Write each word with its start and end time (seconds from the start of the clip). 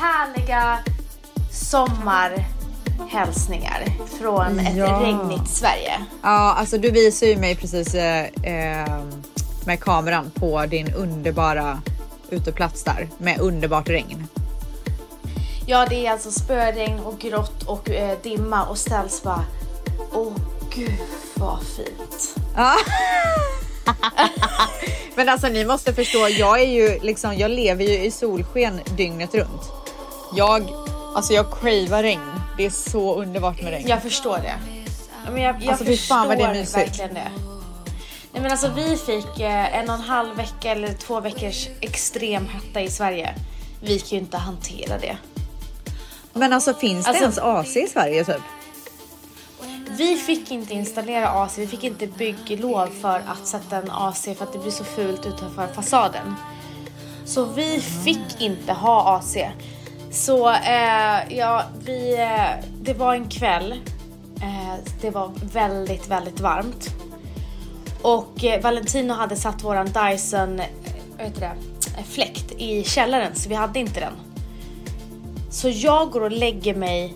härliga 0.00 0.78
sommarhälsningar 1.52 3.84
från 4.18 4.58
ett 4.60 4.76
Ja. 4.76 5.00
regnigt 5.00 5.48
Sverige. 5.48 5.92
Ja, 6.22 6.54
alltså 6.58 6.78
du 6.78 6.90
visar 6.90 7.26
ju 7.26 7.36
mig 7.36 7.56
precis 7.56 7.94
eh, 7.94 8.24
eh, 8.42 9.00
med 9.66 9.80
kameran 9.80 10.30
på 10.34 10.66
din 10.66 10.94
underbara 10.94 11.82
uteplats 12.30 12.84
där 12.84 13.08
med 13.18 13.40
underbart 13.40 13.88
regn. 13.88 14.26
Ja, 15.66 15.86
det 15.90 16.06
är 16.06 16.12
alltså 16.12 16.30
spöregn 16.30 17.00
och 17.00 17.18
grått 17.18 17.62
och 17.62 17.90
eh, 17.90 18.18
dimma 18.22 18.64
och 18.66 18.78
ställs 18.78 19.22
bara 19.22 19.44
Åh 20.12 20.32
gud 20.74 20.98
vad 21.34 21.58
fint. 21.62 22.34
Men 25.14 25.28
alltså 25.28 25.48
ni 25.48 25.64
måste 25.64 25.94
förstå, 25.94 26.28
jag 26.28 26.60
är 26.60 26.66
ju 26.66 26.98
liksom, 27.02 27.36
jag 27.38 27.50
lever 27.50 27.84
ju 27.84 27.98
i 28.04 28.10
solsken 28.10 28.80
dygnet 28.96 29.34
runt. 29.34 29.62
Jag, 30.34 30.70
alltså 31.14 31.32
jag 31.32 31.46
cravar 31.60 32.02
regn. 32.02 32.20
Det 32.56 32.66
är 32.66 32.70
så 32.70 33.14
underbart 33.14 33.62
med 33.62 33.70
regn. 33.72 33.88
Jag 33.88 34.02
förstår 34.02 34.38
det. 34.38 34.54
Men 35.32 35.42
jag, 35.42 35.56
jag 35.62 35.68
Alltså, 35.70 35.84
fy 35.84 35.96
förstår 35.96 36.14
fan 36.14 36.28
vad 36.28 36.38
det 36.38 36.44
är 36.44 36.54
mysigt. 36.54 36.76
verkligen 36.76 37.14
det. 37.14 37.30
Nej 38.32 38.42
men 38.42 38.50
alltså 38.50 38.68
vi 38.76 38.96
fick 38.96 39.40
eh, 39.40 39.78
en 39.78 39.88
och 39.88 39.94
en 39.94 40.00
halv 40.00 40.36
vecka 40.36 40.70
eller 40.70 40.92
två 40.92 41.20
veckors 41.20 41.68
extrem 41.80 42.46
hetta 42.48 42.80
i 42.80 42.90
Sverige. 42.90 43.34
Vi 43.82 43.98
kan 43.98 44.08
ju 44.08 44.18
inte 44.18 44.36
hantera 44.36 44.98
det. 44.98 45.16
Men 46.32 46.52
alltså 46.52 46.74
finns 46.74 47.06
Alltså- 47.06 47.20
det 47.20 47.24
ens 47.24 47.38
AC 47.38 47.76
i 47.76 47.86
Sverige 47.88 48.24
typ? 48.24 48.42
Vi 49.88 50.16
fick 50.16 50.50
inte 50.50 50.74
installera 50.74 51.28
AC, 51.28 51.58
vi 51.58 51.66
fick 51.66 51.84
inte 51.84 52.06
bygglov 52.06 52.88
för 53.00 53.22
att 53.26 53.46
sätta 53.46 53.76
en 53.76 53.90
AC 53.90 54.22
för 54.22 54.42
att 54.44 54.52
det 54.52 54.58
blir 54.58 54.70
så 54.72 54.84
fult 54.84 55.26
utanför 55.26 55.66
fasaden. 55.74 56.34
Så 57.24 57.44
vi 57.44 57.80
fick 58.04 58.40
inte 58.40 58.72
ha 58.72 59.16
AC. 59.18 59.36
Så 60.10 60.50
eh, 60.50 61.36
ja, 61.38 61.64
vi, 61.84 62.14
eh, 62.14 62.64
det 62.82 62.94
var 62.94 63.14
en 63.14 63.28
kväll. 63.28 63.72
Eh, 64.42 64.74
det 65.00 65.10
var 65.10 65.30
väldigt, 65.52 66.08
väldigt 66.08 66.40
varmt. 66.40 66.90
Och 68.02 68.44
eh, 68.44 68.62
Valentino 68.62 69.12
hade 69.12 69.36
satt 69.36 69.64
våran 69.64 69.86
Dyson 69.86 70.60
eh, 70.60 70.66
vad 71.16 71.26
heter 71.26 71.40
det, 71.40 71.52
eh, 71.98 72.04
fläkt 72.04 72.52
i 72.58 72.84
källaren 72.84 73.34
så 73.34 73.48
vi 73.48 73.54
hade 73.54 73.78
inte 73.78 74.00
den. 74.00 74.12
Så 75.50 75.68
jag 75.68 76.10
går 76.10 76.20
och 76.20 76.30
lägger 76.32 76.74
mig 76.74 77.14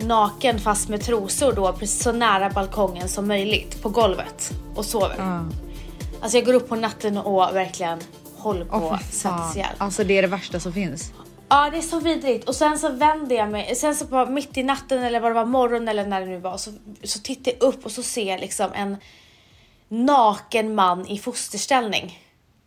naken 0.00 0.58
fast 0.60 0.88
med 0.88 1.00
trosor 1.00 1.52
då 1.52 1.72
precis 1.72 2.02
så 2.02 2.12
nära 2.12 2.50
balkongen 2.50 3.08
som 3.08 3.28
möjligt 3.28 3.82
på 3.82 3.88
golvet 3.88 4.52
och 4.74 4.84
sover. 4.84 5.14
Ja. 5.18 5.44
Alltså 6.20 6.38
jag 6.38 6.46
går 6.46 6.54
upp 6.54 6.68
på 6.68 6.76
natten 6.76 7.18
och 7.18 7.56
verkligen 7.56 7.98
håller 8.36 8.64
på 8.64 8.76
Åh 8.76 8.92
att 8.92 9.14
svettas 9.14 9.56
ihjäl. 9.56 9.74
Alltså 9.78 10.04
det 10.04 10.18
är 10.18 10.22
det 10.22 10.28
värsta 10.28 10.60
som 10.60 10.72
finns. 10.72 11.12
Ja 11.54 11.70
det 11.70 11.78
är 11.78 11.82
så 11.82 12.00
vidrigt 12.00 12.48
och 12.48 12.54
sen 12.54 12.78
så 12.78 12.88
vänder 12.88 13.36
jag 13.36 13.50
mig, 13.50 13.76
sen 13.76 13.94
så 13.94 14.06
på 14.06 14.26
mitt 14.26 14.56
i 14.56 14.62
natten 14.62 15.04
eller 15.04 15.20
vad 15.20 15.30
det 15.30 15.34
var 15.34 15.44
morgon 15.44 15.88
eller 15.88 16.06
när 16.06 16.20
det 16.20 16.26
nu 16.26 16.38
var 16.38 16.56
så, 16.56 16.72
så 17.02 17.18
tittar 17.18 17.52
jag 17.52 17.62
upp 17.62 17.84
och 17.84 17.90
så 17.90 18.02
ser 18.02 18.30
jag 18.30 18.40
liksom 18.40 18.72
en 18.74 18.96
naken 19.88 20.74
man 20.74 21.06
i 21.06 21.18
fosterställning. 21.18 22.22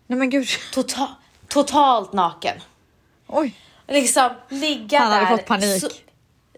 Nej 0.07 0.19
men 0.19 0.29
gud. 0.29 0.47
Tota- 0.73 1.15
totalt 1.47 2.13
naken. 2.13 2.59
Oj. 3.27 3.55
Liksom 3.87 4.29
ligga 4.49 4.99
Han 4.99 5.11
där. 5.11 5.21
hade 5.25 5.37
fått 5.37 5.47
panik. 5.47 5.81
Så, 5.81 5.89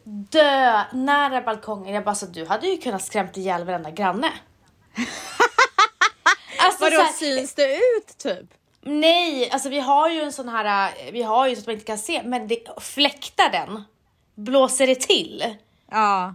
dö 0.04 0.84
nära 0.94 1.42
balkongen. 1.42 1.94
Jag 1.96 2.04
bara 2.04 2.16
så 2.16 2.26
du 2.26 2.46
hade 2.46 2.68
ju 2.68 2.78
kunnat 2.78 3.06
skrämt 3.06 3.38
ihjäl 3.38 3.64
varenda 3.64 3.92
granne. 3.92 4.32
alltså, 6.60 6.84
Vadå 6.84 7.06
syns 7.20 7.54
det 7.54 7.76
ut 7.76 8.18
typ? 8.18 8.59
Nej, 8.90 9.50
alltså 9.52 9.70
vi 9.70 9.80
har 9.80 10.10
ju 10.10 10.22
en 10.22 10.34
sån 10.34 10.50
här, 10.50 10.88
äh, 11.08 11.12
vi 11.12 11.24
har 11.24 11.48
ju 11.48 11.56
så 11.56 11.60
att 11.62 11.68
man 11.68 11.74
inte 11.74 11.86
kan 11.86 11.98
se, 11.98 12.22
men 12.24 12.48
det, 12.48 12.60
fläktar 12.82 13.50
den, 13.52 13.84
blåser 14.36 14.88
det 14.88 14.96
till, 15.00 15.56
Ja. 15.92 16.34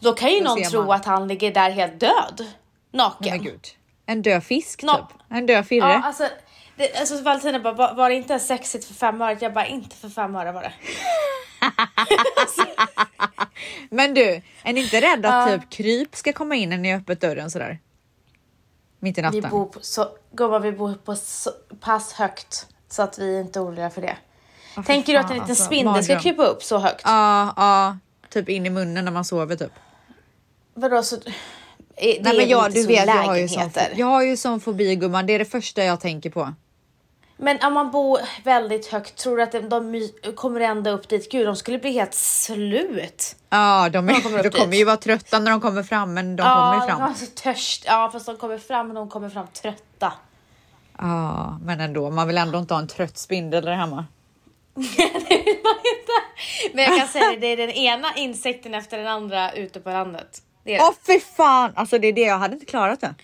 då 0.00 0.12
kan 0.12 0.30
ju 0.32 0.38
Då 0.40 0.44
någon 0.44 0.62
tro 0.62 0.80
man. 0.84 0.90
att 0.96 1.04
han 1.04 1.28
ligger 1.28 1.52
där 1.54 1.70
helt 1.70 2.00
död. 2.00 2.46
Naken. 2.92 3.30
Men 3.30 3.42
gud. 3.44 3.66
En 4.06 4.22
död 4.22 4.44
fisk 4.44 4.82
Nå- 4.82 4.94
typ. 4.96 5.18
En 5.30 5.46
död 5.46 5.66
firre. 5.66 5.78
Ja, 5.88 6.02
alltså, 6.04 6.28
det, 6.76 6.96
alltså 6.98 7.22
Valentina 7.22 7.58
bara, 7.60 7.74
var, 7.74 7.94
var 7.94 8.08
det 8.10 8.14
inte 8.16 8.38
sexigt 8.38 8.84
för 8.84 8.94
fem 8.94 9.22
öre? 9.22 9.38
Jag 9.40 9.52
bara, 9.54 9.66
inte 9.66 9.96
för 9.96 10.08
fem 10.08 10.36
öre 10.36 10.52
var 10.52 10.62
det. 10.62 10.72
Men 13.90 14.14
du, 14.14 14.42
är 14.62 14.72
ni 14.72 14.80
inte 14.80 15.00
rädda 15.00 15.28
att 15.38 15.60
typ 15.60 15.70
kryp 15.70 16.16
ska 16.16 16.32
komma 16.32 16.54
in 16.54 16.68
när 16.70 16.78
ni 16.78 16.90
har 16.90 16.98
öppet 16.98 17.20
dörren 17.20 17.50
sådär? 17.50 17.78
Mitt 19.00 19.18
i 19.18 19.20
Vi 19.20 19.26
natten. 19.26 19.50
bor 19.50 19.64
på, 19.66 19.78
så, 19.82 20.08
gumman, 20.32 20.62
vi 20.62 20.72
bor 20.72 20.94
på 20.94 21.16
så 21.16 21.50
pass 21.80 22.12
högt 22.12 22.66
så 22.88 23.02
att 23.02 23.18
vi 23.18 23.40
inte 23.40 23.58
är 23.58 23.64
oroliga 23.64 23.90
för 23.90 24.02
det. 24.02 24.16
Fy 24.76 24.82
Tänker 24.82 25.12
du 25.12 25.18
att 25.18 25.30
en 25.30 25.36
liten 25.36 25.50
alltså, 25.50 25.64
spindel 25.64 26.04
ska 26.04 26.12
mardröm. 26.14 26.22
krypa 26.22 26.42
upp 26.44 26.62
så 26.62 26.78
högt? 26.78 27.02
Ja, 27.04 27.54
ja. 27.56 27.96
Typ 28.30 28.48
in 28.48 28.66
i 28.66 28.70
munnen 28.70 29.04
när 29.04 29.12
man 29.12 29.24
sover 29.24 29.56
typ. 29.56 29.72
Vadå 30.74 31.02
så? 31.02 31.16
Det 31.16 31.32
Nej, 31.96 32.20
men 32.36 32.48
jag, 32.48 32.66
inte 32.66 32.80
du 32.80 32.86
vet, 32.86 33.06
jag 33.06 33.14
har, 33.14 33.36
ju 33.36 33.48
sån, 33.48 33.70
jag 33.96 34.06
har 34.06 34.22
ju 34.22 34.36
sån 34.36 34.60
fobi 34.60 34.96
gumman. 34.96 35.26
Det 35.26 35.32
är 35.32 35.38
det 35.38 35.44
första 35.44 35.84
jag 35.84 36.00
tänker 36.00 36.30
på. 36.30 36.54
Men 37.40 37.58
om 37.62 37.74
man 37.74 37.90
bor 37.90 38.20
väldigt 38.44 38.86
högt, 38.86 39.16
tror 39.16 39.36
du 39.36 39.42
att 39.42 39.52
de, 39.52 39.68
de 39.68 40.10
kommer 40.34 40.60
ända 40.60 40.90
upp 40.90 41.08
dit? 41.08 41.30
Gud, 41.32 41.46
de 41.46 41.56
skulle 41.56 41.78
bli 41.78 41.92
helt 41.92 42.14
slut. 42.14 43.36
Ja, 43.50 43.88
de, 43.92 44.06
De 44.06 44.08
är, 44.08 44.20
kommer 44.20 44.38
upp 44.38 44.52
de 44.52 44.58
kommer 44.58 44.76
ju 44.76 44.84
vara 44.84 44.96
trötta 44.96 45.38
när 45.38 45.50
de 45.50 45.60
kommer 45.60 45.82
fram, 45.82 46.14
men 46.14 46.36
de 46.36 46.42
kommer 46.42 46.74
ju 46.74 46.80
de 46.80 46.86
fram. 46.86 47.00
har 47.00 47.14
så 47.14 47.26
törst. 47.26 47.84
Ja, 47.86 48.10
fast 48.12 48.26
de 48.26 48.36
kommer 48.36 48.58
fram, 48.58 48.86
men 48.86 48.94
de 48.96 49.08
kommer 49.08 49.28
fram 49.28 49.46
trötta. 49.46 50.12
Ja, 50.98 51.58
men 51.62 51.80
ändå. 51.80 52.10
Man 52.10 52.26
vill 52.26 52.38
ändå 52.38 52.58
inte 52.58 52.74
ha 52.74 52.80
en 52.80 52.88
trött 52.88 53.18
spindel 53.18 53.64
där 53.64 53.72
hemma. 53.72 54.06
det 54.74 54.82
vill 55.28 55.58
man 55.64 55.74
inte. 55.76 56.12
Men 56.74 56.84
jag 56.84 56.98
kan 56.98 57.08
säga 57.08 57.30
det, 57.30 57.36
det 57.36 57.46
är 57.46 57.56
den 57.56 57.70
ena 57.70 58.14
insekten 58.16 58.74
efter 58.74 58.98
den 58.98 59.06
andra 59.06 59.52
ute 59.52 59.80
på 59.80 59.90
landet. 59.90 60.42
Åh 60.66 60.92
fy 61.06 61.20
fan! 61.20 61.72
Alltså 61.74 61.98
det 61.98 62.08
är 62.08 62.12
det, 62.12 62.20
jag 62.20 62.38
hade 62.38 62.54
inte 62.54 62.66
klarat 62.66 63.00
det. 63.00 63.14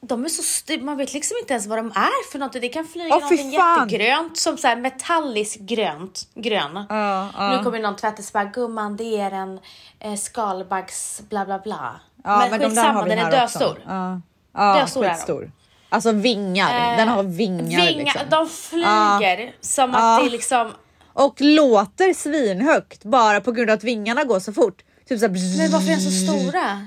De 0.00 0.24
är 0.24 0.28
så 0.28 0.42
st- 0.42 0.78
man 0.80 0.96
vet 0.96 1.12
liksom 1.14 1.36
inte 1.40 1.52
ens 1.52 1.66
vad 1.66 1.78
de 1.78 1.86
är 1.90 2.30
för 2.32 2.38
något. 2.38 2.52
Det 2.52 2.68
kan 2.68 2.86
flyga 2.86 3.04
fy 3.14 3.20
någonting 3.20 3.50
jättegrönt 3.50 4.36
som 4.36 4.56
så 4.58 4.66
här 4.66 4.76
metalliskt 4.76 5.60
grönt, 5.60 6.28
grön. 6.34 6.86
Ja, 6.88 7.28
ja. 7.36 7.56
Nu 7.56 7.64
kommer 7.64 7.78
någon 7.78 7.96
så 8.22 8.30
bara 8.32 8.44
gumman 8.44 8.96
det 8.96 9.20
är 9.20 9.30
en 9.30 9.60
eh, 10.00 10.14
skalbaggs 10.14 11.22
bla 11.28 11.44
bla 11.44 11.58
bla. 11.58 12.00
Ja, 12.24 12.38
men 12.38 12.50
men 12.50 12.60
de 12.60 12.66
skitsamma 12.66 13.04
vi 13.04 13.10
den 13.10 13.18
är 13.18 13.30
dödstor. 13.30 13.82
Ja, 13.86 14.20
ja 14.54 14.74
Dödstor 14.80 15.04
är 15.04 15.08
de. 15.08 15.50
Alltså 15.88 16.12
vingar. 16.12 16.92
Eh, 16.92 16.96
Den 16.96 17.08
har 17.08 17.22
vingar, 17.22 17.86
Vingar, 17.86 18.04
liksom. 18.04 18.20
de 18.30 18.48
flyger 18.48 19.54
som 19.60 19.94
att 19.94 20.20
det 20.20 20.26
är 20.26 20.30
liksom 20.30 20.72
Och 21.12 21.40
låter 21.40 22.14
svinhögt 22.14 23.04
bara 23.04 23.40
på 23.40 23.52
grund 23.52 23.70
av 23.70 23.74
att 23.74 23.84
vingarna 23.84 24.24
går 24.24 24.40
så 24.40 24.52
fort. 24.52 24.82
Typ 25.08 25.20
så 25.20 25.26
här, 25.26 25.58
Men 25.58 25.70
varför 25.70 25.90
är 25.90 25.96
de 25.96 26.00
så 26.02 26.10
stora? 26.10 26.86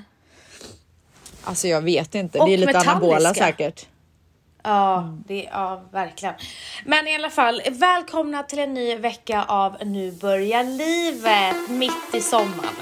Alltså 1.43 1.67
jag 1.67 1.81
vet 1.81 2.15
inte. 2.15 2.39
Och 2.39 2.47
det 2.47 2.53
är 2.53 2.57
lite 2.57 2.79
anabola 2.79 3.33
säkert. 3.33 3.85
Ja, 4.63 5.17
det, 5.27 5.43
ja, 5.51 5.81
verkligen. 5.91 6.35
Men 6.85 7.07
i 7.07 7.15
alla 7.15 7.29
fall, 7.29 7.61
välkomna 7.71 8.43
till 8.43 8.59
en 8.59 8.73
ny 8.73 8.95
vecka 8.95 9.43
av 9.43 9.77
Nu 9.85 10.11
börjar 10.11 10.63
livet 10.63 11.69
mitt 11.69 12.15
i 12.15 12.21
sommaren. 12.21 12.75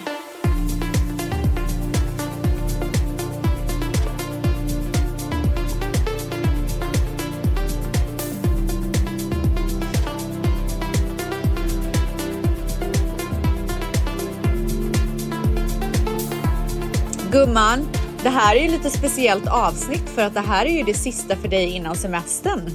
Gumman, 17.31 17.87
det 18.27 18.31
här 18.31 18.55
är 18.55 18.59
ju 18.61 18.69
lite 18.71 18.89
speciellt 18.89 19.47
avsnitt 19.47 20.09
för 20.15 20.21
att 20.21 20.33
det 20.33 20.39
här 20.41 20.65
är 20.65 20.69
ju 20.69 20.83
det 20.83 20.93
sista 20.93 21.35
för 21.35 21.47
dig 21.47 21.69
innan 21.69 21.95
semestern. 21.95 22.71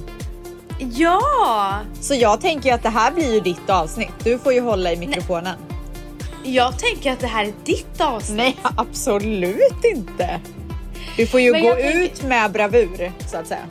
Ja! 0.79 1.79
Så 2.01 2.15
jag 2.15 2.41
tänker 2.41 2.73
att 2.73 2.83
det 2.83 2.89
här 2.89 3.11
blir 3.11 3.33
ju 3.33 3.39
ditt 3.39 3.69
avsnitt. 3.69 4.11
Du 4.23 4.39
får 4.39 4.53
ju 4.53 4.61
hålla 4.61 4.91
i 4.93 4.97
mikrofonen. 4.97 5.55
Jag 6.43 6.79
tänker 6.79 7.11
att 7.13 7.19
det 7.19 7.27
här 7.27 7.45
är 7.45 7.53
ditt 7.63 8.01
avsnitt. 8.01 8.37
Nej, 8.37 8.57
absolut 8.77 9.83
inte. 9.95 10.39
Du 11.17 11.27
får 11.27 11.39
ju 11.39 11.51
Men 11.51 11.61
gå 11.63 11.73
tänker- 11.73 11.99
ut 12.01 12.23
med 12.23 12.51
bravur 12.51 13.11
så 13.31 13.37
att 13.37 13.47
säga. 13.47 13.65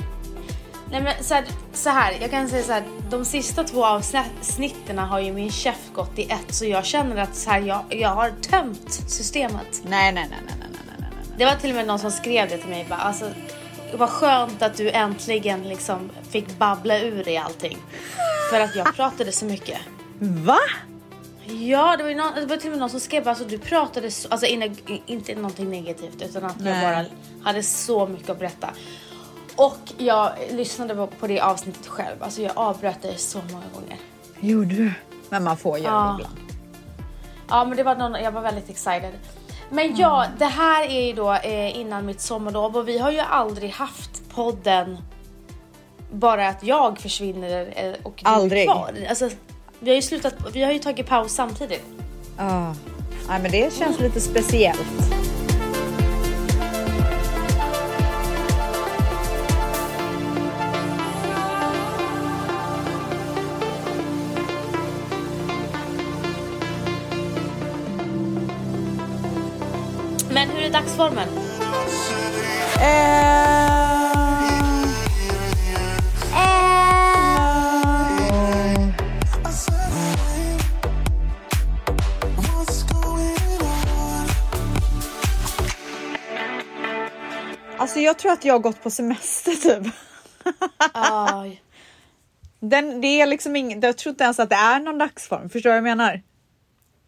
Nej 0.90 1.02
men 1.02 1.12
så 1.24 1.34
här, 1.34 1.44
så 1.72 1.90
här, 1.90 2.14
jag 2.20 2.30
kan 2.30 2.48
säga 2.48 2.62
så 2.62 2.72
här, 2.72 2.82
de 3.10 3.24
sista 3.24 3.64
två 3.64 3.84
avsnitten 3.86 4.98
har 4.98 5.20
ju 5.20 5.32
min 5.32 5.50
chef 5.50 5.76
gått 5.94 6.18
i 6.18 6.22
ett 6.22 6.54
så 6.54 6.64
jag 6.64 6.84
känner 6.84 7.16
att 7.22 7.36
så 7.36 7.50
här, 7.50 7.60
jag, 7.60 7.80
jag 7.88 8.08
har 8.08 8.30
tömt 8.50 8.92
systemet. 9.08 9.82
Nej, 9.84 10.12
nej, 10.12 10.26
nej, 10.30 10.30
nej, 10.30 10.30
nej, 10.30 10.40
nej, 10.48 10.56
nej, 10.60 10.68
nej. 10.70 10.71
Det 11.36 11.44
var 11.44 11.54
till 11.54 11.70
och 11.70 11.76
med 11.76 11.86
någon 11.86 11.98
som 11.98 12.10
skrev 12.10 12.48
det 12.48 12.58
till 12.58 12.68
mig 12.70 12.86
bara, 12.88 12.98
alltså 13.00 13.30
vad 13.94 14.08
skönt 14.10 14.62
att 14.62 14.76
du 14.76 14.90
äntligen 14.90 15.62
liksom 15.62 16.10
fick 16.30 16.58
babbla 16.58 16.98
ur 16.98 17.24
dig 17.24 17.36
allting. 17.36 17.78
För 18.50 18.60
att 18.60 18.76
jag 18.76 18.94
pratade 18.94 19.32
så 19.32 19.44
mycket. 19.44 19.78
Va? 20.18 20.58
Ja, 21.44 21.96
det 21.96 22.02
var, 22.04 22.10
någon, 22.14 22.34
det 22.34 22.46
var 22.46 22.56
till 22.56 22.66
och 22.66 22.70
med 22.70 22.78
någon 22.78 22.90
som 22.90 23.00
skrev 23.00 23.28
alltså 23.28 23.44
du 23.44 23.58
pratade 23.58 24.10
så, 24.10 24.28
alltså 24.28 24.46
inne, 24.46 24.74
inte 25.06 25.34
någonting 25.34 25.70
negativt 25.70 26.22
utan 26.22 26.44
att 26.44 26.54
jag 26.58 26.64
Nej. 26.64 26.82
bara 26.82 27.04
hade 27.44 27.62
så 27.62 28.06
mycket 28.06 28.30
att 28.30 28.38
berätta. 28.38 28.70
Och 29.56 29.78
jag 29.98 30.32
lyssnade 30.50 30.94
på, 30.94 31.06
på 31.06 31.26
det 31.26 31.40
avsnittet 31.40 31.86
själv, 31.86 32.22
alltså 32.22 32.42
jag 32.42 32.52
avbröt 32.54 33.02
det 33.02 33.16
så 33.18 33.38
många 33.38 33.64
gånger. 33.74 33.96
Gjorde 34.40 34.74
du? 34.74 34.92
Men 35.28 35.44
man 35.44 35.56
får 35.56 35.78
göra 35.78 35.90
Ja. 35.92 36.06
det 36.18 36.22
ibland. 36.22 36.38
Ja 37.48 37.64
men 37.64 37.76
det 37.76 37.82
var 37.82 37.96
någon, 37.96 38.22
jag 38.22 38.32
var 38.32 38.42
väldigt 38.42 38.70
excited. 38.70 39.12
Men 39.72 39.96
ja, 39.96 40.26
det 40.38 40.44
här 40.44 40.84
är 40.90 41.06
ju 41.06 41.12
då 41.12 41.32
eh, 41.32 41.78
innan 41.78 42.06
mitt 42.06 42.20
sommarlov 42.20 42.76
och 42.76 42.88
vi 42.88 42.98
har 42.98 43.10
ju 43.10 43.18
aldrig 43.18 43.70
haft 43.70 44.28
podden 44.34 44.98
bara 46.12 46.48
att 46.48 46.64
jag 46.64 46.98
försvinner 46.98 47.72
eh, 47.76 47.92
och 48.02 48.12
du 48.24 48.30
Aldrig. 48.30 48.62
är 48.62 48.64
kvar. 48.64 48.94
Alltså, 49.08 49.30
vi 49.80 49.90
har 49.90 49.96
ju 49.96 50.02
slutat, 50.02 50.34
vi 50.52 50.62
har 50.62 50.72
ju 50.72 50.78
tagit 50.78 51.06
paus 51.06 51.32
samtidigt. 51.32 51.84
Ja. 52.38 52.74
Nej, 53.28 53.42
men 53.42 53.50
det 53.50 53.74
känns 53.74 54.00
lite 54.00 54.20
speciellt. 54.20 55.12
Är 71.02 71.10
dagsformen? 71.10 71.28
Alltså 87.78 88.00
jag 88.00 88.18
tror 88.18 88.32
att 88.32 88.44
jag 88.44 88.54
har 88.54 88.58
gått 88.58 88.82
på 88.82 88.90
semester 88.90 89.52
typ. 89.52 89.92
Aj. 90.92 91.62
Den, 92.60 93.00
det 93.00 93.06
är 93.06 93.26
liksom 93.26 93.56
ingen, 93.56 93.80
jag 93.80 93.98
tror 93.98 94.10
inte 94.10 94.24
ens 94.24 94.40
att 94.40 94.50
det 94.50 94.56
är 94.56 94.80
någon 94.80 94.98
dagsform. 94.98 95.50
Förstår 95.50 95.70
du 95.70 95.70
vad 95.70 95.76
jag 95.76 95.84
menar? 95.84 96.22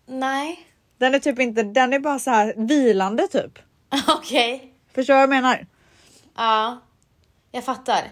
Nej. 0.06 0.68
Den 0.98 1.14
är 1.14 1.18
typ 1.18 1.38
inte, 1.38 1.62
den 1.62 1.92
är 1.92 1.98
bara 1.98 2.18
så 2.18 2.30
här 2.30 2.54
vilande 2.56 3.28
typ. 3.28 3.58
Okej. 4.08 4.72
Förstår 4.94 5.14
du 5.14 5.16
vad 5.16 5.22
jag 5.22 5.30
menar? 5.30 5.66
Ja, 6.36 6.80
jag 7.52 7.64
fattar. 7.64 8.10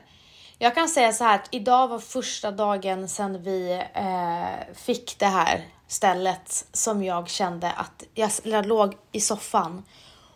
Jag 0.58 0.74
kan 0.74 0.88
säga 0.88 1.12
så 1.12 1.24
här 1.24 1.34
att 1.34 1.48
idag 1.50 1.88
var 1.88 1.98
första 1.98 2.50
dagen 2.50 3.08
sedan 3.08 3.42
vi 3.42 3.82
eh, 3.94 4.74
fick 4.74 5.18
det 5.18 5.26
här 5.26 5.64
stället 5.88 6.66
som 6.72 7.04
jag 7.04 7.28
kände 7.28 7.70
att 7.70 8.04
jag, 8.14 8.30
jag 8.42 8.66
låg 8.66 8.94
i 9.12 9.20
soffan 9.20 9.82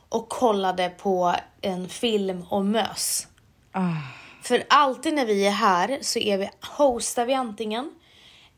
och 0.08 0.28
kollade 0.28 0.88
på 0.88 1.34
en 1.60 1.88
film 1.88 2.44
och 2.50 2.64
mös. 2.64 3.26
För 4.43 4.64
alltid 4.69 5.14
när 5.14 5.26
vi 5.26 5.46
är 5.46 5.50
här 5.50 5.98
så 6.02 6.19
är 6.19 6.38
vi, 6.38 6.50
hostar 6.76 7.26
vi 7.26 7.34
antingen 7.34 7.93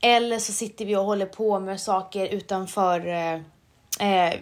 eller 0.01 0.39
så 0.39 0.53
sitter 0.53 0.85
vi 0.85 0.97
och 0.97 1.05
håller 1.05 1.27
på 1.27 1.61
med 1.61 1.81
saker 1.81 2.27
utanför 2.27 3.07
eh, 3.07 3.41
eh, 4.01 4.35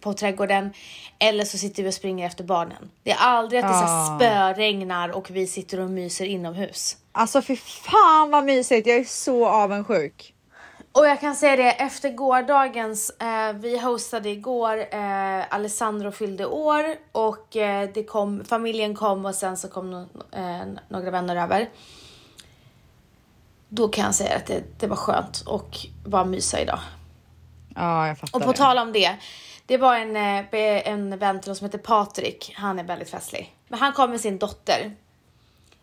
på 0.00 0.12
trädgården 0.12 0.72
eller 1.18 1.44
så 1.44 1.58
sitter 1.58 1.82
vi 1.82 1.88
och 1.88 1.94
springer 1.94 2.26
efter 2.26 2.44
barnen. 2.44 2.90
Det 3.02 3.10
är 3.10 3.16
aldrig 3.18 3.60
att 3.64 3.68
det 3.68 3.74
Ah. 3.84 4.18
spöregnar 4.18 5.08
och 5.08 5.30
vi 5.30 5.46
sitter 5.46 5.80
och 5.80 5.90
myser 5.90 6.24
inomhus. 6.24 6.96
Alltså 7.12 7.42
fy 7.42 7.56
fan 7.56 8.30
vad 8.30 8.44
mysigt, 8.44 8.86
jag 8.86 8.96
är 8.96 9.04
så 9.04 9.46
avundsjuk. 9.48 10.34
Och 10.92 11.06
jag 11.06 11.20
kan 11.20 11.36
säga 11.36 11.56
det 11.56 11.70
efter 11.72 12.10
gårdagens, 12.10 13.10
eh, 13.10 13.52
vi 13.52 13.78
hostade 13.78 14.28
igår, 14.30 14.78
eh, 14.94 15.54
Alessandro 15.54 16.12
fyllde 16.12 16.46
år 16.46 16.84
och 17.12 17.56
eh, 17.56 17.88
det 17.94 18.04
kom, 18.04 18.44
familjen 18.44 18.94
kom 18.94 19.26
och 19.26 19.34
sen 19.34 19.56
så 19.56 19.68
kom 19.68 19.94
no- 19.94 20.08
eh, 20.32 20.66
några 20.88 21.10
vänner 21.10 21.36
över. 21.36 21.68
Då 23.68 23.88
kan 23.88 24.04
jag 24.04 24.14
säga 24.14 24.36
att 24.36 24.46
det, 24.46 24.62
det 24.80 24.86
var 24.86 24.96
skönt 24.96 25.40
och 25.46 25.76
bara 26.06 26.24
mysa 26.24 26.60
idag. 26.60 26.78
Ja, 27.74 28.06
jag 28.08 28.18
fattar 28.18 28.38
Och 28.38 28.44
på 28.44 28.52
det. 28.52 28.58
tal 28.58 28.78
om 28.78 28.92
det. 28.92 29.16
Det 29.66 29.76
var 29.78 29.96
en, 29.96 30.16
eh, 30.16 30.88
en 30.88 31.18
vän 31.18 31.40
till 31.40 31.50
oss 31.52 31.58
som 31.58 31.64
heter 31.64 31.78
Patrik. 31.78 32.52
Han 32.56 32.78
är 32.78 32.84
väldigt 32.84 33.10
festlig. 33.10 33.54
Men 33.68 33.78
han 33.80 33.92
kom 33.92 34.10
med 34.10 34.20
sin 34.20 34.38
dotter. 34.38 34.96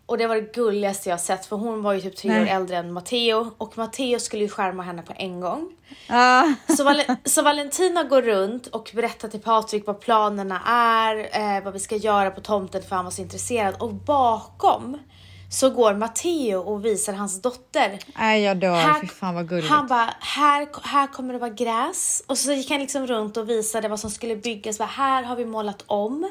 Och 0.06 0.18
det 0.18 0.26
var 0.26 0.34
det 0.34 0.54
gulligaste 0.54 1.08
jag 1.08 1.20
sett 1.20 1.46
för 1.46 1.56
hon 1.56 1.82
var 1.82 1.92
ju 1.92 2.00
typ 2.00 2.16
tre 2.16 2.30
Nej. 2.30 2.42
år 2.42 2.46
äldre 2.46 2.76
än 2.76 2.92
Matteo. 2.92 3.50
Och 3.58 3.78
Matteo 3.78 4.18
skulle 4.18 4.42
ju 4.42 4.48
skärma 4.48 4.82
henne 4.82 5.02
på 5.02 5.12
en 5.16 5.40
gång. 5.40 5.72
Ah, 6.08 6.44
Så, 6.76 6.84
Val- 6.84 7.02
så 7.24 7.42
Valentina 7.42 8.02
går 8.04 8.22
runt 8.22 8.66
och 8.66 8.90
berättar 8.94 9.28
till 9.28 9.40
Patrik 9.40 9.86
vad 9.86 10.00
planerna 10.00 10.60
är, 10.66 11.16
eh, 11.56 11.64
vad 11.64 11.72
vi 11.72 11.78
ska 11.80 11.96
göra 11.96 12.30
på 12.30 12.40
tomten 12.40 12.82
för 12.82 12.96
han 12.96 13.04
var 13.04 13.12
så 13.12 13.22
intresserad. 13.22 13.74
Och 13.78 13.94
bakom 13.94 14.98
så 15.50 15.70
går 15.70 15.94
Matteo 15.94 16.58
och 16.60 16.84
visar 16.84 17.12
hans 17.12 17.42
dotter. 17.42 17.98
nej 18.18 18.42
jag 18.42 18.56
dör, 18.56 18.74
Här- 18.80 19.00
fy 19.00 19.06
fan 19.06 19.34
vad 19.34 19.48
gulligt. 19.48 19.68
Han 19.70 19.86
bara, 19.86 20.14
här, 20.20 20.68
här 20.82 21.06
kommer 21.06 21.32
det 21.32 21.38
vara 21.38 21.50
gräs. 21.50 22.22
Och 22.26 22.38
så 22.38 22.52
gick 22.52 22.70
han 22.70 22.80
liksom 22.80 23.06
runt 23.06 23.36
och 23.36 23.50
visade 23.50 23.88
vad 23.88 24.00
som 24.00 24.10
skulle 24.10 24.36
byggas. 24.36 24.78
Bara, 24.78 24.84
här 24.88 25.22
har 25.22 25.36
vi 25.36 25.44
målat 25.44 25.84
om. 25.86 26.30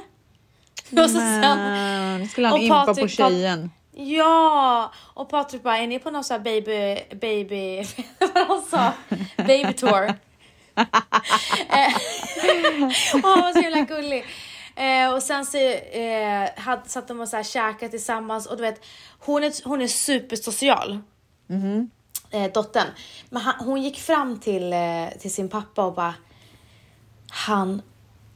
Och 0.91 0.97
så 1.09 1.17
sen, 1.17 1.41
Men, 1.41 2.29
skulle 2.29 2.47
han 2.47 2.57
och 2.57 2.63
impa 2.63 2.79
på 2.85 2.85
Patrik 2.93 3.17
bara- 3.17 3.29
tjejen? 3.29 3.71
ja! 3.95 4.91
Och 5.13 5.29
Patrik 5.29 5.63
bara, 5.63 5.77
är 5.77 5.87
ni 5.87 5.99
på 5.99 6.11
någon 6.11 6.23
sån 6.23 6.33
här 6.33 6.43
baby, 6.43 7.01
baby, 7.21 7.87
vad 8.35 8.47
han 8.47 8.61
sa? 8.61 8.91
Baby 9.37 9.73
tour. 9.73 10.13
Och 13.13 13.21
han 13.29 13.41
var 13.41 13.53
så 13.53 13.59
himla 13.61 13.81
gullig. 13.81 14.25
Eh, 14.77 15.13
och 15.13 15.23
sen 15.23 15.45
så 15.45 15.57
eh, 15.57 16.49
hade, 16.59 16.89
satt 16.89 17.07
de 17.07 17.19
och 17.19 17.27
så 17.29 17.35
här 17.35 17.43
käkade 17.43 17.89
tillsammans 17.91 18.45
och 18.45 18.57
du 18.57 18.61
vet, 18.63 18.81
hon 19.19 19.43
är, 19.43 19.53
hon 19.67 19.81
är 19.81 19.87
supersocial 19.87 20.99
eh, 22.31 22.51
dottern. 22.53 22.87
Men 23.29 23.41
han, 23.41 23.53
hon 23.65 23.81
gick 23.83 23.99
fram 23.99 24.39
till, 24.39 24.73
eh, 24.73 25.07
till 25.19 25.33
sin 25.33 25.49
pappa 25.49 25.83
och 25.85 25.93
bara, 25.93 26.13
han, 27.29 27.81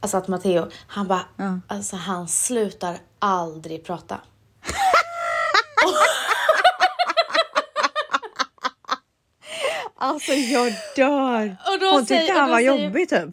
alltså 0.00 0.16
att 0.16 0.28
Matteo, 0.28 0.70
han 0.86 1.06
bara, 1.08 1.24
Ja. 1.36 1.60
alltså 1.68 1.96
han 1.96 2.28
slutar 2.28 2.98
aldrig 3.18 3.84
prata. 3.84 4.20
Alltså 9.98 10.32
jag 10.32 10.72
dör. 10.96 11.56
Och 11.72 11.78
då 11.80 11.86
Hon 11.86 12.06
tyckte 12.06 12.32
han 12.32 12.50
var 12.50 12.56
säger- 12.58 12.84
jobbig 12.84 13.08
typ. 13.08 13.28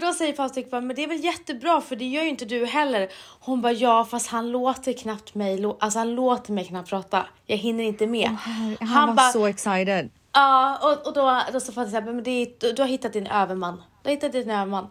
Då 0.00 0.12
säger 0.12 0.32
Patrik 0.32 0.70
bara, 0.70 0.80
men 0.80 0.96
det 0.96 1.04
är 1.04 1.08
väl 1.08 1.24
jättebra 1.24 1.80
för 1.80 1.96
det 1.96 2.04
gör 2.04 2.22
ju 2.22 2.28
inte 2.28 2.44
du 2.44 2.66
heller. 2.66 3.08
Hon 3.40 3.62
bara, 3.62 3.72
ja 3.72 4.04
fast 4.04 4.26
han 4.26 4.50
låter 4.50 4.92
knappt 4.92 5.34
mig, 5.34 5.64
alltså 5.80 5.98
han 5.98 6.14
låter 6.14 6.52
mig 6.52 6.64
knappt 6.64 6.90
prata. 6.90 7.26
Jag 7.46 7.56
hinner 7.56 7.84
inte 7.84 8.06
med. 8.06 8.36
Han, 8.80 9.16
var 9.16 9.32
så 9.32 9.46
excited. 9.46 10.10
Ja, 10.32 10.78
och, 10.82 11.06
och 11.06 11.14
då, 11.14 11.42
då 11.52 11.60
sa 11.60 11.72
såhär, 11.72 12.02
men 12.02 12.22
det 12.22 12.30
är, 12.30 12.48
du, 12.58 12.72
du 12.72 12.82
har 12.82 12.88
hittat 12.88 13.12
din 13.12 13.26
överman. 13.26 13.82
Du 14.02 14.08
har 14.08 14.14
hittat 14.14 14.32
din 14.32 14.50
överman. 14.50 14.90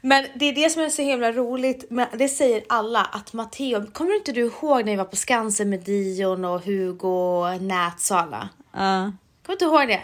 Men 0.00 0.26
det 0.34 0.44
är 0.44 0.54
det 0.54 0.70
som 0.70 0.82
är 0.82 0.88
så 0.88 1.02
himla 1.02 1.32
roligt, 1.32 1.84
men 1.90 2.06
det 2.12 2.28
säger 2.28 2.62
alla, 2.68 3.00
att 3.00 3.32
Matteo, 3.32 3.86
kommer 3.92 4.16
inte 4.16 4.32
du 4.32 4.40
ihåg 4.40 4.84
när 4.84 4.92
vi 4.92 4.96
var 4.96 5.04
på 5.04 5.16
Skansen 5.16 5.70
med 5.70 5.80
Dion 5.80 6.44
och 6.44 6.64
Hugo 6.64 7.08
och 7.08 7.62
Nats 7.62 8.10
och 8.10 8.18
alla? 8.18 8.48
Ja. 8.72 8.78
Kommer 8.78 9.12
du 9.46 9.52
inte 9.52 9.64
ihåg 9.64 9.88
det? 9.88 10.02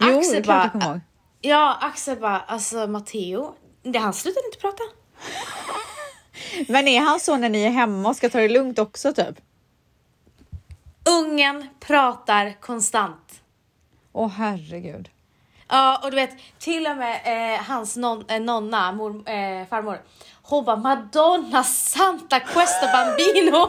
Jo, 0.00 0.22
det 0.32 0.38
är 0.38 0.42
klart 0.42 0.64
jag 0.64 0.72
kommer 0.72 0.94
ihåg. 0.94 1.00
Ja, 1.46 1.78
Axel 1.80 2.16
bara, 2.20 2.40
alltså 2.40 2.86
Matteo, 2.86 3.54
det, 3.82 3.98
han 3.98 4.12
slutade 4.12 4.46
inte 4.46 4.58
prata. 4.58 4.82
Men 6.68 6.88
är 6.88 7.00
han 7.00 7.20
så 7.20 7.36
när 7.36 7.48
ni 7.48 7.62
är 7.62 7.70
hemma 7.70 8.08
och 8.08 8.16
ska 8.16 8.28
ta 8.28 8.38
det 8.38 8.48
lugnt 8.48 8.78
också 8.78 9.12
typ? 9.12 9.36
Ungen 11.08 11.68
pratar 11.80 12.60
konstant. 12.60 13.42
Åh 14.12 14.28
herregud. 14.28 15.08
Ja, 15.68 16.00
och 16.02 16.10
du 16.10 16.16
vet, 16.16 16.36
till 16.58 16.86
och 16.86 16.96
med 16.96 17.20
eh, 17.24 17.62
hans 17.62 17.96
non, 17.96 18.24
eh, 18.28 18.40
nonna, 18.40 18.92
mor, 18.92 19.28
eh, 19.28 19.66
farmor, 19.66 20.02
hon 20.42 20.64
bara 20.64 20.76
Madonna 20.76 21.64
Santa 21.64 22.40
Questa 22.40 22.86
Bambino. 22.92 23.68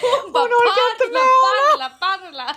hon 0.00 0.32
bara 0.32 0.42
Hon 0.42 0.52
orkar 0.62 0.86
inte 0.94 1.06
med 1.16 1.28
parla, 1.44 1.88
parla, 1.88 2.44
parla. 2.44 2.56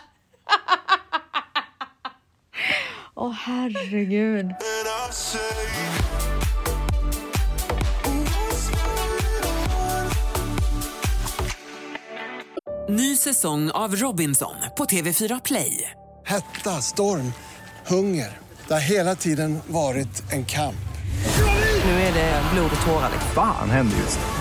Åh 3.16 3.32
herregud. 3.32 4.46
I'll 4.46 5.12
say 5.12 5.62
Ny 12.90 13.16
säsong 13.18 13.72
av 13.72 13.96
Robinson 13.96 14.56
på 14.78 14.86
TV4 14.86 15.42
Play. 15.46 15.92
Hetta, 16.26 16.70
storm, 16.70 17.34
hunger. 17.88 18.38
Det 18.68 18.74
har 18.74 18.82
hela 18.82 19.16
tiden 19.16 19.60
varit 19.68 20.32
en 20.32 20.46
kamp. 20.46 20.76
Nu 21.86 21.92
är 21.92 22.14
det 22.14 22.42
blod 22.54 22.72
och 22.80 22.86
tårar. 22.86 23.10
liksom. 23.14 23.32
Fan 23.36 23.70
händer 23.70 23.98
just 23.98 24.20
nu. 24.20 24.41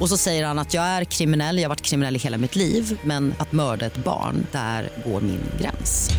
Och 0.00 0.08
så 0.08 0.16
säger 0.16 0.46
han 0.46 0.58
att 0.58 0.74
jag 0.74 0.84
är 0.84 1.04
kriminell, 1.04 1.56
jag 1.56 1.64
har 1.64 1.68
varit 1.68 1.82
kriminell 1.82 2.16
i 2.16 2.18
hela 2.18 2.38
mitt 2.38 2.56
liv 2.56 3.00
men 3.04 3.34
att 3.38 3.52
mörda 3.52 3.86
ett 3.86 3.96
barn, 3.96 4.46
där 4.52 4.90
går 5.06 5.20
min 5.20 5.40
gräns. 5.60 6.10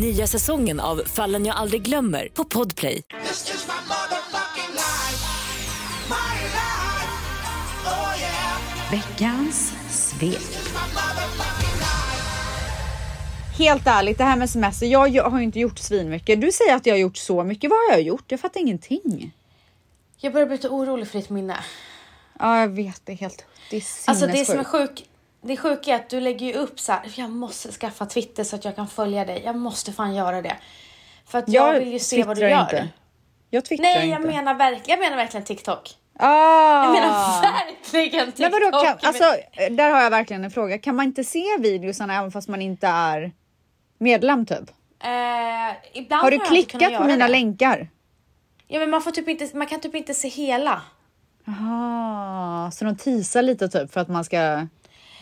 Nya 0.00 0.26
säsongen 0.26 0.80
av 0.80 1.02
Fallen 1.06 1.46
jag 1.46 1.56
aldrig 1.56 1.82
glömmer 1.82 2.28
på 2.34 2.44
Podplay. 2.44 3.02
Veckans 8.90 9.72
svep. 9.90 10.42
Helt 13.58 13.86
ärligt, 13.86 14.18
det 14.18 14.24
här 14.24 14.36
med 14.36 14.50
semester. 14.50 14.86
Jag, 14.86 15.08
jag 15.08 15.30
har 15.30 15.38
ju 15.38 15.44
inte 15.44 15.60
gjort 15.60 15.78
svinmycket. 15.78 16.40
Du 16.40 16.52
säger 16.52 16.74
att 16.74 16.86
jag 16.86 16.94
har 16.94 16.98
gjort 16.98 17.16
så 17.16 17.44
mycket. 17.44 17.70
Vad 17.70 17.78
har 17.78 17.92
jag 17.92 18.02
gjort? 18.02 18.24
Jag 18.28 18.40
fattar 18.40 18.60
ingenting. 18.60 19.32
Jag 20.20 20.32
börjar 20.32 20.46
bli 20.46 20.56
lite 20.56 20.68
orolig 20.68 21.08
för 21.08 21.18
ditt 21.18 21.30
minne. 21.30 21.56
Ja, 22.44 22.60
jag 22.60 22.68
vet. 22.68 23.00
Det 23.04 23.12
är 23.12 23.16
helt... 23.16 23.44
Det 23.70 23.76
är 23.76 23.82
Alltså 24.06 24.26
det 24.26 24.44
som 24.44 24.58
är 24.58 24.64
sjuk, 24.64 25.04
det 25.42 25.56
sjuka 25.56 25.90
är 25.90 25.96
att 25.96 26.10
du 26.10 26.20
lägger 26.20 26.46
ju 26.46 26.52
upp 26.52 26.80
så 26.80 26.92
här, 26.92 27.02
jag 27.14 27.30
måste 27.30 27.72
skaffa 27.72 28.06
Twitter 28.06 28.44
så 28.44 28.56
att 28.56 28.64
jag 28.64 28.76
kan 28.76 28.88
följa 28.88 29.24
dig. 29.24 29.42
Jag 29.44 29.56
måste 29.56 29.92
fan 29.92 30.14
göra 30.14 30.42
det. 30.42 30.56
För 31.26 31.38
att 31.38 31.48
jag, 31.48 31.78
vill 31.78 31.92
ju 31.92 31.98
se 31.98 32.24
vad 32.24 32.36
du 32.36 32.48
gör. 32.48 32.60
Inte. 32.60 32.88
Jag 33.50 33.64
twittrar 33.64 33.82
Nej, 33.82 34.08
inte. 34.08 34.22
jag 34.22 34.34
menar 34.34 34.54
verkligen, 34.54 35.00
jag 35.00 35.06
menar 35.06 35.16
verkligen 35.16 35.44
TikTok. 35.44 35.90
Ah. 36.18 36.84
Jag 36.84 36.92
menar 36.92 37.42
verkligen 37.92 38.26
TikTok. 38.26 38.38
Men 38.38 38.50
vadå, 38.52 38.84
kan, 38.84 38.98
alltså, 39.02 39.24
där 39.70 39.90
har 39.90 40.00
jag 40.00 40.10
verkligen 40.10 40.44
en 40.44 40.50
fråga. 40.50 40.78
Kan 40.78 40.96
man 40.96 41.06
inte 41.06 41.24
se 41.24 41.44
videosarna 41.58 42.14
även 42.14 42.32
fast 42.32 42.48
man 42.48 42.62
inte 42.62 42.86
är 42.86 43.32
medlem 43.98 44.46
typ? 44.46 44.70
Eh, 45.04 45.76
ibland 45.92 46.22
Har 46.22 46.30
du 46.30 46.36
jag 46.36 46.46
inte 46.46 46.48
kunnat 46.48 46.68
klickat 46.68 47.02
på 47.02 47.04
mina 47.04 47.24
det. 47.24 47.32
länkar? 47.32 47.88
Ja 48.68 48.78
men 48.80 48.90
man 48.90 49.02
får 49.02 49.10
typ 49.10 49.28
inte, 49.28 49.56
man 49.56 49.66
kan 49.66 49.80
typ 49.80 49.94
inte 49.94 50.14
se 50.14 50.28
hela. 50.28 50.82
Jaha, 51.44 52.70
så 52.70 52.84
de 52.84 52.96
teasar 52.96 53.42
lite 53.42 53.68
typ 53.68 53.92
för 53.92 54.00
att 54.00 54.08
man 54.08 54.24
ska 54.24 54.66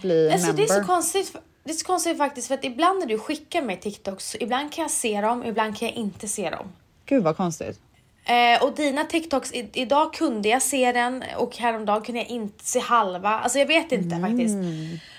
bli 0.01 0.31
Alltså 0.33 0.47
member? 0.47 0.63
det 0.67 0.73
är 0.75 0.81
så 0.81 0.87
konstigt. 0.87 1.37
Det 1.65 1.71
är 1.71 1.75
så 1.75 1.87
konstigt 1.87 2.19
faktiskt 2.19 2.49
för 2.49 2.55
att 2.55 2.65
ibland 2.65 2.99
när 2.99 3.07
du 3.07 3.19
skickar 3.19 3.63
mig 3.63 3.77
TikToks, 3.81 4.37
ibland 4.41 4.73
kan 4.73 4.83
jag 4.83 4.91
se 4.91 5.21
dem, 5.21 5.45
ibland 5.45 5.77
kan 5.79 5.89
jag 5.89 5.97
inte 5.97 6.29
se 6.29 6.51
dem. 6.51 6.73
Gud 7.07 7.23
vad 7.23 7.37
konstigt. 7.37 7.81
Eh, 8.25 8.63
och 8.65 8.75
dina 8.75 9.05
TikToks, 9.05 9.53
i, 9.53 9.71
idag 9.73 10.13
kunde 10.15 10.49
jag 10.49 10.63
se 10.63 10.93
den 10.93 11.25
och 11.37 11.57
häromdagen 11.57 12.03
kunde 12.03 12.21
jag 12.21 12.29
inte 12.31 12.65
se 12.65 12.81
halva. 12.81 13.29
Alltså 13.31 13.59
jag 13.59 13.67
vet 13.67 13.93
inte 13.93 14.21
faktiskt. 14.21 14.55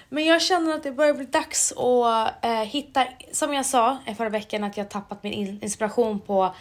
Men 0.09 0.25
jag 0.25 0.41
känner 0.41 0.73
att 0.75 0.83
det 0.83 0.91
börjar 0.91 1.13
bli 1.13 1.25
dags 1.25 1.71
att 1.71 2.45
eh, 2.45 2.51
hitta, 2.51 3.05
som 3.31 3.53
jag 3.53 3.65
sa 3.65 3.97
förra 4.17 4.29
veckan, 4.29 4.63
att 4.63 4.77
jag 4.77 4.89
tappat 4.89 5.23
min 5.23 5.33
in- 5.33 5.59
inspiration 5.63 6.19
på 6.19 6.53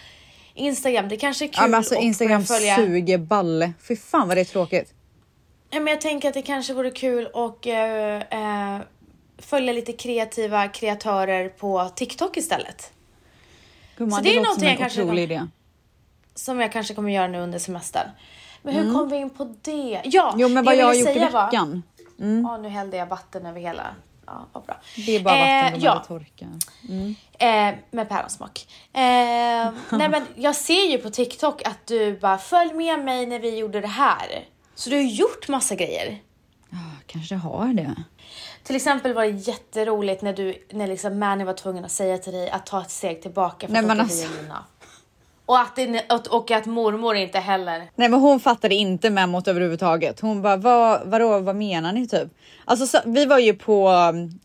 Instagram. 0.54 1.08
Det 1.08 1.16
kanske 1.16 1.44
är 1.44 1.46
kul 1.46 1.54
Ja, 1.56 1.62
men 1.62 1.74
alltså 1.74 1.94
Instagram 1.94 2.44
följa. 2.44 2.76
suger 2.76 3.18
balle. 3.18 3.72
Fy 3.88 3.96
fan 3.96 4.28
vad 4.28 4.36
det 4.36 4.40
är 4.40 4.44
tråkigt. 4.44 4.94
Ja, 5.70 5.80
men 5.80 5.86
jag 5.86 6.00
tänker 6.00 6.28
att 6.28 6.34
det 6.34 6.42
kanske 6.42 6.74
vore 6.74 6.90
kul 6.90 7.26
att 7.34 7.66
eh, 7.66 8.74
eh, 8.74 8.80
följa 9.38 9.72
lite 9.72 9.92
kreativa 9.92 10.68
kreatörer 10.68 11.48
på 11.48 11.88
TikTok 11.96 12.36
istället. 12.36 12.92
Gumman, 13.96 14.18
Så 14.18 14.24
det 14.24 14.30
är 14.30 14.34
låter 14.34 14.42
någonting 14.46 14.60
som 14.60 14.68
jag 14.68 14.78
kanske 14.78 15.00
kommer- 15.00 15.18
idé. 15.18 15.46
Som 16.34 16.60
jag 16.60 16.72
kanske 16.72 16.94
kommer 16.94 17.10
göra 17.12 17.26
nu 17.28 17.38
under 17.40 17.58
semestern. 17.58 18.08
Men 18.62 18.74
hur 18.74 18.92
kom 18.94 19.08
vi 19.08 19.16
in 19.16 19.30
på 19.30 19.54
det? 19.62 20.00
Ja, 20.04 20.28
Mm. 20.28 20.40
Jo 20.40 20.48
men 20.48 20.64
det 20.64 20.70
vad 20.70 20.76
jag 20.76 20.86
har 20.86 20.92
ville 20.92 21.00
gjort 21.10 21.16
i 21.16 21.20
säga 21.20 21.30
var- 21.30 21.46
veckan. 21.46 21.82
Ja, 22.44 22.58
nu 22.58 22.68
hällde 22.68 22.96
jag 22.96 23.06
vatten 23.06 23.46
över 23.46 23.60
hela. 23.60 23.86
Ja, 24.26 24.46
vad 24.52 24.64
bra. 24.64 24.80
Det 25.06 25.16
är 25.16 25.20
bara 25.20 25.34
vatten 25.38 25.74
Eh, 25.74 25.84
ja. 25.84 25.92
hade 25.92 26.04
torkat. 26.06 26.70
Eh, 27.38 27.74
med 27.90 28.08
päronsmak. 28.08 28.66
Eh, 28.92 29.00
nej 29.90 30.08
men 30.08 30.26
jag 30.34 30.56
ser 30.56 30.90
ju 30.90 30.98
på 30.98 31.10
TikTok 31.10 31.62
att 31.68 31.86
du 31.86 32.18
bara 32.18 32.38
följ 32.38 32.72
med 32.74 33.04
mig 33.04 33.26
när 33.26 33.38
vi 33.38 33.58
gjorde 33.58 33.80
det 33.80 33.86
här. 33.86 34.44
Så 34.74 34.90
du 34.90 34.96
har 34.96 35.02
gjort 35.02 35.48
massa 35.48 35.74
grejer. 35.74 36.18
Kanske 37.06 37.34
har 37.34 37.66
det. 37.74 37.94
Till 38.62 38.76
exempel 38.76 39.14
var 39.14 39.22
det 39.22 39.30
jätteroligt 39.30 40.22
när 40.22 40.32
du, 40.32 40.66
när 40.70 40.86
liksom 40.86 41.18
Manny 41.18 41.44
var 41.44 41.52
tvungen 41.52 41.84
att 41.84 41.92
säga 41.92 42.18
till 42.18 42.32
dig 42.32 42.50
att 42.50 42.66
ta 42.66 42.80
ett 42.82 42.90
steg 42.90 43.22
tillbaka 43.22 43.66
för 43.66 43.72
Nej, 43.72 43.84
att 43.84 43.90
åka 43.90 44.02
alltså. 44.02 44.42
Lina. 44.42 44.64
Och 45.52 45.60
att, 45.60 45.76
det, 45.76 46.12
och, 46.30 46.50
att 46.50 46.66
mormor 46.66 47.16
inte 47.16 47.38
heller. 47.38 47.90
Nej 47.94 48.08
men 48.08 48.20
hon 48.20 48.40
fattade 48.40 48.74
inte 48.74 49.10
memot 49.10 49.48
överhuvudtaget. 49.48 50.20
Hon 50.20 50.42
bara 50.42 50.56
vad, 50.56 51.00
vadå, 51.04 51.38
vad 51.38 51.56
menar 51.56 51.92
ni 51.92 52.08
typ? 52.08 52.28
Alltså 52.64 52.86
så, 52.86 52.98
vi 53.04 53.24
var 53.24 53.38
ju 53.38 53.54
på 53.54 53.90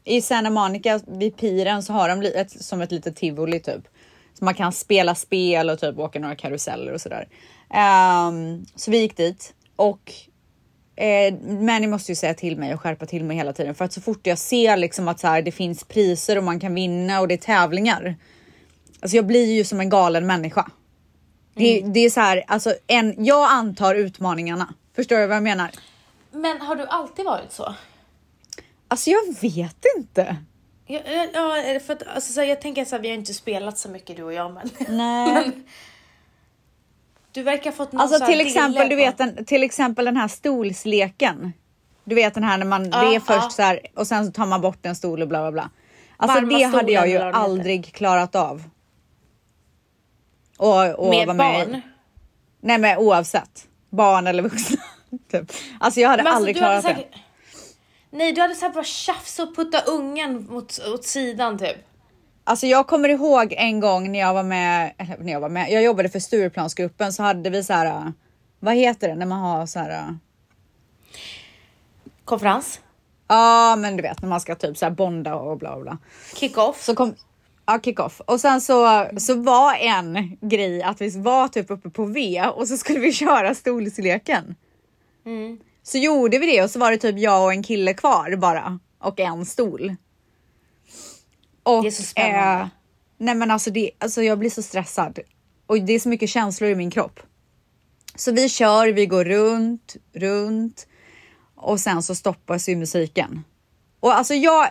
i 0.03 0.21
Santa 0.21 0.49
Monica 0.49 0.99
vid 1.07 1.37
piren 1.37 1.83
så 1.83 1.93
har 1.93 2.09
de 2.09 2.21
ett, 2.21 2.63
som 2.63 2.81
ett 2.81 2.91
litet 2.91 3.15
tivoli 3.15 3.59
typ. 3.59 3.87
Så 4.39 4.45
man 4.45 4.53
kan 4.53 4.71
spela 4.71 5.15
spel 5.15 5.69
och 5.69 5.79
typ 5.79 5.99
åka 5.99 6.19
några 6.19 6.35
karuseller 6.35 6.93
och 6.93 7.01
sådär. 7.01 7.27
Um, 8.29 8.65
så 8.75 8.91
vi 8.91 8.97
gick 8.97 9.17
dit 9.17 9.53
och 9.75 10.13
eh, 10.95 11.33
Manny 11.59 11.87
måste 11.87 12.11
ju 12.11 12.15
säga 12.15 12.33
till 12.33 12.57
mig 12.57 12.73
och 12.73 12.81
skärpa 12.81 13.05
till 13.05 13.23
mig 13.23 13.37
hela 13.37 13.53
tiden 13.53 13.75
för 13.75 13.85
att 13.85 13.93
så 13.93 14.01
fort 14.01 14.27
jag 14.27 14.37
ser 14.37 14.77
liksom 14.77 15.07
att 15.07 15.19
så 15.19 15.27
här, 15.27 15.41
det 15.41 15.51
finns 15.51 15.83
priser 15.83 16.37
och 16.37 16.43
man 16.43 16.59
kan 16.59 16.73
vinna 16.73 17.19
och 17.19 17.27
det 17.27 17.33
är 17.33 17.37
tävlingar. 17.37 18.15
Alltså 18.99 19.15
jag 19.15 19.25
blir 19.25 19.53
ju 19.53 19.63
som 19.63 19.79
en 19.79 19.89
galen 19.89 20.27
människa. 20.27 20.71
Det, 21.57 21.81
det 21.81 21.99
är 21.99 22.09
så 22.09 22.19
här, 22.19 22.43
alltså 22.47 22.73
en, 22.87 23.25
jag 23.25 23.51
antar 23.51 23.95
utmaningarna. 23.95 24.73
Förstår 24.95 25.17
du 25.17 25.27
vad 25.27 25.35
jag 25.35 25.43
menar? 25.43 25.71
Men 26.31 26.61
har 26.61 26.75
du 26.75 26.85
alltid 26.85 27.25
varit 27.25 27.51
så? 27.51 27.75
Alltså 28.87 29.09
jag 29.09 29.41
vet 29.41 29.85
inte. 29.97 30.37
Ja, 30.85 30.99
ja, 31.33 31.79
för 31.85 31.93
att, 31.93 32.07
alltså, 32.07 32.33
så 32.33 32.39
här, 32.39 32.47
jag 32.47 32.61
tänker 32.61 32.85
så 32.85 32.95
här, 32.95 33.01
vi 33.01 33.07
har 33.07 33.15
inte 33.15 33.33
spelat 33.33 33.77
så 33.77 33.89
mycket 33.89 34.17
du 34.17 34.23
och 34.23 34.33
jag 34.33 34.53
men. 34.53 34.69
Nej. 34.97 35.51
du 37.31 37.43
verkar 37.43 37.71
ha 37.71 37.77
fått 37.77 37.91
någon 37.91 38.01
Alltså 38.01 38.25
till 38.25 38.41
exempel, 38.41 38.89
du 38.89 38.95
vet 38.95 39.17
den, 39.17 39.45
till 39.45 39.63
exempel 39.63 40.05
den 40.05 40.17
här 40.17 40.27
stolsleken. 40.27 41.53
Du 42.03 42.15
vet 42.15 42.33
den 42.33 42.43
här 42.43 42.57
när 42.57 42.65
man, 42.65 42.89
det 42.89 43.15
är 43.15 43.19
först 43.19 43.43
ja. 43.43 43.49
så 43.49 43.61
här 43.61 43.79
och 43.95 44.07
sen 44.07 44.25
så 44.25 44.31
tar 44.31 44.45
man 44.45 44.61
bort 44.61 44.85
en 44.85 44.95
stol 44.95 45.21
och 45.21 45.27
bla 45.27 45.41
bla 45.41 45.51
bla. 45.51 45.69
Alltså 46.17 46.39
Varma 46.39 46.57
det 46.57 46.63
hade 46.63 46.91
jag 46.91 47.09
ju 47.09 47.17
aldrig 47.17 47.93
klarat 47.93 48.35
av. 48.35 48.63
Och, 50.57 50.89
och 50.89 51.09
Med 51.09 51.27
vara 51.27 51.37
med 51.37 51.67
barn? 51.67 51.81
Nej 52.61 52.77
men 52.77 52.97
oavsett. 52.97 53.67
Barn 53.89 54.27
eller 54.27 54.43
vuxna. 54.43 54.77
typ. 55.31 55.51
Alltså 55.79 55.99
jag 55.99 56.09
hade 56.09 56.21
alltså, 56.23 56.35
aldrig 56.35 56.55
du 56.55 56.61
hade 56.61 56.81
klarat 56.81 56.97
det. 56.97 57.03
säkert- 57.03 57.21
Nej 58.09 58.31
du 58.33 58.41
hade 58.41 58.55
såhär 58.55 58.73
bara 58.73 58.83
tjafs 58.83 59.39
och 59.39 59.55
putta 59.55 59.81
ungen 59.81 60.45
mot, 60.49 60.79
åt 60.93 61.03
sidan 61.05 61.57
typ. 61.57 61.77
Alltså 62.43 62.67
jag 62.67 62.87
kommer 62.87 63.09
ihåg 63.09 63.53
en 63.57 63.79
gång 63.79 64.11
när 64.11 64.19
jag 64.19 64.33
var 64.33 64.43
med, 64.43 64.93
när 65.19 65.31
jag 65.33 65.39
var 65.39 65.49
med, 65.49 65.71
jag 65.71 65.83
jobbade 65.83 66.09
för 66.09 66.19
Stureplansgruppen 66.19 67.13
så 67.13 67.23
hade 67.23 67.49
vi 67.49 67.63
så 67.63 67.73
här, 67.73 67.85
äh, 67.85 68.09
vad 68.59 68.75
heter 68.75 69.07
det 69.07 69.15
när 69.15 69.25
man 69.25 69.39
har 69.39 69.65
så 69.65 69.79
här, 69.79 69.89
äh, 69.89 70.09
Konferens. 72.25 72.79
ja 73.27 73.75
men 73.75 73.97
du 73.97 74.03
vet 74.03 74.21
när 74.21 74.29
man 74.29 74.41
ska 74.41 74.55
typ 74.55 74.77
så 74.77 74.85
här 74.85 74.91
bonda 74.91 75.35
och 75.35 75.57
bla 75.57 75.79
bla. 75.79 75.97
Kick-off. 76.35 76.83
Så 76.83 76.95
kom, 76.95 77.15
ja 77.67 77.79
kick-off. 77.83 78.21
Och 78.25 78.41
sen 78.41 78.61
så, 78.61 79.07
så 79.17 79.35
var 79.35 79.73
en 79.75 80.37
grej 80.41 80.83
att 80.83 81.01
vi 81.01 81.09
var 81.09 81.47
typ 81.47 81.71
uppe 81.71 81.89
på 81.89 82.05
V 82.05 82.43
och 82.55 82.67
så 82.67 82.77
skulle 82.77 82.99
vi 82.99 83.13
köra 83.13 83.55
stolsleken. 83.55 84.55
Så 85.83 85.97
gjorde 85.97 86.39
vi 86.39 86.45
det 86.45 86.63
och 86.63 86.71
så 86.71 86.79
var 86.79 86.91
det 86.91 86.97
typ 86.97 87.19
jag 87.19 87.43
och 87.43 87.51
en 87.51 87.63
kille 87.63 87.93
kvar 87.93 88.35
bara 88.35 88.79
och 88.99 89.19
en 89.19 89.45
stol. 89.45 89.95
Och, 91.63 91.81
Det 91.83 91.87
är 91.87 91.91
så 91.91 92.03
spännande. 92.03 92.61
Eh, 92.61 92.67
nej 93.17 93.35
men 93.35 93.51
alltså, 93.51 93.71
det, 93.71 93.91
alltså 93.97 94.23
jag 94.23 94.39
blir 94.39 94.49
så 94.49 94.63
stressad 94.63 95.19
och 95.67 95.81
det 95.81 95.93
är 95.93 95.99
så 95.99 96.09
mycket 96.09 96.29
känslor 96.29 96.69
i 96.69 96.75
min 96.75 96.91
kropp. 96.91 97.19
Så 98.15 98.31
vi 98.31 98.49
kör, 98.49 98.87
vi 98.87 99.05
går 99.05 99.25
runt, 99.25 99.95
runt 100.13 100.87
och 101.55 101.79
sen 101.79 102.03
så 102.03 102.15
stoppas 102.15 102.69
ju 102.69 102.75
musiken. 102.75 103.43
Och 103.99 104.17
alltså 104.17 104.33
jag, 104.33 104.69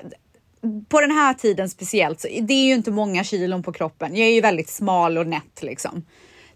på 0.89 1.01
den 1.01 1.11
här 1.11 1.35
tiden 1.35 1.71
speciellt, 1.71 2.21
så 2.21 2.29
det 2.43 2.55
är 2.55 2.65
ju 2.65 2.75
inte 2.75 2.91
många 2.91 3.25
kilon 3.25 3.63
på 3.63 3.73
kroppen. 3.73 4.17
Jag 4.17 4.29
är 4.29 4.33
ju 4.33 4.41
väldigt 4.41 4.69
smal 4.69 5.19
och 5.19 5.27
nätt 5.27 5.63
liksom. 5.63 6.07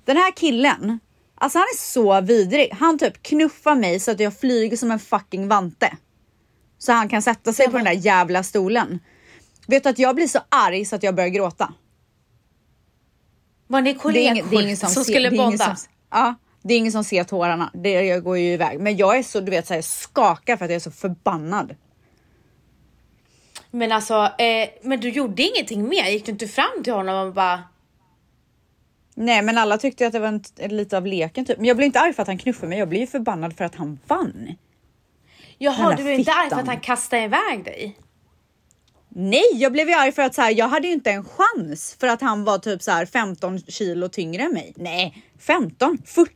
Den 0.04 0.16
här 0.16 0.32
killen, 0.32 1.00
alltså 1.34 1.58
han 1.58 1.66
är 1.74 1.78
så 1.78 2.20
vidrig. 2.20 2.72
Han 2.72 2.98
typ 2.98 3.22
knuffar 3.22 3.74
mig 3.74 4.00
så 4.00 4.10
att 4.10 4.20
jag 4.20 4.38
flyger 4.38 4.76
som 4.76 4.90
en 4.90 4.98
fucking 4.98 5.48
vante. 5.48 5.96
Så 6.78 6.92
han 6.92 7.08
kan 7.08 7.22
sätta 7.22 7.52
sig 7.52 7.66
på 7.66 7.76
den 7.76 7.84
där 7.84 7.92
jävla 7.92 8.42
stolen. 8.42 8.98
Vet 9.66 9.82
du 9.82 9.88
att 9.88 9.98
jag 9.98 10.14
blir 10.14 10.26
så 10.28 10.38
arg 10.48 10.84
så 10.84 10.96
att 10.96 11.02
jag 11.02 11.14
börjar 11.14 11.28
gråta. 11.28 11.74
Var 13.66 13.80
ni 13.80 13.94
kollegor 13.94 14.32
ingen, 14.32 14.50
det 14.50 14.56
är 14.56 14.62
ingen 14.62 14.76
som, 14.76 14.88
som 14.88 15.04
skulle 15.04 15.30
det 15.30 15.36
är 15.36 15.40
ingen 15.40 15.58
bonda? 15.58 15.76
ja, 16.10 16.34
det 16.62 16.74
är 16.74 16.78
ingen 16.78 16.92
som 16.92 17.04
ser 17.04 17.24
tårarna. 17.24 17.70
Det 17.74 17.90
jag 17.90 18.24
går 18.24 18.38
ju 18.38 18.52
iväg. 18.52 18.80
Men 18.80 18.96
jag 18.96 19.18
är 19.18 19.22
så, 19.22 19.40
du 19.40 19.50
vet, 19.50 19.66
så 19.66 19.74
här, 19.74 19.82
skakar 19.82 20.56
för 20.56 20.64
att 20.64 20.70
jag 20.70 20.76
är 20.76 20.80
så 20.80 20.90
förbannad. 20.90 21.74
Men 23.70 23.92
alltså, 23.92 24.14
eh, 24.38 24.68
men 24.82 25.00
du 25.00 25.08
gjorde 25.08 25.42
ingenting 25.42 25.88
mer? 25.88 26.10
Gick 26.10 26.26
du 26.26 26.32
inte 26.32 26.48
fram 26.48 26.84
till 26.84 26.92
honom 26.92 27.26
och 27.26 27.34
bara... 27.34 27.62
Nej 29.14 29.42
men 29.42 29.58
alla 29.58 29.78
tyckte 29.78 30.06
att 30.06 30.12
det 30.12 30.18
var 30.18 30.28
en, 30.28 30.42
lite 30.76 30.96
av 30.96 31.06
leken 31.06 31.44
typ. 31.44 31.56
Men 31.56 31.66
jag 31.66 31.76
blev 31.76 31.86
inte 31.86 32.00
arg 32.00 32.12
för 32.12 32.22
att 32.22 32.28
han 32.28 32.38
knuffade 32.38 32.68
mig, 32.68 32.78
jag 32.78 32.88
blev 32.88 33.00
ju 33.00 33.06
förbannad 33.06 33.56
för 33.56 33.64
att 33.64 33.74
han 33.74 33.98
vann. 34.06 34.54
Jaha, 35.58 35.96
du 35.96 36.08
är 36.08 36.18
inte 36.18 36.32
arg 36.32 36.50
för 36.50 36.56
att 36.56 36.66
han 36.66 36.80
kastade 36.80 37.22
iväg 37.22 37.64
dig? 37.64 37.96
Nej, 39.08 39.44
jag 39.52 39.72
blev 39.72 39.88
ju 39.88 39.94
arg 39.94 40.12
för 40.12 40.22
att 40.22 40.34
så 40.34 40.42
här, 40.42 40.50
jag 40.50 40.68
hade 40.68 40.86
ju 40.86 40.92
inte 40.92 41.10
en 41.10 41.24
chans 41.24 41.96
för 42.00 42.06
att 42.06 42.20
han 42.20 42.44
var 42.44 42.58
typ 42.58 42.82
så 42.82 42.90
här 42.90 43.06
15 43.06 43.58
kilo 43.58 44.08
tyngre 44.08 44.42
än 44.42 44.52
mig. 44.52 44.72
Nej, 44.76 45.24
15, 45.38 45.98
40. 46.06 46.32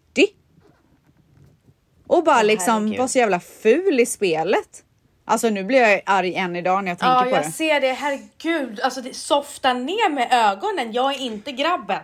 Och 2.06 2.24
bara 2.24 2.42
liksom 2.42 2.74
herregud. 2.74 2.98
var 2.98 3.08
så 3.08 3.18
jävla 3.18 3.40
ful 3.40 4.00
i 4.00 4.06
spelet. 4.06 4.84
Alltså 5.24 5.50
nu 5.50 5.64
blir 5.64 5.78
jag 5.80 6.00
arg 6.06 6.34
än 6.34 6.56
idag 6.56 6.84
när 6.84 6.90
jag 6.90 6.98
tänker 6.98 7.14
Ja, 7.14 7.22
på 7.22 7.28
jag 7.36 7.42
det. 7.44 7.50
ser 7.52 7.80
det. 7.80 7.92
Herregud, 7.92 8.80
alltså 8.80 9.00
det 9.00 9.14
softar 9.16 9.74
ner 9.74 10.10
med 10.10 10.28
ögonen. 10.32 10.92
Jag 10.92 11.14
är 11.14 11.18
inte 11.20 11.52
grabben. 11.52 12.00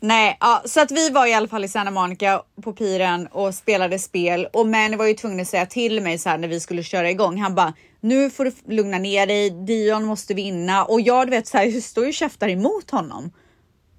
Nej, 0.00 0.36
ja, 0.40 0.62
så 0.64 0.80
att 0.80 0.90
vi 0.90 1.10
var 1.10 1.26
i 1.26 1.34
alla 1.34 1.48
fall 1.48 1.64
i 1.64 1.68
Santa 1.68 1.90
Monica 1.90 2.42
på 2.62 2.72
piren 2.72 3.26
och 3.26 3.54
spelade 3.54 3.98
spel 3.98 4.48
och 4.52 4.66
Manny 4.66 4.96
var 4.96 5.06
ju 5.06 5.14
tvungen 5.14 5.40
att 5.40 5.48
säga 5.48 5.66
till 5.66 6.00
mig 6.00 6.18
så 6.18 6.28
här 6.28 6.38
när 6.38 6.48
vi 6.48 6.60
skulle 6.60 6.82
köra 6.82 7.10
igång. 7.10 7.36
Han 7.40 7.54
bara 7.54 7.72
nu 8.00 8.30
får 8.30 8.44
du 8.44 8.52
lugna 8.74 8.98
ner 8.98 9.26
dig. 9.26 9.50
Dion 9.50 10.04
måste 10.04 10.34
vinna 10.34 10.84
och 10.84 11.00
jag 11.00 11.26
du 11.26 11.30
vet 11.30 11.46
så 11.46 11.58
här, 11.58 11.80
står 11.80 12.04
ju 12.04 12.08
och 12.08 12.14
käftar 12.14 12.48
emot 12.48 12.90
honom. 12.90 13.32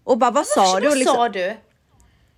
Och 0.04 0.18
bara 0.18 0.32
vad 0.32 0.46
sa 0.48 0.62
Vad 0.62 0.82
du? 0.84 0.90
Och 0.90 0.98
liksom- 0.98 1.16
sa 1.16 1.30
du? 1.30 1.58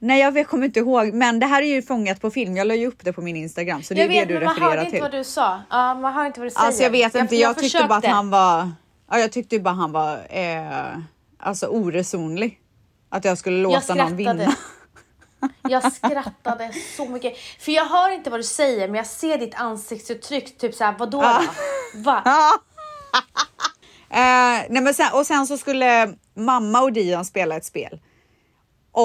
Nej, 0.01 0.19
jag 0.21 0.31
vet- 0.31 0.47
kommer 0.47 0.65
inte 0.65 0.79
ihåg, 0.79 1.13
men 1.13 1.39
det 1.39 1.45
här 1.45 1.61
är 1.61 1.65
ju 1.67 1.81
fångat 1.81 2.21
på 2.21 2.31
film. 2.31 2.57
Jag 2.57 2.67
la 2.67 2.75
ju 2.75 2.87
upp 2.87 3.03
det 3.05 3.13
på 3.13 3.21
min 3.21 3.35
Instagram, 3.35 3.83
så 3.83 3.93
det 3.93 3.99
Jag 3.99 4.05
är 4.05 4.09
vet, 4.19 4.27
det 4.27 4.33
du 4.33 4.39
men 4.39 4.43
man 4.45 4.53
refererar 4.55 4.69
hörde 4.69 4.81
inte 4.81 4.91
till. 4.91 5.01
vad 5.01 5.11
du 5.11 5.23
sa. 5.23 5.61
Ja, 5.69 5.93
man 5.93 6.13
hör 6.13 6.25
inte 6.25 6.39
vad 6.39 6.47
du 6.47 6.51
säger. 6.51 6.65
Alltså 6.67 6.83
jag 6.83 6.89
vet 6.89 7.15
inte, 7.15 7.35
jag, 7.35 7.57
tyckte 7.57 7.83
bara 7.89 7.97
att 7.97 8.05
han 8.05 8.29
var. 8.29 8.71
Ja, 9.11 9.19
jag 9.19 9.31
tyckte 9.31 9.59
bara 9.59 9.73
han 9.73 9.91
var 9.91 10.19
eh, 10.29 10.97
alltså 11.39 11.67
oresonlig. 11.67 12.59
Att 13.09 13.25
jag 13.25 13.37
skulle 13.37 13.61
låta 13.61 13.93
någon 13.95 14.15
vinna. 14.15 14.55
Jag 15.69 15.93
skrattade 15.93 16.71
så 16.97 17.05
mycket. 17.05 17.33
För 17.59 17.71
jag 17.71 17.85
hör 17.85 18.11
inte 18.11 18.29
vad 18.29 18.39
du 18.39 18.43
säger, 18.43 18.87
men 18.87 18.95
jag 18.95 19.07
ser 19.07 19.37
ditt 19.37 19.55
ansiktsuttryck. 19.55 20.57
Typ 20.57 20.75
såhär, 20.75 20.95
vadå 20.99 21.21
då? 21.21 21.41
Va? 21.99 22.23
Eh, 24.11 24.65
nej 24.69 24.81
men 24.81 24.93
sen, 24.93 25.07
och 25.13 25.25
sen 25.25 25.47
så 25.47 25.57
skulle 25.57 26.13
mamma 26.33 26.81
och 26.81 26.93
Dion 26.93 27.25
spela 27.25 27.55
ett 27.57 27.65
spel. 27.65 27.99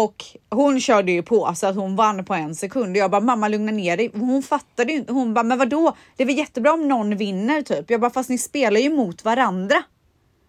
Och 0.03 0.25
hon 0.51 0.81
körde 0.81 1.13
ju 1.13 1.23
på 1.23 1.55
så 1.57 1.67
att 1.67 1.77
hon 1.77 1.97
vann 1.97 2.25
på 2.25 2.35
en 2.35 2.55
sekund. 2.55 2.97
Jag 2.97 3.11
bara 3.11 3.21
mamma 3.21 3.49
lugna 3.49 3.73
ner 3.73 3.97
dig. 3.97 4.11
Hon 4.15 4.43
fattade 4.43 4.93
ju 4.93 4.99
inte. 4.99 5.13
Hon 5.13 5.35
bara 5.35 5.43
men 5.43 5.59
vadå? 5.59 5.97
Det 6.17 6.23
är 6.23 6.27
väl 6.27 6.39
jättebra 6.39 6.73
om 6.73 6.89
någon 6.89 7.17
vinner 7.17 7.63
typ. 7.63 7.91
Jag 7.91 8.01
bara 8.01 8.11
fast 8.11 8.31
ni 8.31 8.39
spelar 8.39 8.81
ju 8.81 8.91
mot 8.91 9.25
varandra. 9.25 9.83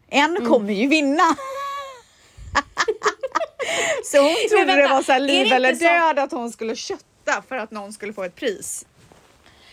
En 0.09 0.37
Mm. 0.37 0.45
kommer 0.49 0.73
ju 0.73 0.87
vinna. 0.87 1.23
så 4.03 4.17
hon 4.21 4.35
trodde 4.49 4.65
det 4.65 4.75
vänta, 4.75 4.93
var 4.95 5.01
så 5.01 5.11
här 5.11 5.19
är 5.19 5.23
liv 5.25 5.49
det 5.49 5.55
eller 5.55 5.69
inte 5.71 5.85
så- 5.85 5.91
död 5.91 6.19
att 6.19 6.31
hon 6.31 6.51
skulle 6.51 6.75
kötta 6.75 7.41
för 7.47 7.55
att 7.55 7.71
någon 7.71 7.93
skulle 7.93 8.13
få 8.13 8.23
ett 8.23 8.35
pris. 8.35 8.85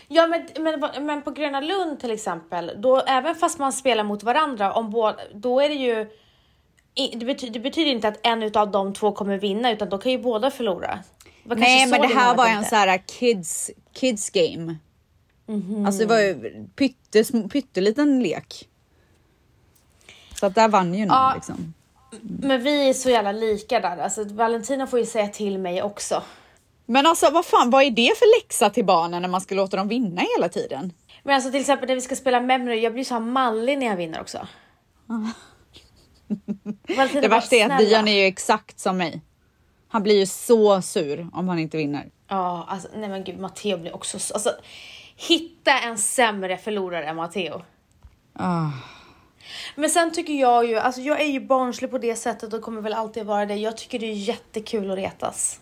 Ja, 0.07 0.27
men, 0.27 0.47
men, 0.63 1.05
men 1.05 1.21
på 1.21 1.31
Gröna 1.31 1.61
Lund 1.61 1.99
till 1.99 2.11
exempel, 2.11 2.71
då, 2.77 2.99
även 2.99 3.35
fast 3.35 3.59
man 3.59 3.73
spelar 3.73 4.03
mot 4.03 4.23
varandra, 4.23 4.73
om 4.73 5.13
då 5.33 5.59
är 5.61 5.69
det 5.69 5.75
ju... 5.75 6.07
Det 6.93 7.25
betyder, 7.25 7.53
det 7.53 7.59
betyder 7.59 7.91
inte 7.91 8.07
att 8.07 8.19
en 8.23 8.51
av 8.55 8.71
de 8.71 8.93
två 8.93 9.11
kommer 9.11 9.37
vinna, 9.37 9.71
utan 9.71 9.89
då 9.89 9.97
kan 9.97 10.11
ju 10.11 10.17
båda 10.17 10.51
förlora. 10.51 10.99
Det 11.43 11.55
Nej 11.55 11.87
men 11.87 12.01
det 12.01 12.07
här 12.07 12.35
var 12.35 12.45
en 12.47 12.53
tänkte. 12.53 12.69
så 12.69 12.75
här 12.75 12.97
kids, 13.19 13.71
kids 13.93 14.29
game. 14.29 14.75
Mhm. 15.45 15.85
Alltså 15.85 15.99
det 16.01 16.05
var 16.07 16.19
ju 16.19 16.33
pyttesm- 16.75 17.49
pytteliten 17.49 18.23
lek. 18.23 18.67
Så 20.39 20.45
att 20.45 20.55
där 20.55 20.67
vann 20.67 20.93
ju 20.93 21.05
någon 21.05 21.17
Ja. 21.17 21.31
liksom. 21.35 21.73
Men 22.21 22.63
vi 22.63 22.89
är 22.89 22.93
så 22.93 23.09
jävla 23.09 23.31
lika 23.31 23.79
där. 23.79 23.97
Alltså, 23.97 24.23
Valentina 24.23 24.87
får 24.87 24.99
ju 24.99 25.05
säga 25.05 25.27
till 25.27 25.57
mig 25.59 25.83
också. 25.83 26.23
Men 26.85 27.05
alltså 27.05 27.29
vad 27.29 27.45
fan, 27.45 27.69
vad 27.69 27.83
är 27.83 27.91
det 27.91 28.11
för 28.17 28.41
läxa 28.41 28.69
till 28.69 28.85
barnen 28.85 29.21
när 29.21 29.29
man 29.29 29.41
ska 29.41 29.55
låta 29.55 29.77
dem 29.77 29.87
vinna 29.87 30.21
hela 30.37 30.49
tiden? 30.49 30.93
Men 31.23 31.35
alltså 31.35 31.51
till 31.51 31.59
exempel 31.61 31.87
när 31.87 31.95
vi 31.95 32.01
ska 32.01 32.15
spela 32.15 32.39
memory, 32.39 32.79
jag 32.79 32.93
blir 32.93 33.03
så 33.03 33.13
här 33.13 33.21
mallig 33.21 33.77
när 33.77 33.85
jag 33.85 33.95
vinner 33.95 34.21
också. 34.21 34.47
Valentina 36.97 37.21
Det 37.21 37.27
värsta 37.27 37.55
är 37.55 37.69
att. 37.69 37.79
Dion 37.79 38.07
är 38.07 38.21
ju 38.21 38.25
exakt 38.25 38.79
som 38.79 38.97
mig. 38.97 39.21
Han 39.87 40.03
blir 40.03 40.19
ju 40.19 40.25
så 40.25 40.81
sur 40.81 41.27
om 41.33 41.49
han 41.49 41.59
inte 41.59 41.77
vinner. 41.77 42.09
Ja, 42.27 42.65
alltså 42.69 42.87
nej 42.95 43.09
men 43.09 43.23
gud, 43.23 43.39
Matteo 43.39 43.77
blir 43.77 43.95
också 43.95 44.19
så, 44.19 44.33
alltså 44.33 44.49
hitta 45.15 45.79
en 45.79 45.97
sämre 45.97 46.57
förlorare 46.57 47.05
än 47.05 47.15
Matteo. 47.15 47.61
Ah. 48.33 48.69
Men 49.75 49.89
sen 49.89 50.11
tycker 50.11 50.33
jag 50.33 50.65
ju, 50.65 50.77
alltså 50.77 51.01
jag 51.01 51.21
är 51.21 51.25
ju 51.25 51.39
barnslig 51.39 51.91
på 51.91 51.97
det 51.97 52.15
sättet 52.15 52.53
och 52.53 52.61
kommer 52.61 52.81
väl 52.81 52.93
alltid 52.93 53.25
vara 53.25 53.45
det. 53.45 53.55
Jag 53.55 53.77
tycker 53.77 53.99
det 53.99 54.05
är 54.05 54.13
jättekul 54.13 54.91
att 54.91 54.97
retas. 54.97 55.59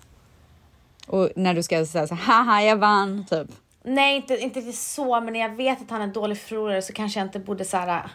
Och 1.07 1.29
när 1.36 1.53
du 1.53 1.63
ska 1.63 1.86
säga 1.86 2.07
så 2.07 2.15
haha 2.15 2.62
jag 2.62 2.75
vann 2.75 3.25
typ. 3.29 3.47
Nej, 3.84 4.15
inte, 4.15 4.38
inte 4.38 4.73
så, 4.73 5.21
men 5.21 5.34
när 5.34 5.39
jag 5.39 5.55
vet 5.55 5.81
att 5.81 5.89
han 5.89 6.01
är 6.01 6.05
en 6.05 6.13
dålig 6.13 6.38
förlorare 6.38 6.81
så 6.81 6.93
kanske 6.93 7.19
jag 7.19 7.27
inte 7.27 7.39
borde 7.39 7.65
så 7.65 7.77
här 7.77 8.10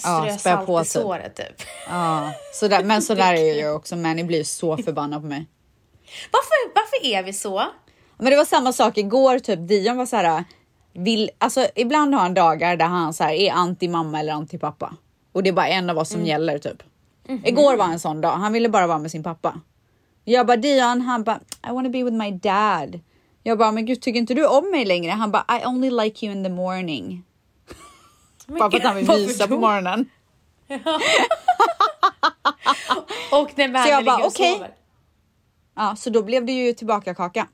strö 0.00 0.30
spä 0.30 0.38
salt 0.38 0.66
på 0.66 0.80
i 0.80 0.84
typ. 0.84 0.92
såret 0.92 1.36
typ. 1.36 1.66
Ja, 1.88 2.32
så 2.54 2.68
där, 2.68 2.84
men 2.84 3.02
så 3.02 3.14
där 3.14 3.34
är 3.34 3.60
jag 3.60 3.76
också. 3.76 3.96
Manny 3.96 4.24
blir 4.24 4.44
så 4.44 4.76
förbannad 4.76 5.20
på 5.22 5.26
mig. 5.26 5.46
Varför, 6.32 6.74
varför 6.74 7.06
är 7.06 7.22
vi 7.22 7.32
så? 7.32 7.62
Men 8.18 8.30
det 8.30 8.36
var 8.36 8.44
samma 8.44 8.72
sak 8.72 8.98
igår, 8.98 9.38
typ 9.38 9.68
Dion 9.68 9.96
var 9.96 10.06
så 10.06 10.16
här. 10.16 10.44
Vill, 10.92 11.30
alltså 11.38 11.66
ibland 11.74 12.14
har 12.14 12.22
han 12.22 12.34
dagar 12.34 12.76
där 12.76 12.86
han 12.86 13.14
så 13.14 13.24
här, 13.24 13.32
är 13.32 13.52
anti 13.52 13.88
mamma 13.88 14.20
eller 14.20 14.32
anti 14.32 14.58
pappa. 14.58 14.94
Och 15.32 15.42
det 15.42 15.50
är 15.50 15.52
bara 15.52 15.68
en 15.68 15.90
av 15.90 15.98
oss 15.98 16.08
som 16.08 16.26
gäller 16.26 16.58
typ. 16.58 16.82
Igår 17.44 17.76
var 17.76 17.84
en 17.84 18.00
sån 18.00 18.20
dag, 18.20 18.30
han 18.30 18.52
ville 18.52 18.68
bara 18.68 18.86
vara 18.86 18.98
med 18.98 19.10
sin 19.10 19.22
pappa. 19.22 19.60
Jag 20.24 20.46
bara 20.46 20.56
Dion, 20.56 21.00
han 21.00 21.24
bara 21.24 21.40
I 21.68 21.72
wanna 21.72 21.88
be 21.88 22.04
with 22.04 22.16
my 22.16 22.30
dad. 22.30 23.00
Jag 23.42 23.58
bara 23.58 23.72
men 23.72 23.86
gud 23.86 24.02
tycker 24.02 24.18
inte 24.18 24.34
du 24.34 24.46
om 24.46 24.70
mig 24.70 24.84
längre? 24.84 25.10
Han 25.10 25.30
bara 25.30 25.44
I 25.60 25.66
only 25.66 25.90
like 25.90 26.26
you 26.26 26.36
in 26.36 26.44
the 26.44 26.50
morning. 26.50 27.24
Bara 28.58 28.70
för 28.70 28.76
att 28.78 28.84
han 28.84 28.96
vill 28.96 29.06
mysa 29.06 29.48
på 29.48 29.58
morgonen. 29.58 30.10
Och 33.32 33.58
när 33.58 33.68
Manny 33.68 33.90
jag 33.90 34.04
bara, 34.04 34.26
okej. 34.26 34.70
Ja, 35.74 35.96
så 35.96 36.10
då 36.10 36.22
blev 36.22 36.46
det 36.46 36.52
ju 36.52 36.72
tillbaka 36.72 37.14
kaka. 37.14 37.48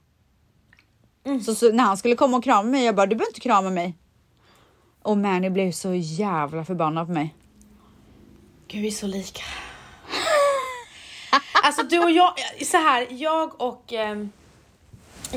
Så, 1.45 1.55
så 1.55 1.73
när 1.73 1.85
han 1.85 1.97
skulle 1.97 2.15
komma 2.17 2.37
och 2.37 2.45
krama 2.45 2.71
mig, 2.71 2.85
jag 2.85 2.95
bara 2.95 3.07
du 3.07 3.17
behöver 3.17 3.31
inte 3.31 3.41
krama 3.41 3.71
mig. 3.71 3.95
Och 5.03 5.19
Manny 5.19 5.51
blev 5.51 5.73
så 5.73 5.95
jävla 5.95 6.65
förbannad 6.65 7.07
på 7.07 7.13
mig. 7.13 7.35
Gud, 8.69 8.83
vi 8.83 8.89
är 8.89 8.93
så 8.93 9.07
lika. 9.07 9.43
alltså 11.63 11.83
du 11.83 11.99
och 11.99 12.11
jag, 12.11 12.33
så 12.63 12.77
här, 12.77 13.07
jag 13.11 13.61
och 13.61 13.93
ehm, 13.93 14.31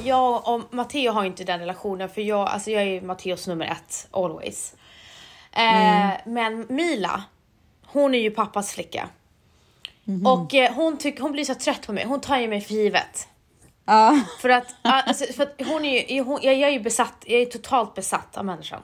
jag 0.03 0.47
och 0.47 0.73
Matteo 0.73 1.11
har 1.11 1.25
inte 1.25 1.43
den 1.43 1.59
relationen 1.59 2.09
för 2.09 2.21
jag, 2.21 2.47
alltså 2.47 2.71
jag 2.71 2.83
är 2.83 3.01
Matteos 3.01 3.47
nummer 3.47 3.65
ett 3.65 4.07
always. 4.11 4.75
Eh, 5.51 6.09
Men 6.25 6.65
Mila, 6.69 7.23
hon 7.85 8.15
är 8.15 8.19
ju 8.19 8.31
pappas 8.31 8.73
flicka. 8.73 9.09
Och 10.25 10.53
eh, 10.53 10.73
hon, 10.73 10.97
tycker 10.97 11.21
hon 11.21 11.31
blir 11.31 11.45
så 11.45 11.55
trött 11.55 11.87
på 11.87 11.93
mig, 11.93 12.05
hon 12.05 12.21
tar 12.21 12.37
ju 12.37 12.47
mig 12.47 12.61
för 12.61 12.73
givet. 12.73 13.27
Ja, 13.85 14.19
För 14.39 14.49
att, 14.49 14.65
alltså, 14.81 15.33
för 15.33 15.43
att 15.43 15.55
hon 15.67 15.85
är 15.85 16.11
ju, 16.11 16.21
hon, 16.23 16.39
jag, 16.41 16.53
jag 16.55 16.69
är 16.69 16.73
ju 16.73 16.79
besatt, 16.79 17.23
jag 17.25 17.41
är 17.41 17.45
totalt 17.45 17.95
besatt 17.95 18.37
av 18.37 18.45
människan. 18.45 18.81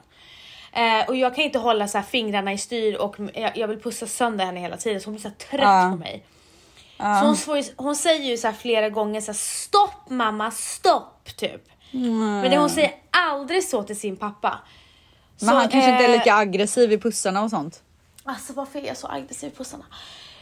Eh, 0.72 1.08
och 1.08 1.16
jag 1.16 1.34
kan 1.34 1.44
inte 1.44 1.58
hålla 1.58 1.88
så 1.88 1.98
här 1.98 2.04
fingrarna 2.04 2.52
i 2.52 2.58
styr 2.58 2.94
och 2.96 3.16
jag, 3.34 3.56
jag 3.56 3.68
vill 3.68 3.80
pussa 3.80 4.06
sönder 4.06 4.44
henne 4.44 4.60
hela 4.60 4.76
tiden 4.76 5.00
så 5.00 5.06
hon 5.06 5.14
blir 5.14 5.22
så 5.22 5.30
trött 5.30 5.60
Ja. 5.62 5.88
på 5.92 5.96
mig. 5.96 6.22
Så 6.98 7.50
hon, 7.52 7.60
ju, 7.60 7.64
hon 7.76 7.96
säger 7.96 8.24
ju 8.24 8.36
så 8.36 8.46
här 8.46 8.54
flera 8.54 8.88
gånger 8.90 9.20
så 9.20 9.26
här, 9.32 9.38
stopp 9.38 10.10
mamma, 10.10 10.50
stopp 10.50 11.36
typ. 11.36 11.68
Men 11.90 12.50
det, 12.50 12.58
hon 12.58 12.70
säger 12.70 12.92
aldrig 13.10 13.64
så 13.64 13.82
till 13.82 14.00
sin 14.00 14.16
pappa. 14.16 14.58
Men 15.40 15.48
Så, 15.48 15.54
han 15.54 15.68
kanske 15.68 15.90
inte 15.90 16.04
är 16.04 16.08
eh, 16.08 16.18
lika 16.18 16.34
aggressiv 16.34 16.92
i 16.92 16.98
pussarna 16.98 17.42
och 17.44 17.50
sånt. 17.50 17.82
Alltså 18.24 18.52
varför 18.52 18.78
är 18.78 18.86
jag 18.86 18.96
så 18.96 19.08
aggressiv 19.08 19.52
i 19.52 19.56
pussarna? 19.56 19.84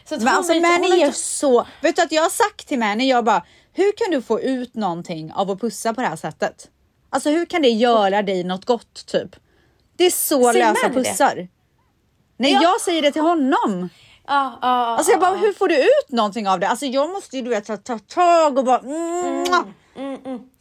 Så 0.09 0.15
Men 0.17 0.27
alltså 0.27 0.53
har 0.53 0.59
är 0.61 0.95
inte- 1.05 1.11
så... 1.17 1.67
Vet 1.81 1.95
du 1.95 2.01
att 2.01 2.11
jag 2.11 2.21
har 2.21 2.29
sagt 2.29 2.67
till 2.67 2.79
Manny, 2.79 3.09
jag 3.09 3.25
bara, 3.25 3.45
hur 3.73 3.91
kan 3.97 4.11
du 4.11 4.21
få 4.21 4.41
ut 4.41 4.75
någonting 4.75 5.31
av 5.33 5.51
att 5.51 5.59
pussa 5.61 5.93
på 5.93 6.01
det 6.01 6.07
här 6.07 6.15
sättet? 6.15 6.67
Alltså 7.09 7.29
hur 7.29 7.45
kan 7.45 7.61
det 7.61 7.69
göra 7.69 8.21
dig 8.21 8.43
något 8.43 8.65
gott 8.65 9.05
typ? 9.05 9.35
Det 9.97 10.05
är 10.05 10.11
så 10.11 10.51
Säger 10.51 10.53
lösa 10.73 10.87
Manny 10.87 11.03
det? 11.03 11.09
pussar. 11.09 11.47
Nej, 12.37 12.51
Ja. 12.53 12.61
jag 12.63 12.81
säger 12.81 13.01
det 13.01 13.11
till 13.11 13.21
honom. 13.21 13.89
Ja, 14.27 14.59
ja, 14.61 14.67
Alltså 14.97 15.11
jag 15.11 15.19
bara, 15.19 15.35
hur 15.35 15.53
får 15.53 15.67
du 15.67 15.77
ut 15.83 16.09
någonting 16.09 16.47
av 16.47 16.59
det? 16.59 16.67
Alltså 16.69 16.85
jag 16.85 17.09
måste 17.09 17.35
ju 17.37 17.41
du 17.43 17.49
vet 17.49 17.65
ta, 17.65 17.77
ta 17.77 17.99
tag 17.99 18.57
och 18.57 18.65
bara... 18.65 18.79
Mm, 18.79 19.45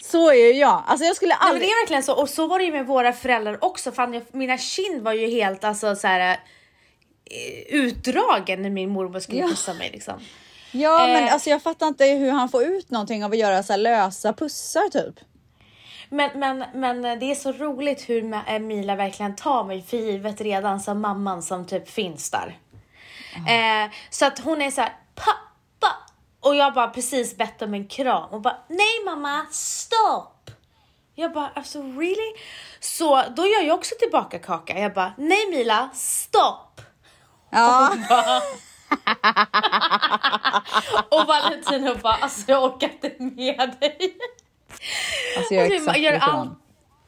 Så 0.03 0.31
är 0.31 0.35
ju 0.35 0.53
jag. 0.53 0.83
Alltså 0.87 1.07
jag 1.07 1.17
skulle 1.17 1.29
Nej, 1.29 1.39
men 1.41 1.49
aldrig... 1.49 1.69
det 1.69 1.73
är 1.73 1.83
verkligen 1.83 2.03
så. 2.03 2.15
Och 2.15 2.29
så 2.29 2.47
var 2.47 2.59
det 2.59 2.65
ju 2.65 2.73
med 2.73 2.87
våra 2.87 3.13
föräldrar 3.13 3.65
också. 3.65 3.93
Fan, 3.93 4.15
jag, 4.15 4.23
mina 4.33 4.59
kind 4.59 5.03
var 5.03 5.13
ju 5.13 5.31
helt 5.31 5.65
alltså 5.65 5.97
så 5.97 6.07
här 6.07 6.31
eh, 7.31 7.75
utdragen 7.75 8.63
när 8.63 8.71
min 8.71 8.91
mormor 8.91 9.21
skulle 9.21 9.39
Ja. 9.41 9.49
pussa 9.49 9.75
mig 9.75 9.91
liksom. 9.93 10.15
Ja 10.73 11.07
men 11.07 11.25
Eh. 11.25 11.33
alltså 11.33 11.51
jag 11.51 11.63
fattar 11.63 11.87
inte 11.87 12.05
hur 12.05 12.31
han 12.31 12.49
får 12.49 12.65
ut 12.65 12.91
någonting 12.91 13.25
av 13.25 13.31
att 13.33 13.39
göra 13.39 13.63
så 13.63 13.73
här 13.73 13.79
lösa 13.81 14.33
pussar 14.33 14.89
typ. 14.91 15.15
Men, 16.09 16.31
men, 16.41 16.65
men 16.75 17.03
det 17.03 17.31
är 17.31 17.35
så 17.35 17.53
roligt 17.53 18.09
hur 18.09 18.59
Mila 18.59 18.97
verkligen 18.97 19.37
tar 19.37 19.65
mig 19.65 19.83
för 19.83 19.97
givet 19.97 20.41
redan 20.41 20.81
som 20.81 21.01
mamman 21.01 21.43
som 21.43 21.67
typ 21.67 21.91
finns 21.91 22.31
där. 22.31 22.59
Eh, 23.37 23.91
så 24.11 24.27
att 24.27 24.39
hon 24.39 24.63
är 24.63 24.71
så 24.71 24.81
här 24.81 24.93
Och 26.45 26.57
jag 26.57 26.75
bara 26.75 26.89
precis 26.89 27.37
bett 27.37 27.63
om 27.63 27.75
en 27.75 27.87
kram 27.87 28.31
och 28.31 28.41
bara 28.41 28.57
nej 28.69 29.05
mamma, 29.05 29.47
stopp! 29.51 30.51
Jag 31.15 31.33
bara 31.33 31.51
alltså 31.55 31.83
really? 31.83 32.33
Så 32.81 33.23
då 33.37 33.47
gör 33.47 33.63
jag 33.63 33.79
också 33.79 33.95
tillbaka 33.99 34.39
kaka. 34.39 34.79
Jag 34.79 34.95
bara 34.95 35.13
nej 35.19 35.51
Mila, 35.51 35.91
stopp! 35.95 36.81
Ja. 37.51 37.93
Och 41.11 41.27
Valentino 41.27 41.95
bara 42.03 42.15
alltså 42.15 42.51
jag 42.51 42.65
orkar 42.65 42.89
inte 42.89 43.15
med 43.19 43.77
dig. 43.81 44.17
Alltså 45.37 45.55
jag 45.55 45.67
är 45.67 45.71
Och 45.71 45.75
exakt 45.75 45.99
gör, 45.99 46.19
allt, 46.19 46.59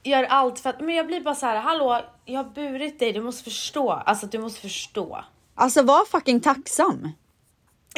gör 0.03 0.25
allt 0.25 0.61
för 0.61 0.71
att, 0.71 0.81
men 0.81 0.95
jag 0.95 1.07
blir 1.07 1.21
bara 1.21 1.35
så 1.35 1.47
här, 1.47 1.57
hallå, 1.57 2.01
jag 2.25 2.45
har 2.45 2.51
burit 2.51 2.99
dig, 2.99 3.13
du 3.13 3.21
måste 3.21 3.45
förstå. 3.45 3.93
Alltså 3.93 4.27
du 4.27 4.39
måste 4.39 4.61
förstå. 4.61 5.25
Alltså 5.55 5.83
var 5.83 6.05
fucking 6.05 6.41
tacksam. 6.41 7.13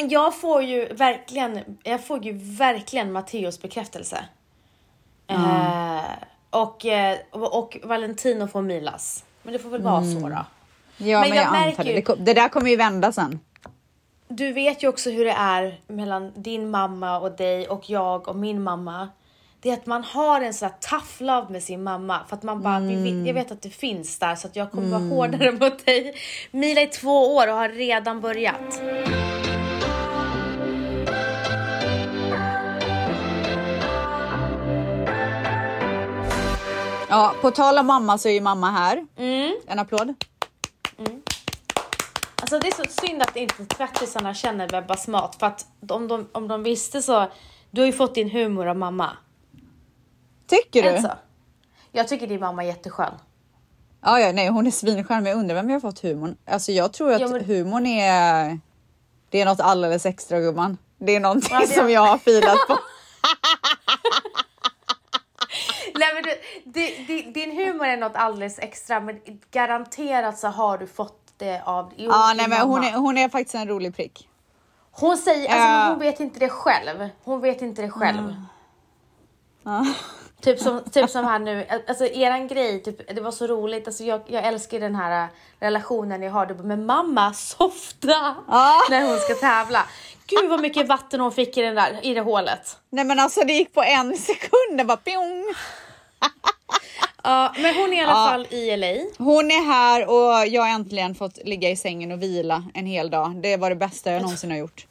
Jag 0.09 0.35
får 0.39 0.61
ju 0.63 0.93
verkligen, 0.93 1.77
jag 1.83 2.05
får 2.05 2.23
ju 2.25 2.31
verkligen 2.33 3.11
Matteos 3.11 3.61
bekräftelse. 3.61 4.25
Och, 6.49 6.85
eh, 6.85 7.17
och, 7.31 7.59
och 7.59 7.77
Valentino 7.83 8.47
får 8.47 8.61
Milas. 8.61 9.23
Men 9.43 9.53
det 9.53 9.59
får 9.59 9.69
väl 9.69 9.81
vara 9.81 10.03
så 10.03 10.19
då. 10.29 10.45
Ja 10.97 11.19
Men 11.19 11.29
men, 11.29 11.37
jag 11.37 11.45
jag, 11.45 11.51
märker 11.51 11.69
antar 11.69 11.83
det. 11.83 11.91
ju- 12.19 12.25
Det, 12.25 12.33
där 12.33 12.49
kommer 12.49 12.69
ju 12.69 12.75
vända 12.75 13.11
sen. 13.11 13.39
Du 14.27 14.51
vet 14.53 14.83
ju 14.83 14.87
också 14.87 15.09
hur 15.09 15.25
det 15.25 15.31
är 15.31 15.79
mellan 15.87 16.31
din 16.41 16.69
mamma 16.69 17.19
och 17.19 17.31
dig 17.31 17.67
och 17.67 17.89
jag 17.89 18.27
och 18.27 18.35
min 18.35 18.61
mamma. 18.63 19.09
Det 19.61 19.69
är 19.69 19.73
att 19.73 19.85
man 19.85 20.03
har 20.03 20.41
en 20.41 20.53
sån 20.53 20.69
här 20.69 20.75
tough 20.89 21.23
love 21.23 21.45
med 21.49 21.63
sin 21.63 21.83
mamma 21.83 22.19
för 22.27 22.35
att 22.35 22.43
man 22.43 22.61
bara, 22.61 22.79
vi 22.79 22.95
vet, 23.11 23.27
jag 23.27 23.33
vet 23.33 23.51
att 23.51 23.61
det 23.61 23.69
finns 23.69 24.19
där 24.19 24.35
så 24.35 24.47
att 24.47 24.55
jag 24.55 24.71
kommer 24.71 24.87
vara 24.87 25.09
hårdare 25.09 25.51
mot 25.51 25.85
dig. 25.85 26.15
Mila 26.51 26.81
är 26.81 26.87
två 26.87 27.35
år 27.35 27.47
och 27.47 27.53
har 27.53 27.69
redan 27.69 28.21
börjat. 28.21 28.81
Ja, 37.09 37.33
på 37.41 37.51
tal 37.51 37.77
om 37.77 37.85
mamma 37.87 38.17
så 38.17 38.29
är 38.29 38.33
ju 38.33 38.41
mamma 38.41 38.71
här. 38.71 39.05
Mm. 39.17 39.53
En 39.67 39.79
applåd. 39.79 40.13
Alltså 42.41 42.59
det 42.59 42.67
är 42.67 42.83
så 42.85 43.01
synd 43.07 43.21
att 43.21 43.35
inte 43.35 43.65
tvättisarna 43.65 44.33
känner 44.33 44.67
Bebbas 44.69 45.07
mat 45.07 45.35
för 45.39 45.47
att 45.47 45.65
om 45.89 46.07
de, 46.07 46.27
om 46.31 46.47
de 46.47 46.63
visste 46.63 47.01
så, 47.01 47.27
du 47.71 47.81
har 47.81 47.85
ju 47.85 47.93
fått 47.93 48.15
din 48.15 48.29
humor 48.29 48.67
av 48.67 48.75
mamma. 48.77 49.09
Tycker 50.47 50.83
du? 50.83 50.89
Alltså, 50.89 51.11
jag 51.91 52.07
tycker 52.07 52.27
din 52.27 52.39
mamma 52.39 52.63
är 52.63 52.67
jätteskön. 52.67 53.13
Ja, 54.01 54.19
ja, 54.19 54.31
nej, 54.31 54.47
hon 54.47 54.67
är 54.67 54.71
svinskön, 54.71 55.23
men 55.23 55.25
jag 55.31 55.39
undrar 55.39 55.55
vem 55.55 55.69
jag 55.69 55.75
har 55.75 55.81
fått 55.91 55.99
humorn. 55.99 56.35
Alltså, 56.45 56.71
jag 56.71 56.93
tror 56.93 57.11
att 57.13 57.21
Ja, 57.21 57.27
men- 57.27 57.45
humorn 57.45 57.85
är. 57.85 58.59
Det 59.29 59.41
är 59.41 59.45
något 59.45 59.59
alldeles 59.59 60.05
extra 60.05 60.39
gumman. 60.39 60.77
Det 60.97 61.15
är 61.15 61.19
någonting 61.19 61.49
Ja, 61.53 61.59
det- 61.59 61.67
som 61.67 61.89
jag 61.89 62.01
har 62.01 62.17
filat 62.17 62.57
på. 62.67 62.77
Nej 65.99 66.13
men 66.13 66.23
du, 66.23 66.29
di- 66.79 67.05
di- 67.07 67.31
din 67.31 67.51
humor 67.51 67.85
är 67.85 67.97
något 67.97 68.15
alldeles 68.15 68.59
extra 68.59 68.99
men 68.99 69.21
garanterat 69.51 70.39
så 70.39 70.47
har 70.47 70.77
du 70.77 70.87
fått 70.87 71.33
det 71.37 71.61
av 71.65 71.93
jo, 71.95 72.11
din 72.11 72.37
nej, 72.37 72.49
men 72.49 72.61
hon 72.61 72.83
är, 72.83 72.91
hon 72.91 73.17
är 73.17 73.29
faktiskt 73.29 73.55
en 73.55 73.67
rolig 73.67 73.95
prick. 73.95 74.29
Hon 74.91 75.17
säger, 75.17 75.49
alltså 75.49 75.67
men 75.67 75.89
hon 75.89 75.99
vet 75.99 76.19
inte 76.19 76.39
det 76.39 76.49
själv. 76.49 77.09
Hon 77.23 77.41
vet 77.41 77.61
inte 77.61 77.81
det 77.81 77.89
själv. 77.89 78.35
Typ 80.41 80.59
som, 80.59 80.83
typ 80.91 81.09
som 81.09 81.25
här 81.25 81.39
nu, 81.39 81.67
alltså 81.87 82.05
eran 82.05 82.47
grej, 82.47 82.83
typ, 82.83 83.15
det 83.15 83.21
var 83.21 83.31
så 83.31 83.47
roligt, 83.47 83.87
alltså 83.87 84.03
jag, 84.03 84.21
jag 84.27 84.43
älskar 84.43 84.79
den 84.79 84.95
här 84.95 85.23
äh, 85.23 85.29
relationen 85.59 86.21
jag 86.21 86.31
har 86.31 86.45
du 86.45 86.53
med 86.53 86.79
mamma 86.79 87.33
softa 87.33 88.35
när 88.89 89.07
hon 89.07 89.17
ska 89.17 89.33
tävla. 89.33 89.85
Gud 90.25 90.49
vad 90.49 90.61
mycket 90.61 90.87
vatten 90.87 91.19
hon 91.19 91.31
fick 91.31 91.57
i, 91.57 91.61
den 91.61 91.75
där, 91.75 91.99
i 92.05 92.13
det 92.13 92.21
hålet. 92.21 92.77
Nej, 92.89 93.05
men 93.05 93.19
alltså 93.19 93.41
det 93.41 93.53
gick 93.53 93.73
på 93.73 93.83
en 93.83 94.17
sekund. 94.17 94.77
Det 94.77 94.83
bara 94.83 94.97
pjong. 94.97 95.45
Ja, 97.23 97.53
men 97.57 97.75
hon 97.75 97.93
är 97.93 97.97
i 97.97 97.99
alla 97.99 98.11
Ja. 98.11 98.27
fall 98.31 98.47
i 98.49 98.77
LA. 98.77 98.87
Hon 99.17 99.45
är 99.51 99.65
här 99.65 100.07
och 100.09 100.47
jag 100.47 100.61
har 100.61 100.69
äntligen 100.69 101.15
fått 101.15 101.39
ligga 101.45 101.69
i 101.69 101.75
sängen 101.75 102.11
och 102.11 102.21
vila 102.23 102.63
en 102.73 102.85
hel 102.85 103.09
dag. 103.09 103.35
Det 103.43 103.57
var 103.57 103.69
det 103.69 103.75
bästa 103.75 104.11
jag 104.11 104.21
någonsin 104.21 104.51
har 104.51 104.57
gjort. 104.57 104.85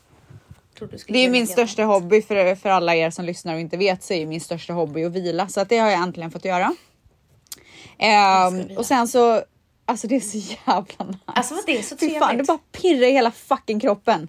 Skulle 0.75 0.99
Det 1.19 1.25
är 1.25 1.31
min 1.31 1.43
något 1.43 1.51
största 1.51 1.83
hobby 1.85 2.23
för, 2.23 2.55
för 2.55 2.69
alla 2.71 2.95
er 2.95 3.11
som 3.11 3.25
lyssnar 3.25 3.55
och 3.55 3.61
inte 3.61 3.77
vet 3.77 4.03
så 4.03 4.15
är 4.15 4.27
min 4.27 4.41
största 4.41 4.73
hobby 4.73 5.05
att 5.05 5.13
vila 5.13 5.49
så 5.49 5.61
att 5.61 5.69
det 5.69 5.79
har 5.79 5.91
jag 5.91 6.01
äntligen 6.03 6.31
fått 6.31 6.45
göra. 6.45 6.75
Vila. 7.99 8.79
och 8.79 8.87
sen 8.87 9.09
så, 9.09 9.43
alltså 9.87 10.07
det 10.07 10.17
är 10.17 10.21
så 10.21 10.39
jävla 10.39 11.05
nice. 11.05 11.19
Alltså 11.25 11.55
det 11.67 11.79
är 11.79 11.83
så 11.83 11.97
Fy 11.97 12.11
fan, 12.11 12.21
trevligt. 12.29 12.39
det 12.39 12.53
bara 12.53 12.59
pirrar 12.73 13.07
i 13.07 13.13
hela 13.13 13.31
fucking 13.31 13.81
kroppen. 13.81 14.29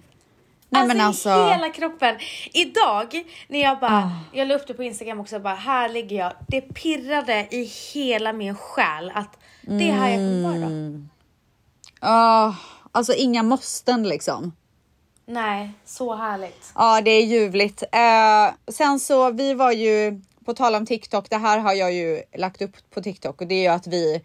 Nej 0.72 0.82
alltså, 0.82 0.96
men 0.96 1.04
i 1.04 1.06
alltså. 1.06 1.28
hela 1.28 1.70
kroppen. 1.70 2.16
Idag 2.52 3.24
när 3.48 3.60
jag 3.60 3.80
bara, 3.80 3.90
Ah. 3.92 4.10
jag 4.32 4.48
la 4.48 4.54
upp 4.54 4.66
det 4.66 4.74
på 4.74 4.82
Instagram 4.82 5.20
också, 5.20 5.38
bara 5.38 5.54
här 5.54 5.88
ligger 5.88 6.16
jag. 6.16 6.32
Det 6.48 6.60
pirrade 6.60 7.48
i 7.50 7.64
hela 7.94 8.32
min 8.32 8.54
själ 8.54 9.12
att 9.14 9.38
det 9.62 9.88
är 9.88 9.92
här 9.92 10.08
jag 10.08 10.18
kommer 10.18 10.42
vara. 10.42 10.70
Mm. 10.70 11.08
ah, 12.00 12.52
alltså 12.92 13.12
inga 13.12 13.42
måsten 13.42 14.08
liksom. 14.08 14.52
Nej, 15.26 15.70
så 15.84 16.14
härligt. 16.14 16.72
Ja, 16.74 17.00
det 17.00 17.10
är 17.10 17.24
ljuvligt. 17.24 17.82
Eh, 17.82 18.72
sen 18.72 19.00
så, 19.00 19.30
vi 19.30 19.54
var 19.54 19.72
ju, 19.72 20.20
på 20.44 20.54
tal 20.54 20.74
om 20.74 20.86
TikTok, 20.86 21.30
det 21.30 21.36
här 21.36 21.58
har 21.58 21.72
jag 21.74 21.92
ju 21.92 22.22
lagt 22.36 22.62
upp 22.62 22.76
på 22.94 23.02
TikTok 23.02 23.40
och 23.40 23.46
det 23.46 23.54
är 23.54 23.62
ju 23.62 23.68
att 23.68 23.86
vi 23.86 24.22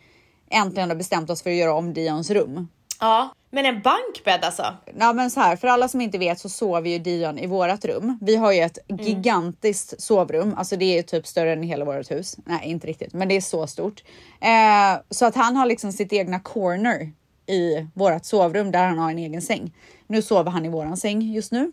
äntligen 0.50 0.90
har 0.90 0.96
bestämt 0.96 1.30
oss 1.30 1.44
för 1.44 1.50
att 1.50 1.56
göra 1.56 1.74
om 1.74 1.94
Dions 1.94 2.30
rum. 2.30 2.68
Ja, 3.00 3.36
men 3.50 3.66
en 3.66 3.82
bankbädd 3.82 4.44
alltså. 4.44 4.74
Ja 5.00 5.14
men 5.14 5.32
så 5.32 5.40
här, 5.40 5.56
för 5.56 5.68
alla 5.68 5.88
som 5.88 6.02
inte 6.02 6.18
vet 6.18 6.40
så 6.40 6.50
sover 6.50 6.90
ju 6.90 7.00
Dion 7.00 7.40
i 7.40 7.48
vårat 7.48 7.86
rum. 7.86 8.20
Vi 8.22 8.36
har 8.36 8.52
ju 8.52 8.62
ett 8.62 8.78
gigantiskt 9.00 10.02
sovrum, 10.02 10.54
alltså 10.58 10.76
det 10.76 10.98
är 10.98 11.04
typ 11.04 11.28
större 11.28 11.54
än 11.54 11.64
hela 11.64 11.86
vårt 11.86 12.12
hus. 12.12 12.38
Nej 12.46 12.62
inte 12.64 12.88
riktigt, 12.88 13.14
men 13.14 13.28
det 13.28 13.36
är 13.36 13.42
så 13.42 13.68
stort. 13.68 14.04
Eh, 14.42 15.02
så 15.10 15.26
att 15.26 15.36
han 15.36 15.56
har 15.56 15.66
liksom 15.66 15.92
sitt 15.92 16.14
egna 16.14 16.40
corner 16.40 17.12
i 17.48 17.88
vårat 17.94 18.26
sovrum 18.26 18.72
där 18.72 18.86
han 18.86 18.98
har 18.98 19.12
en 19.12 19.20
egen 19.20 19.42
säng. 19.42 19.74
Nu 20.08 20.22
sover 20.22 20.52
han 20.52 20.66
i 20.66 20.70
våran 20.70 20.98
säng 20.98 21.22
just 21.22 21.52
nu. 21.52 21.72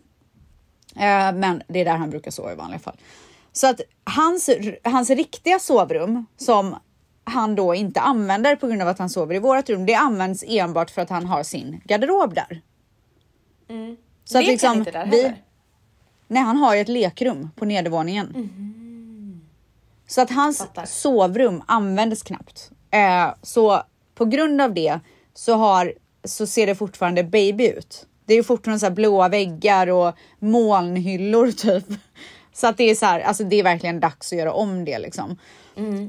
Eh, 0.95 1.33
men 1.33 1.63
det 1.67 1.79
är 1.79 1.85
där 1.85 1.97
han 1.97 2.09
brukar 2.09 2.31
sova 2.31 2.51
i 2.51 2.55
vanliga 2.55 2.79
fall. 2.79 2.97
Så 3.51 3.67
att 3.67 3.81
hans, 4.03 4.49
hans 4.83 5.09
riktiga 5.09 5.59
sovrum 5.59 6.25
som 6.37 6.75
han 7.23 7.55
då 7.55 7.75
inte 7.75 8.01
använder 8.01 8.55
på 8.55 8.67
grund 8.67 8.81
av 8.81 8.87
att 8.87 8.99
han 8.99 9.09
sover 9.09 9.35
i 9.35 9.39
vårat 9.39 9.69
rum, 9.69 9.85
det 9.85 9.93
används 9.93 10.43
enbart 10.47 10.91
för 10.91 11.01
att 11.01 11.09
han 11.09 11.25
har 11.25 11.43
sin 11.43 11.81
garderob 11.85 12.33
där. 12.33 12.61
Så 14.25 14.37
att 14.37 14.43
Leker 14.43 14.51
liksom 14.51 14.67
han 14.67 14.77
inte 14.77 14.91
där 14.91 15.05
vi, 15.05 15.21
heller? 15.21 15.37
Nej, 16.27 16.43
han 16.43 16.57
har 16.57 16.75
ju 16.75 16.81
ett 16.81 16.87
lekrum 16.87 17.49
på 17.55 17.65
nedervåningen. 17.65 18.49
Så 20.07 20.21
att 20.21 20.31
hans 20.31 20.57
Fattar. 20.57 20.85
sovrum 20.85 21.63
användes 21.65 22.23
knappt. 22.23 22.71
Eh, 22.91 23.33
så 23.41 23.83
på 24.15 24.25
grund 24.25 24.61
av 24.61 24.73
det 24.73 24.99
så, 25.33 25.53
har, 25.53 25.93
så 26.23 26.47
ser 26.47 26.67
det 26.67 26.75
fortfarande 26.75 27.23
baby 27.23 27.67
ut. 27.67 28.07
Det 28.25 28.33
är 28.33 28.37
ju 28.37 28.43
fortfarande 28.43 28.79
så 28.79 28.85
här 28.85 28.93
blåa 28.93 29.29
väggar 29.29 29.87
och 29.87 30.15
molnhyllor 30.39 31.51
typ. 31.57 31.85
Så 32.53 32.67
att 32.67 32.77
det 32.77 32.83
är 32.83 32.95
så 32.95 33.05
här, 33.05 33.19
alltså 33.19 33.43
det 33.43 33.55
är 33.55 33.63
verkligen 33.63 33.99
dags 33.99 34.33
att 34.33 34.39
göra 34.39 34.53
om 34.53 34.85
det 34.85 34.99
liksom. 34.99 35.37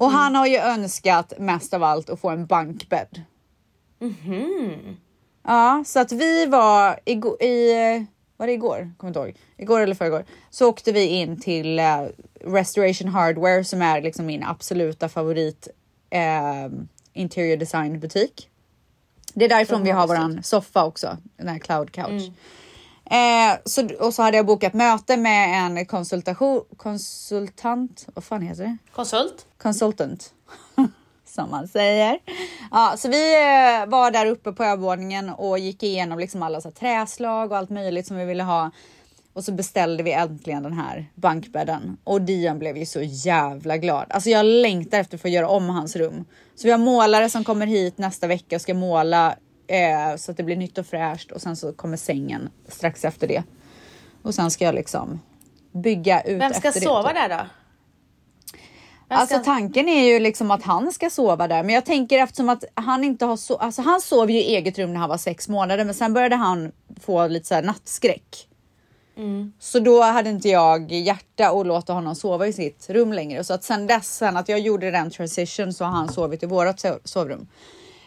Och 0.00 0.10
han 0.10 0.34
har 0.34 0.46
ju 0.46 0.56
önskat 0.56 1.32
mest 1.38 1.74
av 1.74 1.82
allt 1.82 2.10
att 2.10 2.20
få 2.20 2.30
en 2.30 2.46
bankbädd. 2.46 3.22
Ja, 5.46 5.84
så 5.86 6.00
att 6.00 6.12
vi 6.12 6.46
var 6.46 7.00
igår, 7.04 7.42
i, 7.42 8.06
var 8.36 8.46
det 8.46 8.52
igår? 8.52 8.92
Kommer 8.96 9.08
inte 9.10 9.20
ihåg. 9.20 9.34
Igår 9.56 9.80
eller 9.80 9.94
förrgår. 9.94 10.24
Så 10.50 10.68
åkte 10.68 10.92
vi 10.92 11.06
in 11.06 11.40
till 11.40 11.78
eh, 11.78 12.02
Restoration 12.40 13.08
Hardware 13.08 13.64
som 13.64 13.82
är 13.82 14.02
liksom 14.02 14.26
min 14.26 14.42
absoluta 14.44 15.08
favorit 15.08 15.68
eh, 16.10 16.68
interior 17.12 17.56
design 17.56 18.00
butik. 18.00 18.48
Det 19.34 19.44
är 19.44 19.48
därifrån 19.48 19.82
vi 19.84 19.90
har 19.90 20.06
våran 20.06 20.42
soffa 20.42 20.84
också, 20.84 21.18
den 21.36 21.48
här 21.48 21.58
cloud 21.58 21.92
couch. 21.92 22.22
Eh, 23.10 23.58
så, 23.64 23.88
och 24.00 24.14
så 24.14 24.22
hade 24.22 24.36
jag 24.36 24.46
bokat 24.46 24.74
möte 24.74 25.16
med 25.16 25.66
en 25.66 25.86
konsultation, 25.86 26.64
konsultant, 26.76 28.06
vad 28.14 28.24
fan 28.24 28.42
heter 28.42 28.62
det? 28.62 28.76
Konsult? 28.92 29.46
consultant. 29.58 30.32
Som 31.24 31.50
man 31.50 31.68
säger. 31.68 32.18
Ja, 32.70 32.94
så 32.98 33.08
vi 33.08 33.34
eh, 33.34 33.86
var 33.86 34.10
där 34.10 34.26
uppe 34.26 34.52
på 34.52 34.64
övervåningen 34.64 35.30
och 35.30 35.58
gick 35.58 35.82
igenom 35.82 36.18
liksom 36.18 36.42
alla 36.42 36.60
så 36.60 36.68
här, 36.68 36.74
träslag 36.74 37.50
och 37.50 37.58
allt 37.58 37.70
möjligt 37.70 38.06
som 38.06 38.16
vi 38.16 38.24
ville 38.24 38.42
ha. 38.42 38.70
Och 39.32 39.44
så 39.44 39.52
beställde 39.52 40.02
vi 40.02 40.12
äntligen 40.12 40.62
den 40.62 40.72
här 40.72 41.06
bankbädden 41.14 41.96
och 42.04 42.22
Dion 42.22 42.58
blev 42.58 42.76
ju 42.76 42.86
så 42.86 43.00
jävla 43.02 43.76
glad. 43.76 44.06
Alltså 44.10 44.30
jag 44.30 44.46
längtar 44.46 44.98
efter 44.98 45.16
att 45.16 45.22
få 45.22 45.28
göra 45.28 45.48
om 45.48 45.68
hans 45.68 45.96
rum. 45.96 46.24
Så 46.54 46.66
vi 46.66 46.70
har 46.70 46.78
målare 46.78 47.30
som 47.30 47.44
kommer 47.44 47.66
hit 47.66 47.98
nästa 47.98 48.26
vecka 48.26 48.56
och 48.56 48.62
ska 48.62 48.74
måla 48.74 49.36
eh, 49.66 50.16
så 50.16 50.30
att 50.30 50.36
det 50.36 50.42
blir 50.42 50.56
nytt 50.56 50.78
och 50.78 50.86
fräscht 50.86 51.30
och 51.32 51.42
sen 51.42 51.56
så 51.56 51.72
kommer 51.72 51.96
sängen 51.96 52.48
strax 52.68 53.04
efter 53.04 53.28
det. 53.28 53.42
Och 54.22 54.34
sen 54.34 54.50
ska 54.50 54.64
jag 54.64 54.74
liksom 54.74 55.20
bygga 55.72 56.20
ut 56.22 56.40
Vem 56.40 56.54
ska 56.54 56.68
efter 56.68 56.80
det. 56.80 56.86
sova 56.86 57.08
typ. 57.08 57.14
där 57.14 57.28
då? 57.28 57.44
Vem 59.08 59.18
Alltså 59.18 59.34
ska... 59.34 59.44
tanken 59.44 59.88
är 59.88 60.04
ju 60.04 60.18
liksom 60.20 60.50
att 60.50 60.62
han 60.62 60.92
ska 60.92 61.10
sova 61.10 61.48
där, 61.48 61.62
men 61.62 61.74
jag 61.74 61.84
tänker 61.84 62.18
eftersom 62.18 62.48
att 62.48 62.64
han 62.74 63.04
inte 63.04 63.24
har 63.24 63.36
så, 63.36 63.56
alltså 63.56 63.82
han 63.82 64.00
sov 64.00 64.30
ju 64.30 64.38
i 64.38 64.56
eget 64.56 64.78
rum 64.78 64.92
när 64.92 65.00
han 65.00 65.08
var 65.08 65.16
sex 65.18 65.48
månader, 65.48 65.84
men 65.84 65.94
sen 65.94 66.14
började 66.14 66.36
han 66.36 66.72
få 67.00 67.26
lite 67.26 67.46
så 67.46 67.60
nattskräck. 67.60 68.48
Så 69.58 69.78
då 69.78 70.02
hade 70.02 70.30
inte 70.30 70.48
jag 70.48 70.92
hjärta 70.92 71.48
att 71.48 71.66
låta 71.66 71.92
honom 71.92 72.14
sova 72.14 72.46
i 72.46 72.52
sitt 72.52 72.90
rum 72.90 73.12
längre. 73.12 73.44
Så 73.44 73.54
att 73.54 73.64
sen 73.64 73.86
dess, 73.86 74.16
sen 74.16 74.36
att 74.36 74.48
jag 74.48 74.58
gjorde 74.60 74.90
den 74.90 75.10
transition 75.10 75.72
så 75.72 75.84
har 75.84 75.90
han 75.92 76.12
sovit 76.12 76.42
i 76.42 76.46
vårat 76.46 76.76
so- 76.84 76.98
sovrum. 77.04 77.46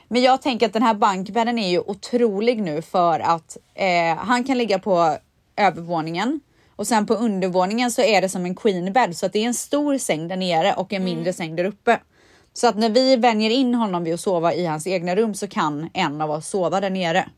Men 0.07 0.21
jag 0.21 0.41
tänker 0.41 0.65
att 0.65 0.73
den 0.73 0.83
här 0.83 0.93
bankbädden 0.93 1.59
är 1.59 1.69
ju 1.69 1.79
otrolig 1.79 2.61
nu 2.61 2.81
för 2.81 3.19
att 3.19 3.57
eh, 3.73 4.15
han 4.17 4.43
kan 4.43 4.57
ligga 4.57 4.79
på 4.79 5.17
övervåningen 5.55 6.39
och 6.75 6.87
sen 6.87 7.05
på 7.05 7.13
undervåningen 7.13 7.91
så 7.91 8.01
är 8.01 8.21
det 8.21 8.29
som 8.29 8.45
en 8.45 8.55
queen 8.55 8.93
bed 8.93 9.17
så 9.17 9.25
att 9.25 9.33
det 9.33 9.39
är 9.39 9.47
en 9.47 9.53
stor 9.53 9.97
säng 9.97 10.27
där 10.27 10.37
nere 10.37 10.73
och 10.73 10.93
en 10.93 11.03
mindre 11.03 11.33
säng 11.33 11.55
där 11.55 11.63
uppe. 11.63 11.99
Så 12.53 12.67
att 12.67 12.77
när 12.77 12.89
vi 12.89 13.15
vänjer 13.15 13.49
in 13.49 13.75
honom 13.75 14.03
vid 14.03 14.13
att 14.13 14.19
sova 14.19 14.53
i 14.53 14.65
hans 14.65 14.87
egna 14.87 15.15
rum 15.15 15.33
så 15.33 15.47
kan 15.47 15.89
en 15.93 16.21
av 16.21 16.31
oss 16.31 16.47
sova 16.47 16.81
där 16.81 16.89
nere 16.89 17.29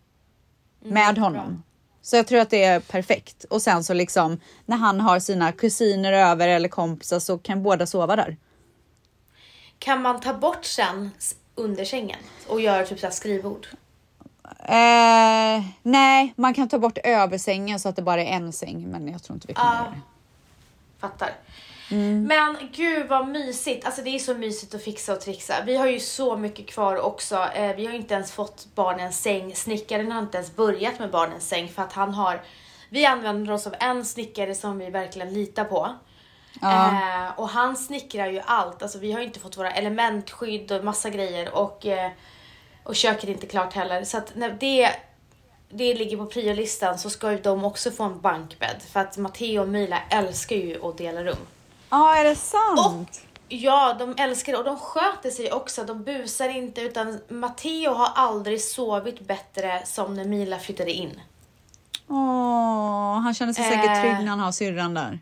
med 0.80 1.18
honom. 1.18 1.64
Så 2.02 2.16
jag 2.16 2.28
tror 2.28 2.40
att 2.40 2.50
det 2.50 2.64
är 2.64 2.80
perfekt. 2.80 3.44
Och 3.44 3.62
sen 3.62 3.84
så 3.84 3.94
liksom 3.94 4.40
när 4.66 4.78
han 4.78 5.00
har 5.00 5.20
sina 5.20 5.52
kusiner 5.52 6.14
över 6.14 6.48
eller 6.48 6.70
kompisar 6.70 7.20
så 7.20 7.38
kan 7.38 7.64
båda 7.64 7.86
sova 7.88 8.16
där. 8.16 8.38
Kan 9.80 10.02
man 10.02 10.20
ta 10.20 10.34
bort 10.34 10.66
sen 10.66 11.12
under 11.60 11.86
sängen 11.86 12.20
och 12.48 12.62
göra 12.62 12.86
typ 12.86 13.00
så 13.00 13.06
här 13.06 13.14
skrivbord? 13.14 13.68
Eh, 14.60 15.64
nej, 15.84 16.34
man 16.36 16.54
kan 16.54 16.70
ta 16.70 16.80
bort 16.80 16.98
översängen 17.04 17.80
så 17.80 17.90
att 17.90 17.96
det 17.96 18.02
bara 18.02 18.24
är 18.24 18.26
en 18.36 18.54
säng, 18.54 18.88
men 18.92 19.08
jag 19.08 19.24
tror 19.24 19.36
inte 19.36 19.48
vi 19.48 19.54
kommer 19.54 19.70
Ja. 19.74 19.80
göra 19.80 19.90
det. 19.92 20.02
Fattar. 21.00 21.30
Men 22.28 22.58
gud 22.74 23.08
vad 23.08 23.28
mysigt. 23.28 23.86
Alltså 23.86 24.02
det 24.02 24.10
är 24.10 24.20
så 24.20 24.34
mysigt 24.34 24.76
att 24.76 24.84
fixa 24.84 25.14
och 25.14 25.22
trixa. 25.22 25.54
Vi 25.66 25.78
har 25.78 25.88
ju 25.88 26.00
så 26.00 26.38
mycket 26.38 26.68
kvar 26.68 26.98
också. 26.98 27.36
Eh, 27.56 27.76
vi 27.76 27.86
har 27.86 27.94
inte 27.94 28.14
ens 28.14 28.32
fått 28.32 28.68
barnens 28.76 29.22
säng. 29.22 29.56
Snickaren 29.56 30.12
har 30.12 30.20
inte 30.22 30.38
ens 30.38 30.56
börjat 30.56 31.00
med 31.00 31.12
barnens 31.12 31.48
säng 31.48 31.68
för 31.68 31.82
att 31.82 31.94
han 31.94 32.14
har... 32.14 32.42
Vi 32.90 33.06
använder 33.06 33.54
oss 33.54 33.68
av 33.68 33.76
en 33.80 34.06
snickare 34.06 34.56
som 34.56 34.78
vi 34.78 34.90
verkligen 34.90 35.34
litar 35.34 35.64
på. 35.64 35.90
Eh, 36.62 37.40
och 37.40 37.50
han 37.50 37.76
snickrar 37.78 38.28
ju 38.28 38.42
allt. 38.46 38.84
Alltså 38.84 39.00
vi 39.00 39.12
har 39.12 39.22
inte 39.22 39.40
fått 39.40 39.58
våra 39.58 39.72
elementskydd 39.72 40.72
och 40.72 40.84
massa 40.86 41.10
grejer 41.10 41.56
och, 41.56 41.86
eh, 41.86 42.12
och 42.84 42.96
köket 42.96 43.24
är 43.24 43.30
inte 43.34 43.48
klart 43.48 43.74
heller. 43.74 44.04
Så 44.04 44.18
att 44.18 44.36
när 44.36 44.50
det, 44.60 44.92
det 45.70 45.94
ligger 45.94 46.18
på 46.18 46.26
priolistan 46.26 47.00
så 47.00 47.10
ska 47.10 47.32
ju 47.32 47.42
de 47.42 47.66
också 47.66 47.92
få 47.92 48.04
en 48.04 48.22
bankbädd. 48.22 48.82
För 48.94 49.00
att 49.00 49.18
Matteo 49.18 49.62
och 49.62 49.68
Mila 49.70 50.00
älskar 50.10 50.56
ju 50.56 50.86
att 50.90 50.98
dela 50.98 51.24
rum. 51.24 51.38
Ja, 51.90 52.16
är 52.16 52.24
det 52.24 52.36
sant? 52.36 53.22
Ja, 53.52 53.96
de 54.00 54.16
älskar 54.18 54.52
det 54.54 54.58
och 54.60 54.66
de 54.66 54.80
sköter 54.80 55.30
sig 55.30 55.52
också. 55.52 55.84
De 55.84 56.04
busar 56.04 56.50
inte 56.50 56.82
utan 56.82 57.20
Matteo 57.30 57.94
har 57.94 58.10
aldrig 58.16 58.62
sovit 58.62 59.20
bättre 59.20 59.82
som 59.86 60.14
när 60.14 60.26
Mila 60.26 60.60
flyttade 60.60 60.92
in. 60.92 61.20
Åh, 62.08 63.20
han 63.20 63.34
känner 63.34 63.54
sig 63.54 63.64
säkert 63.64 63.90
Eh. 63.90 64.02
trygg 64.02 64.14
när 64.20 64.28
han 64.28 64.40
har 64.40 64.52
syrran 64.52 64.94
där. 64.94 65.20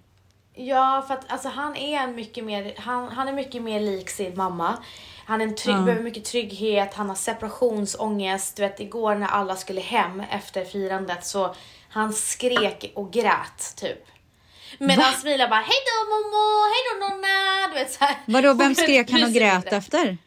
Ja, 0.57 1.03
för 1.07 1.13
att 1.13 1.31
alltså, 1.31 1.49
han 1.49 1.75
är 1.75 1.99
en 1.99 2.15
mycket 2.15 2.43
mer, 2.43 2.73
han, 2.77 3.09
han 3.09 3.27
är 3.27 3.33
mycket 3.33 3.61
mer 3.61 3.79
lik 3.79 4.09
sin 4.09 4.37
mamma. 4.37 4.77
Han 5.25 5.41
är 5.41 5.45
en 5.45 5.55
trygg, 5.55 5.75
behöver 5.75 6.03
mycket 6.03 6.25
trygghet, 6.25 6.93
han 6.93 7.09
har 7.09 7.15
separationsångest. 7.15 8.55
Du 8.55 8.61
vet 8.61 8.79
igår 8.79 9.15
när 9.15 9.27
alla 9.27 9.55
skulle 9.55 9.81
hem 9.81 10.19
efter 10.19 10.65
firandet 10.65 11.25
så 11.25 11.55
han 11.89 12.13
skrek 12.13 12.91
och 12.95 13.13
grät 13.13 13.75
typ. 13.75 14.07
Medan 14.77 15.13
Mila 15.23 15.47
bara 15.47 15.59
hej 15.59 15.77
då 15.85 16.15
mommo, 16.15 16.63
hej 16.63 16.83
då 16.91 17.07
nonna. 17.07 17.67
Du 17.67 17.73
vet 17.73 17.91
så 17.91 18.05
här. 18.05 18.15
Vadå, 18.25 18.53
vem 18.53 18.75
skrek 18.83 19.11
han 19.11 19.23
och 19.23 19.31
grät 19.31 19.73
efter? 19.73 20.17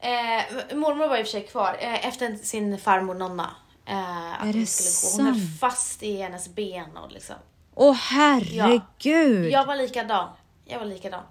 Eh, 0.00 0.76
mormor 0.76 1.08
var 1.08 1.16
i 1.16 1.22
och 1.22 1.26
för 1.26 1.32
sig 1.32 1.46
kvar 1.46 1.76
eh, 1.80 2.06
efter 2.06 2.34
sin 2.34 2.78
farmor 2.78 3.14
Nonna. 3.14 3.50
Eh, 3.86 4.32
att 4.32 4.48
Är 4.48 4.52
det 4.52 4.58
hon 4.58 4.66
skulle 4.66 5.24
gå. 5.24 5.30
Hon 5.30 5.34
sant? 5.34 5.60
fast 5.60 6.02
i 6.02 6.16
hennes 6.22 6.48
ben 6.48 6.96
och 6.96 7.12
liksom. 7.12 7.36
Åh 7.80 7.94
herregud! 7.94 9.50
Jag 9.52 9.66
var 9.66 9.76
likadan. 9.76 10.28
Jag 10.64 10.78
var 10.78 10.86
likadan. 10.86 11.22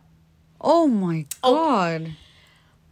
Oh 0.60 0.88
my 0.88 1.26
god! 1.42 2.12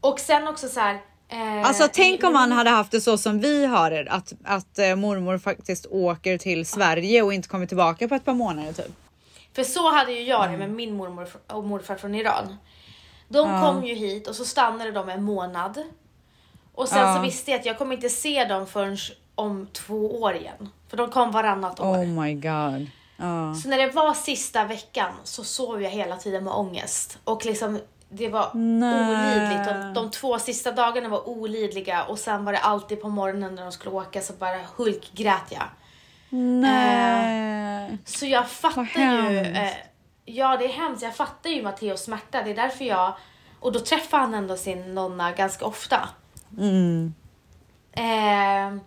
Och 0.02 0.20
sen 0.20 0.48
också 0.48 0.68
så 0.68 0.80
här. 0.80 1.02
Eh, 1.30 1.68
Alltså 1.68 1.88
tänk 1.94 2.24
om 2.24 2.36
han 2.36 2.52
hade 2.52 2.70
haft 2.70 2.91
det 2.91 3.02
så 3.02 3.18
som 3.18 3.39
vi 3.39 3.65
har 3.65 3.91
det, 3.91 4.08
att, 4.10 4.34
att 4.44 4.80
eh, 4.80 4.96
mormor 4.96 5.38
faktiskt 5.38 5.86
åker 5.86 6.38
till 6.38 6.65
Sverige 6.65 7.22
och 7.22 7.34
inte 7.34 7.48
kommer 7.48 7.65
tillbaka 7.65 8.08
på 8.08 8.15
ett 8.15 8.26
par 8.26 8.34
månader 8.34 8.74
typ. 8.74 8.91
För 9.54 9.63
så 9.63 9.91
hade 9.91 10.12
ju 10.12 10.22
jag 10.24 10.52
det 10.52 10.58
med 10.58 10.70
min 10.72 10.96
mormor 10.98 11.28
och 11.48 11.63
morfar 11.63 11.96
från 11.96 12.15
Iran. 12.15 12.58
De 13.28 13.62
kom 13.62 13.86
ju 13.86 13.94
hit 13.96 14.28
och 14.28 14.36
så 14.36 14.46
stannade 14.46 14.91
de 14.91 15.10
en 15.10 15.24
månad. 15.24 15.84
Och 16.74 16.88
sen 16.88 17.00
Ja. 17.08 17.15
så 17.15 17.22
visste 17.22 17.52
jag 17.52 17.60
att 17.60 17.65
jag 17.65 17.78
kommer 17.78 17.96
inte 17.96 18.10
se 18.10 18.46
dem 18.46 18.68
förrän 18.68 18.98
om 19.36 19.68
två 19.74 20.22
år 20.22 20.36
igen. 20.36 20.70
För 20.88 20.98
de 20.98 21.10
kom 21.10 21.32
varannat 21.32 21.80
år. 21.80 21.96
Oh 21.98 22.06
my 22.06 22.34
god. 22.34 22.88
Ja. 23.17 23.54
Så 23.54 23.69
när 23.69 23.78
det 23.78 23.91
var 23.91 24.13
sista 24.13 24.65
veckan 24.65 25.12
så 25.23 25.43
sov 25.43 25.82
jag 25.82 25.89
hela 25.89 26.17
tiden 26.17 26.43
med 26.43 26.54
ångest. 26.54 27.19
Och 27.23 27.45
liksom 27.45 27.80
det 28.10 28.30
var 28.30 28.51
Nej. 28.54 29.10
olidligt. 29.10 29.65
De, 29.69 29.93
de 29.93 30.12
två 30.12 30.39
sista 30.39 30.71
dagarna 30.71 31.10
var 31.10 31.30
olidliga 31.30 32.04
och 32.04 32.19
sen 32.19 32.45
var 32.45 32.51
det 32.51 32.60
alltid 32.60 33.01
på 33.01 33.10
morgonen 33.10 33.56
när 33.56 33.63
de 33.63 33.71
skulle 33.71 33.95
åka 33.95 34.21
så 34.21 34.34
bara 34.34 34.60
hulkgrät 34.75 35.51
jag. 35.51 35.67
Nej. 36.39 37.97
Så 38.06 38.25
jag 38.25 38.49
fattar 38.49 39.30
ju. 39.32 39.38
Eh, 39.39 39.73
ja 40.25 40.58
det 40.58 40.65
är 40.65 40.69
hemskt. 40.69 41.04
Jag 41.04 41.15
fattar 41.15 41.49
ju 41.49 41.63
Matteos 41.63 42.04
smärta. 42.04 42.43
Det 42.43 42.51
är 42.51 42.56
därför 42.56 42.86
jag. 42.86 43.13
Och 43.60 43.71
då 43.71 43.80
träffar 43.80 44.17
han 44.19 44.34
ändå 44.34 44.58
sin 44.58 44.95
nonna 44.95 45.32
ganska 45.32 45.65
ofta. 45.65 46.10
Mm. 46.58 47.13
Eh, 47.91 48.82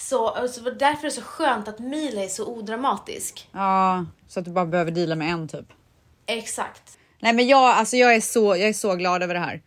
så, 0.00 0.48
så 0.48 0.60
därför 0.60 1.00
är 1.00 1.10
det 1.10 1.10
så 1.10 1.22
skönt 1.22 1.68
att 1.68 1.78
Mila 1.78 2.24
är 2.24 2.28
så 2.28 2.46
odramatisk. 2.46 3.48
Ja, 3.52 4.06
så 4.28 4.40
att 4.40 4.44
du 4.44 4.50
bara 4.50 4.66
behöver 4.66 4.90
deala 4.90 5.14
med 5.14 5.32
en 5.32 5.48
typ. 5.48 5.66
Exakt. 6.26 6.98
Nej 7.20 7.32
men 7.32 7.48
jag, 7.48 7.70
alltså 7.70 7.96
jag, 7.96 8.14
är 8.14 8.20
så, 8.20 8.56
jag 8.56 8.68
är 8.68 8.72
så 8.72 8.94
glad 8.94 9.22
över 9.22 9.34
det 9.34 9.40
här. 9.40 9.62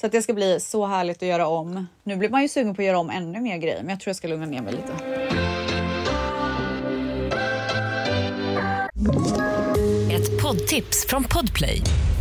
Så 0.00 0.06
att 0.06 0.12
det 0.12 0.22
ska 0.22 0.32
bli 0.32 0.60
så 0.60 0.86
härligt 0.86 1.16
att 1.16 1.28
göra 1.28 1.46
om. 1.46 1.86
Nu 2.04 2.16
blir 2.16 2.28
man 2.28 2.42
ju 2.42 2.48
sugen 2.48 2.74
på 2.74 2.82
att 2.82 2.86
göra 2.86 2.98
om 2.98 3.10
ännu 3.10 3.40
mer 3.40 3.56
grejer, 3.56 3.80
men 3.80 3.90
jag 3.90 4.00
tror 4.00 4.08
jag 4.10 4.16
ska 4.16 4.28
lugna 4.28 4.46
ner 4.46 4.62
mig 4.62 4.72
lite. 4.72 4.92
Ett 10.12 10.42
poddtips 10.42 11.06
från 11.08 11.24
Podplay. 11.24 11.82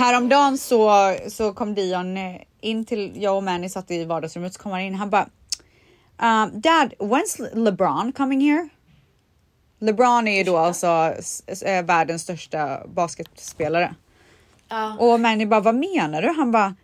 Häromdagen 0.00 0.58
så, 0.58 1.14
så 1.28 1.52
kom 1.52 1.74
Dion 1.74 2.16
eh, 2.16 2.40
in 2.60 2.84
till, 2.84 3.22
jag 3.22 3.36
och 3.36 3.42
Manny 3.42 3.68
satt 3.68 3.90
i 3.90 4.04
vardagsrummet, 4.04 4.54
så 4.54 4.62
kom 4.62 4.72
han 4.72 4.80
in 4.80 4.94
han 4.94 5.10
bara 5.10 5.28
um, 6.22 6.60
Dad, 6.60 6.94
when's 6.98 7.42
Le- 7.42 7.54
LeBron 7.54 8.12
coming 8.12 8.40
here? 8.40 8.68
LeBron 9.78 10.28
är 10.28 10.38
ju 10.38 10.44
då 10.44 10.56
alltså 10.56 11.14
eh, 11.64 11.84
världens 11.84 12.22
största 12.22 12.86
basketspelare. 12.86 13.94
Ja. 14.68 14.96
Och 14.98 15.20
Manny 15.20 15.46
bara, 15.46 15.60
vad 15.60 15.74
menar 15.74 16.22
du? 16.22 16.28
Han 16.28 16.52
bara, 16.52 16.74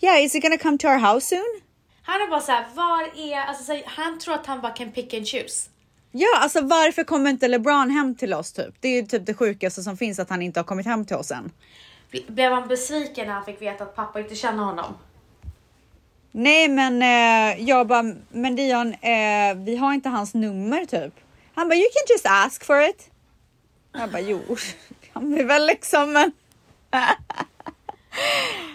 yeah, 0.00 0.24
is 0.24 0.34
he 0.34 0.40
gonna 0.40 0.58
come 0.58 0.78
to 0.78 0.86
our 0.86 1.14
house 1.14 1.26
soon? 1.36 1.60
Han 2.02 2.20
är 2.20 2.30
bara 2.30 2.40
så 2.40 2.52
här, 2.52 2.64
var 2.74 3.02
är, 3.02 3.46
alltså 3.46 3.64
så 3.64 3.72
här, 3.72 3.82
han 3.86 4.18
tror 4.18 4.34
att 4.34 4.46
han 4.46 4.60
bara 4.60 4.72
kan 4.72 4.92
pick 4.92 5.14
and 5.14 5.26
choose. 5.28 5.70
Ja, 6.12 6.38
alltså 6.38 6.60
varför 6.60 7.04
kommer 7.04 7.30
inte 7.30 7.48
LeBron 7.48 7.90
hem 7.90 8.14
till 8.14 8.34
oss 8.34 8.52
typ? 8.52 8.74
Det 8.80 8.88
är 8.88 9.02
ju 9.02 9.06
typ 9.06 9.26
det 9.26 9.34
sjukaste 9.34 9.82
som 9.82 9.96
finns 9.96 10.18
att 10.18 10.30
han 10.30 10.42
inte 10.42 10.60
har 10.60 10.64
kommit 10.64 10.86
hem 10.86 11.04
till 11.04 11.16
oss 11.16 11.30
än. 11.30 11.50
Ble- 12.10 12.30
Blev 12.32 12.52
han 12.52 12.68
besviken 12.68 13.26
när 13.26 13.34
han 13.34 13.44
fick 13.44 13.62
veta 13.62 13.84
att 13.84 13.96
pappa 13.96 14.20
inte 14.20 14.34
känner 14.34 14.62
honom? 14.64 14.94
Nej, 16.30 16.68
men 16.68 17.02
eh, 17.02 17.62
jag 17.68 17.86
bara, 17.86 18.02
men 18.28 18.56
Dion, 18.56 18.94
eh, 18.94 19.54
vi 19.56 19.76
har 19.76 19.92
inte 19.92 20.08
hans 20.08 20.34
nummer 20.34 20.84
typ. 20.84 21.14
Han 21.54 21.68
bara, 21.68 21.74
you 21.74 21.84
can 21.94 22.14
just 22.14 22.26
ask 22.28 22.64
for 22.64 22.80
it. 22.82 23.10
Jag 23.92 24.10
bara, 24.10 24.20
jo, 24.20 24.40
kan 25.12 25.34
vi 25.34 25.42
väl 25.42 25.66
liksom. 25.66 26.12
Men 26.12 26.32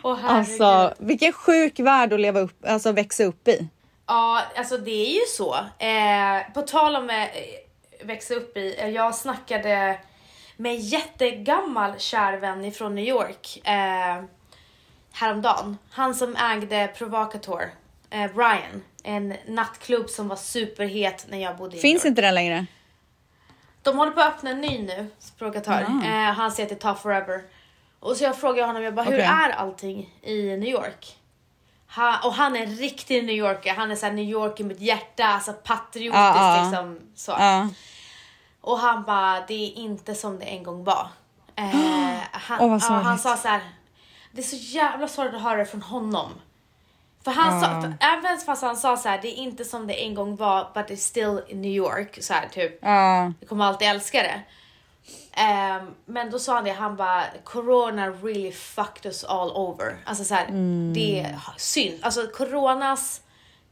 herregud. 0.03 0.25
alltså, 0.25 0.93
vilken 0.99 1.33
sjuk 1.33 1.79
värld 1.79 2.13
att 2.13 2.19
leva 2.19 2.39
upp, 2.39 2.65
alltså 2.65 2.91
växa 2.91 3.23
upp 3.23 3.47
i. 3.47 3.67
Ja, 4.07 4.41
alltså 4.55 4.77
det 4.77 4.91
är 4.91 5.13
ju 5.13 5.25
så. 5.27 5.55
Eh, 5.79 6.53
på 6.53 6.61
tal 6.61 6.95
om 6.95 7.09
eh, 7.09 7.27
växa 8.05 8.33
upp 8.33 8.57
i, 8.57 8.75
eh, 8.79 8.89
jag 8.89 9.15
snackade 9.15 9.99
med 10.57 10.71
en 10.71 10.79
jättegammal 10.79 11.99
kär 11.99 12.37
vän 12.37 12.65
ifrån 12.65 12.95
New 12.95 13.05
York 13.05 13.61
eh, 13.67 14.23
häromdagen. 15.13 15.77
Han 15.91 16.15
som 16.15 16.35
ägde 16.35 16.87
Provocateur, 16.97 17.69
eh, 18.09 18.31
Brian. 18.33 18.83
En 19.03 19.33
nattklubb 19.47 20.09
som 20.09 20.27
var 20.27 20.35
superhet 20.35 21.25
när 21.29 21.37
jag 21.37 21.57
bodde 21.57 21.77
i 21.77 21.79
Finns 21.79 22.03
New 22.03 22.09
York. 22.09 22.11
inte 22.11 22.21
den 22.21 22.35
längre? 22.35 22.65
De 23.83 23.97
håller 23.97 24.11
på 24.11 24.21
att 24.21 24.27
öppna 24.27 24.49
en 24.49 24.61
ny 24.61 24.79
nu, 24.81 25.07
provokatör. 25.37 25.81
Eh, 25.81 26.11
han 26.11 26.51
säger 26.51 26.67
att 26.67 26.79
det 26.79 26.81
tar 26.81 26.93
forever. 26.95 27.41
Och 27.99 28.17
så 28.17 28.23
jag 28.23 28.37
frågar 28.39 28.67
honom, 28.67 28.83
jag 28.83 28.93
bara, 28.95 29.05
hur 29.05 29.13
Okej. 29.13 29.25
är 29.25 29.49
allting 29.49 30.09
i 30.21 30.57
New 30.57 30.69
York? 30.69 31.17
Han, 31.87 32.15
och 32.23 32.33
han 32.33 32.55
är 32.55 32.63
en 32.63 32.75
riktig 32.75 33.23
New 33.25 33.35
Yorker, 33.35 33.73
han 33.73 33.91
är 33.91 33.95
såhär 33.95 34.13
New 34.13 34.25
York 34.29 34.59
i 34.59 34.63
mitt 34.63 34.79
hjärta, 34.79 35.23
alltså 35.25 35.53
patriotisk 35.53 36.15
Ja, 36.15 36.55
ja. 36.57 36.63
liksom. 36.63 36.99
Så. 37.15 37.31
Ja. 37.31 37.69
Och 38.61 38.79
han 38.79 39.03
bara, 39.03 39.45
det 39.47 39.53
är 39.53 39.73
inte 39.73 40.15
som 40.15 40.39
det 40.39 40.45
en 40.45 40.63
gång 40.63 40.83
var. 40.83 41.07
Eh, 41.55 41.65
han, 42.31 42.69
vad 42.69 42.81
ja, 42.81 42.93
han 42.93 43.19
sa 43.19 43.37
så 43.37 43.47
här. 43.47 43.61
det 44.31 44.41
är 44.41 44.45
så 44.45 44.55
jävla 44.55 45.07
sorgligt 45.07 45.35
att 45.35 45.41
höra 45.41 45.57
det 45.57 45.65
från 45.65 45.81
honom. 45.81 46.31
För 47.23 47.31
han 47.31 47.61
sa, 47.61 47.81
för 47.81 47.93
även 47.99 48.37
fast 48.37 48.61
han 48.61 48.77
sa 48.77 48.97
så 48.97 49.09
här, 49.09 49.19
det 49.21 49.27
är 49.27 49.35
inte 49.35 49.65
som 49.65 49.87
det 49.87 50.03
en 50.03 50.15
gång 50.15 50.35
var, 50.35 50.67
but 50.73 50.85
it's 50.89 50.95
still 50.95 51.41
in 51.47 51.61
New 51.61 51.71
York. 51.71 52.23
Så 52.23 52.33
här, 52.33 52.47
typ. 52.47 52.79
Ja. 52.81 53.33
Jag 53.39 53.49
kommer 53.49 53.65
alltid 53.65 53.87
älska 53.87 54.23
det. 54.23 54.41
Ehm, 55.33 55.95
men 56.05 56.31
då 56.31 56.39
sa 56.39 56.55
han 56.55 56.63
det, 56.63 56.71
han 56.71 56.95
bara 56.95 57.23
Corona 57.43 58.07
really 58.07 58.51
fucked 58.51 59.05
us 59.05 59.23
all 59.23 59.51
over. 59.51 59.97
Alltså 60.05 60.23
så 60.23 60.35
här, 60.35 60.47
det 60.93 61.19
är 61.19 61.39
synd. 61.57 61.99
Alltså 62.01 62.27
coronas 62.27 63.21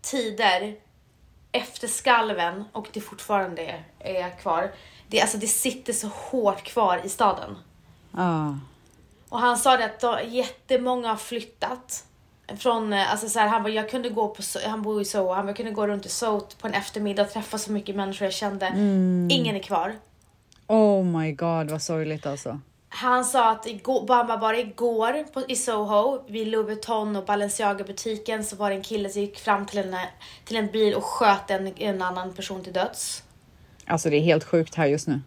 tider 0.02 0.75
efter 1.52 1.88
skalven 1.88 2.64
och 2.72 2.88
det 2.94 3.02
fortfarande 3.02 3.84
är 4.00 4.30
kvar. 4.30 4.72
Det, 5.08 5.22
alltså, 5.22 5.38
det 5.38 5.48
sitter 5.48 5.94
så 5.94 6.08
hårt 6.08 6.64
kvar 6.64 7.02
i 7.04 7.10
staden. 7.10 7.58
Ja. 8.12 8.58
Och 9.30 9.40
han 9.40 9.58
sa 9.58 9.78
det 9.78 9.86
att 9.86 10.00
då, 10.00 10.20
jättemånga 10.28 11.10
har 11.10 11.16
flyttat. 11.16 12.06
Från, 12.58 12.94
eh, 12.94 13.12
alltså 13.12 13.30
så 13.30 13.40
här, 13.40 13.48
han 13.48 13.64
bara, 13.64 13.74
jag 13.74 13.90
kunde 13.90 14.10
gå 14.10 14.28
på, 14.28 14.42
han 14.68 14.82
bor 14.82 15.02
i 15.02 15.06
Soho, 15.06 15.34
han 15.34 15.46
bara, 15.46 15.50
jag 15.50 15.58
kunde 15.58 15.72
gå 15.72 15.88
runt 15.88 16.06
i 16.06 16.10
Soho 16.10 16.42
på 16.62 16.68
en 16.68 16.74
eftermiddag 16.74 17.24
och 17.24 17.30
träffa 17.30 17.58
så 17.58 17.72
mycket 17.72 17.96
människor 17.96 18.26
jag 18.26 18.34
kände. 18.34 18.68
Ingen 19.30 19.56
är 19.56 19.60
kvar. 19.60 19.96
Oh 20.68 21.04
my 21.04 21.32
god 21.32 21.72
vad 21.72 21.82
sorgligt 21.82 22.26
alltså. 22.26 22.60
Han 22.89 23.25
sa 23.25 23.52
att 23.52 23.67
igår, 23.67 24.06
bara, 24.06 24.38
bara 24.38 24.58
igår 24.58 25.23
på, 25.34 25.41
i 25.47 25.56
Soho, 25.56 26.23
vid 26.28 26.47
Louis 26.47 26.67
Vuitton 26.67 27.15
och 27.15 27.25
Balenciaga 27.25 27.84
butiken 27.84 28.43
så 28.43 28.56
var 28.56 28.69
det 28.69 28.75
en 28.75 28.84
kille 28.84 29.10
som 29.10 29.21
gick 29.21 29.39
fram 29.39 29.65
till 29.65 29.80
en, 29.80 29.95
till 30.45 30.58
en 30.58 30.67
bil 30.67 30.93
och 30.93 31.04
sköt 31.04 31.52
en, 31.52 31.78
en 31.78 32.02
annan 32.02 32.34
person 32.34 32.63
till 32.63 32.73
döds. 32.73 33.23
Alltså 33.86 34.10
det 34.10 34.15
är 34.15 34.21
helt 34.21 34.43
sjukt 34.43 34.75
här 34.75 34.86
just 34.86 35.08
nu. 35.08 35.21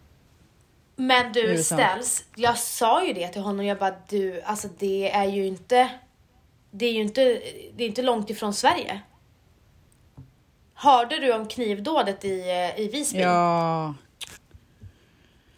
Men 0.97 1.33
du 1.33 1.63
ställs, 1.63 2.25
jag 2.35 2.59
sa 2.59 3.05
ju 3.07 3.13
det 3.13 3.29
till 3.29 3.43
honom, 3.43 3.67
jag 3.67 3.79
bara 3.79 3.95
du, 4.09 4.43
alltså 4.43 4.69
det 4.79 5.11
är 5.11 5.25
ju 5.25 5.47
inte, 5.47 5.91
det 6.71 6.87
är 6.87 6.93
ju 6.93 7.01
inte, 7.01 7.43
det 7.77 7.85
är 7.85 7.89
inte 7.89 8.03
långt 8.03 8.31
ifrån 8.31 8.55
Sverige. 8.55 9.01
Hörde 10.75 11.19
du 11.19 11.35
om 11.35 11.49
knivdådet 11.49 12.25
i, 12.25 12.51
eh, 12.51 12.81
i 12.81 12.89
Visby? 12.89 13.21
Ja. 13.21 13.95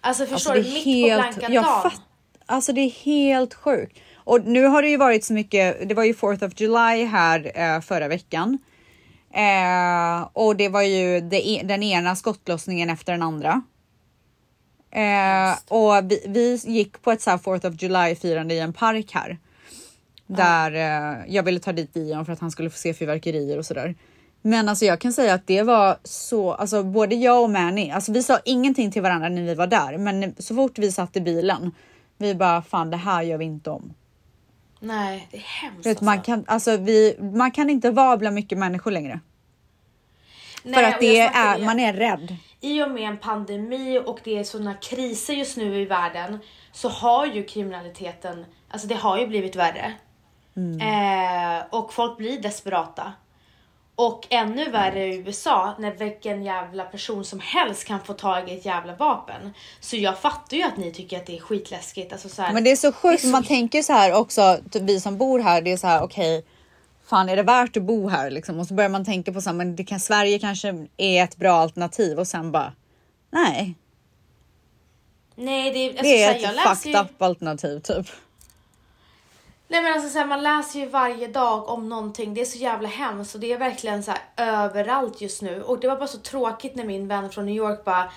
Alltså 0.05 0.27
förstår 0.27 0.53
Alltså, 0.57 0.71
du, 0.71 0.75
mitt 0.85 1.11
på 1.11 1.17
blanka 1.17 1.53
jag 1.53 1.65
dagen. 1.65 1.83
fatt, 1.83 2.01
Alltså 2.47 2.73
det 2.73 2.81
är 2.81 2.91
helt 2.91 3.55
sjukt. 3.55 3.99
Och 4.17 4.45
nu 4.45 4.65
har 4.65 4.83
det 4.83 4.89
ju 4.89 4.97
varit 4.97 5.25
så 5.25 5.33
mycket, 5.33 5.89
det 5.89 5.95
var 5.95 6.05
ju 6.05 6.13
4th 6.13 6.47
of 6.47 6.61
July 6.61 7.05
här 7.05 7.53
eh, 7.55 7.81
förra 7.81 8.09
veckan. 8.09 8.59
Eh, 9.35 10.29
och 10.33 10.57
det 10.57 10.69
var 10.69 10.83
ju 10.83 11.21
det, 11.21 11.49
e- 11.49 11.63
den 11.65 11.83
ena 11.83 12.17
skottlossningen 12.17 12.91
efter 12.91 13.13
den 13.13 13.23
andra. 13.23 13.63
Eh, 14.91 15.59
och 15.69 16.11
vi, 16.11 16.25
vi 16.29 16.55
gick 16.65 17.03
på 17.03 17.13
ett 17.13 17.23
så 17.23 17.31
här 17.31 17.39
4th 17.39 17.69
of 17.75 17.83
July 17.83 18.15
firande 18.15 18.55
i 18.55 18.59
en 18.61 18.73
park 18.73 19.11
här. 19.15 19.39
Där 20.27 20.73
eh, 20.73 21.35
jag 21.35 21.43
ville 21.43 21.61
ta 21.61 21.73
dit 21.73 21.95
Dion 21.95 22.25
för 22.27 22.33
att 22.33 22.41
han 22.41 22.51
skulle 22.51 22.71
få 22.71 22.79
se 22.79 22.95
fyrverkerier 22.95 23.59
och 23.59 23.67
sådär. 23.67 23.95
Men 24.47 24.69
alltså 24.69 24.85
jag 24.85 25.01
kan 25.01 25.13
säga 25.13 25.35
att 25.35 25.47
det 25.47 25.63
var 25.63 25.97
så, 26.05 26.53
alltså 26.53 26.83
både 26.83 27.15
jag 27.15 27.43
och 27.43 27.51
Manny, 27.51 27.91
alltså 27.91 28.13
vi 28.13 28.23
sa 28.23 28.39
ingenting 28.45 28.91
till 28.91 29.03
varandra 29.03 29.29
när 29.29 29.43
vi 29.43 29.55
var 29.55 29.67
där, 29.67 29.99
men 29.99 30.35
så 30.39 30.55
fort 30.55 30.79
vi 30.79 30.93
satt 30.93 31.17
i 31.17 31.21
bilen, 31.21 31.71
vi 32.19 32.35
bara 32.35 32.63
fan 32.63 32.91
det 32.91 32.97
här 32.97 33.23
gör 33.23 33.39
vi 33.39 33.45
inte 33.45 33.71
om. 33.71 33.95
Nej, 34.81 35.29
det 35.31 35.37
är 35.37 35.41
hemskt 35.41 35.87
vet, 35.87 36.01
man, 36.01 36.15
alltså. 36.15 36.27
kan, 36.27 36.45
alltså 36.47 36.77
vi, 36.77 37.17
man 37.21 37.51
kan 37.51 37.71
inte 37.71 37.91
vara 37.91 38.17
bland 38.17 38.35
mycket 38.35 38.59
människor 38.59 38.91
längre. 38.91 39.21
Nej, 40.63 40.75
för 40.75 40.83
att 40.83 41.01
det 41.01 41.21
är, 41.21 41.59
man 41.59 41.81
är 41.81 41.93
rädd. 41.93 42.37
i 42.61 42.83
och 42.83 42.91
med 42.91 43.09
en 43.09 43.19
pandemi 43.19 44.03
och 44.07 44.19
det 44.25 44.39
är 44.39 44.45
sådana 44.45 44.75
kriser 44.75 45.35
just 45.35 45.57
nu 45.57 45.81
i 45.81 45.85
världen 45.85 46.39
så 46.73 46.89
har 46.89 47.27
ju 47.27 47.45
kriminaliteten, 47.45 48.45
alltså 48.69 48.89
det 48.89 48.95
har 48.95 49.19
ju 49.19 49.27
blivit 49.27 49.57
värre. 49.57 49.95
Eh, 50.57 51.65
och 51.71 51.93
folk 51.93 52.19
blir 52.19 52.43
desperata. 52.43 53.13
Och 53.97 54.27
ännu 54.31 54.71
värre 54.71 55.07
i 55.07 55.17
USA 55.17 55.75
när 55.79 55.93
vilken 55.93 56.45
jävla 56.45 56.85
person 56.85 57.25
som 57.25 57.41
helst 57.41 57.85
kan 57.85 58.01
få 58.01 58.13
tag 58.13 58.51
i 58.51 58.55
ett 58.55 58.65
jävla 58.65 58.95
vapen. 58.95 59.55
Så 59.81 59.97
jag 59.97 60.19
fattar 60.19 60.57
ju 60.57 60.63
att 60.63 60.77
ni 60.77 60.93
tycker 60.93 61.17
att 61.17 61.27
det 61.27 61.37
är 61.37 61.41
skitläskigt. 61.41 62.13
Alltså 62.13 62.29
så 62.29 62.43
här, 62.43 62.53
Men 62.53 62.65
det 62.65 62.71
är 62.71 62.77
så 62.77 62.93
sjukt, 62.93 63.25
är 63.25 63.29
man 63.29 63.43
så- 63.43 63.49
tänker 63.49 63.83
så 63.83 63.93
här 63.93 64.13
också, 64.15 64.59
typ 64.71 64.83
vi 64.83 65.01
som 65.01 65.19
bor 65.19 65.39
här, 65.39 65.63
det 65.63 65.73
är 65.73 65.77
så 65.77 65.87
här 65.87 66.03
okej, 66.03 66.45
fan 67.07 67.29
är 67.29 67.37
det 67.37 67.43
värt 67.43 67.77
att 67.77 67.83
bo 67.83 68.09
här 68.09 68.31
liksom? 68.31 68.61
Och 68.61 68.67
så 68.67 68.75
börjar 68.75 68.91
man 68.91 69.05
tänka 69.05 69.33
på 69.33 69.41
så 69.41 69.49
här, 69.51 69.57
men 69.57 69.77
det 69.77 69.85
kan, 69.85 70.01
Sverige 70.01 70.39
kanske 70.39 70.87
är 70.97 71.25
ett 71.25 71.37
bra 71.37 71.53
alternativ 71.53 72.19
och 72.19 72.27
sen 72.27 72.53
bara 72.53 72.73
nej, 73.31 73.75
Nej 75.35 75.71
det 75.73 75.79
är, 75.79 75.89
alltså, 75.89 76.03
det 76.03 76.23
är 76.23 76.31
ett 76.35 76.79
fucked 76.79 76.93
ju, 76.93 77.01
up 77.01 77.23
alternativ 77.23 77.81
typ. 77.81 78.07
Nej 79.69 79.83
men 79.83 79.93
alltså 79.93 80.09
så 80.09 80.19
här, 80.19 80.27
man 80.27 80.43
läser 80.43 80.81
ju 80.81 80.87
varje 80.87 81.29
dag 81.29 81.69
om 81.69 81.89
någonting. 81.89 82.35
Det 82.35 82.41
är 82.41 82.45
så 82.45 82.59
jävla 82.59 82.89
hemskt 82.89 83.35
och 83.35 83.41
det 83.41 83.53
är 83.53 83.59
verkligen 83.59 84.03
så 84.03 84.13
överallt 84.37 85.21
just 85.21 85.43
nu. 85.43 85.63
Och 85.63 85.81
det 85.81 85.89
var 85.89 85.97
bara 85.97 86.07
så 86.07 86.19
tråkigt 86.19 86.75
när 86.75 86.85
min 86.85 87.09
vän 87.09 87.31
från 87.31 87.47
New 87.47 87.55
York 87.55 87.85
bara 87.85 88.11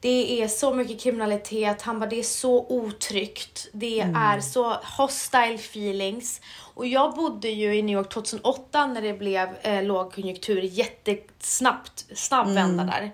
det 0.00 0.42
är 0.42 0.48
så 0.48 0.74
mycket 0.74 1.00
kriminalitet, 1.00 1.82
han 1.82 2.00
bara 2.00 2.10
det 2.10 2.18
är 2.18 2.22
så 2.22 2.66
otryggt, 2.68 3.68
det 3.72 4.00
är 4.00 4.40
så 4.40 4.76
hostile 4.98 5.54
feelings. 5.54 6.40
Och 6.74 6.86
jag 6.86 7.14
bodde 7.14 7.48
ju 7.48 7.74
i 7.74 7.82
New 7.82 7.98
York 7.98 8.08
2008 8.08 8.86
när 8.86 9.02
det 9.02 9.12
blev 9.12 9.48
eh, 9.62 9.84
lågkonjunktur, 9.84 10.62
jättesnabbt, 10.62 12.04
snabb 12.14 12.48
vända 12.48 12.84
där. 12.84 13.12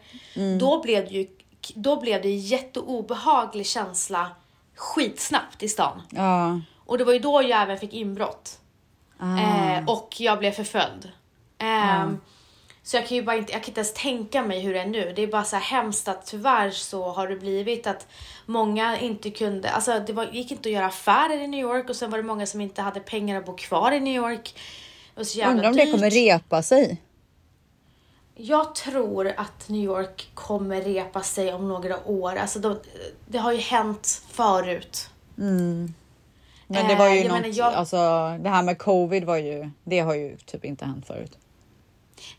Då 0.58 0.82
blev 0.82 1.04
det 1.04 1.14
ju, 1.14 1.26
då 1.74 2.00
blev 2.00 2.22
det 2.22 2.30
jätteobehaglig 2.30 3.66
känsla 3.66 4.30
skitsnabbt 4.74 5.62
i 5.62 5.68
stan. 5.68 6.02
Ja, 6.10 6.60
Och 6.86 6.98
det 6.98 7.04
var 7.04 7.12
ju 7.12 7.18
då 7.18 7.42
jag 7.42 7.62
även 7.62 7.78
fick 7.78 7.92
inbrott. 7.92 8.58
Eh, 9.20 9.88
och 9.88 10.14
jag 10.18 10.38
blev 10.38 10.50
förföljd. 10.52 11.10
Ehm, 11.58 12.20
Så 12.84 12.96
jag 12.96 13.06
kan 13.06 13.16
ju 13.16 13.22
bara 13.22 13.36
inte, 13.36 13.52
jag 13.52 13.62
kan 13.62 13.68
inte 13.70 13.80
ens 13.80 13.94
tänka 13.94 14.42
mig 14.42 14.60
hur 14.60 14.74
det 14.74 14.80
är 14.80 14.86
nu. 14.86 15.12
Det 15.16 15.22
är 15.22 15.26
bara 15.26 15.44
så 15.44 15.56
här 15.56 15.62
hemskt 15.62 16.08
att 16.08 16.26
tyvärr 16.26 16.70
så 16.70 17.10
har 17.10 17.28
det 17.28 17.36
blivit 17.36 17.86
att 17.86 18.06
många 18.46 18.98
inte 18.98 19.30
kunde, 19.30 19.70
alltså 19.70 20.00
det 20.06 20.12
var, 20.12 20.24
gick 20.24 20.50
inte 20.50 20.68
att 20.68 20.72
göra 20.72 20.86
affärer 20.86 21.38
i 21.40 21.46
New 21.46 21.60
York 21.60 21.88
och 21.90 21.96
sen 21.96 22.10
var 22.10 22.18
det 22.18 22.24
många 22.24 22.46
som 22.46 22.60
inte 22.60 22.82
hade 22.82 23.00
pengar 23.00 23.38
att 23.38 23.46
bo 23.46 23.56
kvar 23.56 23.92
i 23.92 24.00
New 24.00 24.14
York. 24.14 24.54
Undrar 25.50 25.68
om 25.68 25.76
det 25.76 25.82
kommer 25.92 26.10
repa 26.10 26.62
sig. 26.62 27.02
Jag 28.34 28.74
tror 28.74 29.32
att 29.36 29.68
New 29.68 29.84
York 29.84 30.30
kommer 30.34 30.80
repa 30.82 31.20
sig 31.22 31.52
om 31.52 31.68
några 31.68 32.06
år. 32.06 32.36
Alltså 32.36 32.58
de, 32.58 32.78
det 33.26 33.38
har 33.38 33.52
ju 33.52 33.58
hänt 33.58 34.22
förut. 34.30 35.08
Men 36.72 36.88
det 36.88 36.94
var 36.94 37.06
Eh, 37.08 37.12
ju 37.14 37.18
jag 37.18 37.28
något, 37.28 37.40
menar, 37.42 37.54
jag- 37.58 37.74
alltså 37.74 37.96
det 38.40 38.48
här 38.48 38.62
med 38.62 38.78
covid 38.78 39.24
var 39.24 39.36
ju, 39.36 39.70
det 39.84 40.00
har 40.00 40.14
ju 40.14 40.36
typ 40.36 40.64
inte 40.64 40.84
hänt 40.84 41.06
förut. 41.06 41.38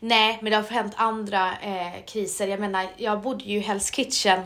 Nej, 0.00 0.38
men 0.42 0.50
det 0.50 0.56
har 0.56 0.64
hänt 0.64 0.92
andra 0.96 1.52
eh, 1.62 2.04
kriser. 2.06 2.46
Jag 2.48 2.60
menar, 2.60 2.86
jag 2.96 3.20
bodde 3.22 3.44
ju 3.44 3.58
i 3.58 3.62
Hell's 3.62 3.92
Kitchen 3.94 4.40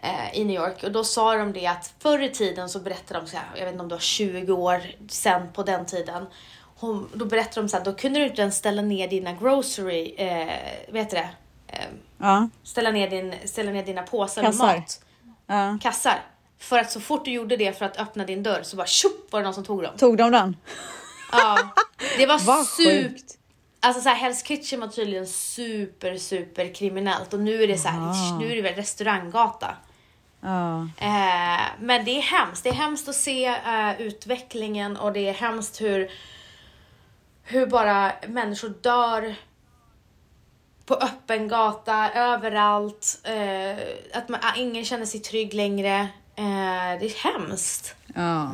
eh, 0.00 0.34
i 0.38 0.44
New 0.44 0.56
York 0.56 0.82
och 0.84 0.92
då 0.92 1.04
sa 1.04 1.34
de 1.36 1.52
det 1.52 1.66
att 1.66 1.94
förr 1.98 2.22
i 2.22 2.28
tiden 2.30 2.68
så 2.68 2.78
berättade 2.80 3.20
de 3.20 3.26
så 3.26 3.36
här, 3.36 3.46
jag 3.56 3.64
vet 3.64 3.72
inte 3.72 3.82
om 3.82 3.88
det 3.88 3.94
var 3.94 4.00
20 4.00 4.52
år 4.52 4.82
sen 5.08 5.52
på 5.52 5.62
den 5.62 5.86
tiden. 5.86 6.26
Hon, 6.76 7.08
då 7.14 7.24
berättade 7.24 7.60
de 7.62 7.68
så 7.68 7.76
här, 7.76 7.84
då 7.84 7.92
kunde 7.92 8.18
du 8.20 8.26
inte 8.26 8.42
ens 8.42 8.56
ställa 8.56 8.82
ner 8.82 9.08
dina 9.08 9.32
grocery, 9.32 10.14
eh, 10.18 10.46
vet 10.92 11.10
du 11.10 11.16
det? 11.16 11.28
Eh, 11.68 11.78
Ja, 12.18 12.48
ställa, 12.62 12.90
ner 12.90 13.10
din, 13.10 13.34
ställa 13.44 13.70
ner 13.72 13.84
dina 13.84 14.02
påsar 14.02 14.42
Kassar. 14.42 14.66
med 14.66 14.76
mat. 14.76 15.00
ja. 15.46 15.78
Kassar. 15.82 16.18
För 16.62 16.78
att 16.78 16.92
så 16.92 17.00
fort 17.00 17.24
du 17.24 17.30
gjorde 17.30 17.56
det 17.56 17.78
för 17.78 17.84
att 17.84 17.98
öppna 17.98 18.24
din 18.24 18.42
dörr 18.42 18.62
så 18.62 18.76
bara 18.76 18.86
tjopp 18.86 19.32
var 19.32 19.40
det 19.40 19.44
någon 19.44 19.54
som 19.54 19.64
tog 19.64 19.82
dem. 19.82 19.96
Tog 19.96 20.16
de 20.16 20.32
den? 20.32 20.56
Ja, 21.32 21.74
det 22.16 22.26
var 22.26 22.38
Vad 22.44 22.68
sjukt. 22.68 23.38
Alltså 23.80 24.02
så 24.02 24.08
här, 24.08 24.30
Hell's 24.30 24.46
Kitchen 24.46 24.80
var 24.80 24.88
tydligen 24.88 25.26
super, 25.26 26.16
super 26.16 26.74
kriminellt 26.74 27.34
och 27.34 27.40
nu 27.40 27.62
är 27.62 27.68
det 27.68 27.78
så 27.78 27.88
här, 27.88 28.38
nu 28.38 28.52
är 28.52 28.56
det 28.56 28.62
väl 28.62 28.74
restauranggata. 28.74 29.76
Ja. 30.40 30.82
Eh, 30.82 31.62
men 31.80 32.04
det 32.04 32.10
är 32.10 32.22
hemskt. 32.22 32.64
Det 32.64 32.68
är 32.68 32.74
hemskt 32.74 33.08
att 33.08 33.14
se 33.14 33.46
eh, 33.46 34.00
utvecklingen 34.00 34.96
och 34.96 35.12
det 35.12 35.28
är 35.28 35.32
hemskt 35.32 35.80
hur, 35.80 36.10
hur 37.42 37.66
bara 37.66 38.12
människor 38.28 38.68
dör 38.68 39.34
på 40.86 40.94
öppen 40.94 41.48
gata, 41.48 42.10
överallt. 42.10 43.20
Eh, 43.24 43.76
att 44.18 44.28
man, 44.28 44.40
ah, 44.42 44.54
ingen 44.56 44.84
känner 44.84 45.06
sig 45.06 45.20
trygg 45.20 45.54
längre. 45.54 46.08
Eh, 46.36 46.44
det 47.00 47.06
är 47.06 47.24
hemskt. 47.32 47.94
ja. 48.14 48.50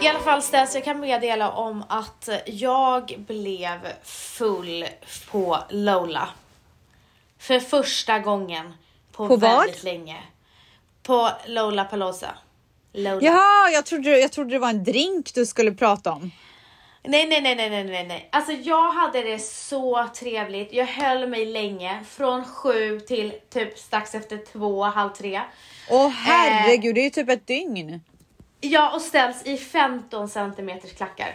I 0.00 0.08
alla 0.08 0.20
fall 0.20 0.42
Stens, 0.42 0.74
jag 0.74 0.84
kan 0.84 1.00
meddela 1.00 1.50
om 1.50 1.84
att 1.88 2.28
jag 2.46 3.14
blev 3.18 3.78
full 4.04 4.86
på 5.30 5.58
Lola. 5.70 6.28
För 7.38 7.60
första 7.60 8.18
gången 8.18 8.72
på, 9.12 9.28
På 9.28 9.36
vad? 9.36 9.60
väldigt 9.60 9.82
länge. 9.82 10.16
På 11.02 11.30
Lola 11.46 11.84
Palosa. 11.84 12.34
Lola. 12.92 13.20
Jaha, 13.22 13.70
jag 13.70 13.86
trodde, 13.86 14.18
jag 14.18 14.32
trodde 14.32 14.50
det 14.50 14.58
var 14.58 14.70
en 14.70 14.84
drink 14.84 15.34
du 15.34 15.46
skulle 15.46 15.72
prata 15.72 16.12
om. 16.12 16.30
Nej, 17.08 17.26
nej, 17.28 17.40
nej, 17.42 17.56
nej, 17.70 17.84
nej, 17.84 18.06
nej. 18.06 18.28
Alltså 18.32 18.52
jag 18.52 18.92
hade 18.92 19.22
det 19.22 19.38
så 19.38 20.08
trevligt. 20.14 20.72
Jag 20.72 20.86
höll 20.86 21.28
mig 21.28 21.46
länge. 21.46 22.00
Från 22.08 22.44
sju 22.44 23.00
till 23.00 23.32
typ 23.50 23.78
strax 23.78 24.14
efter 24.14 24.38
två, 24.52 24.82
halv 24.84 25.10
tre. 25.10 25.40
Åh 25.90 26.08
herregud, 26.08 26.94
det 26.94 27.00
är 27.00 27.04
ju 27.04 27.10
typ 27.10 27.28
ett 27.28 27.46
dygn. 27.46 28.00
Ja, 28.60 28.94
och 28.94 29.00
ställs 29.02 29.42
i 29.46 29.56
15 29.56 30.28
centimeters 30.28 30.92
klackar. 30.92 31.34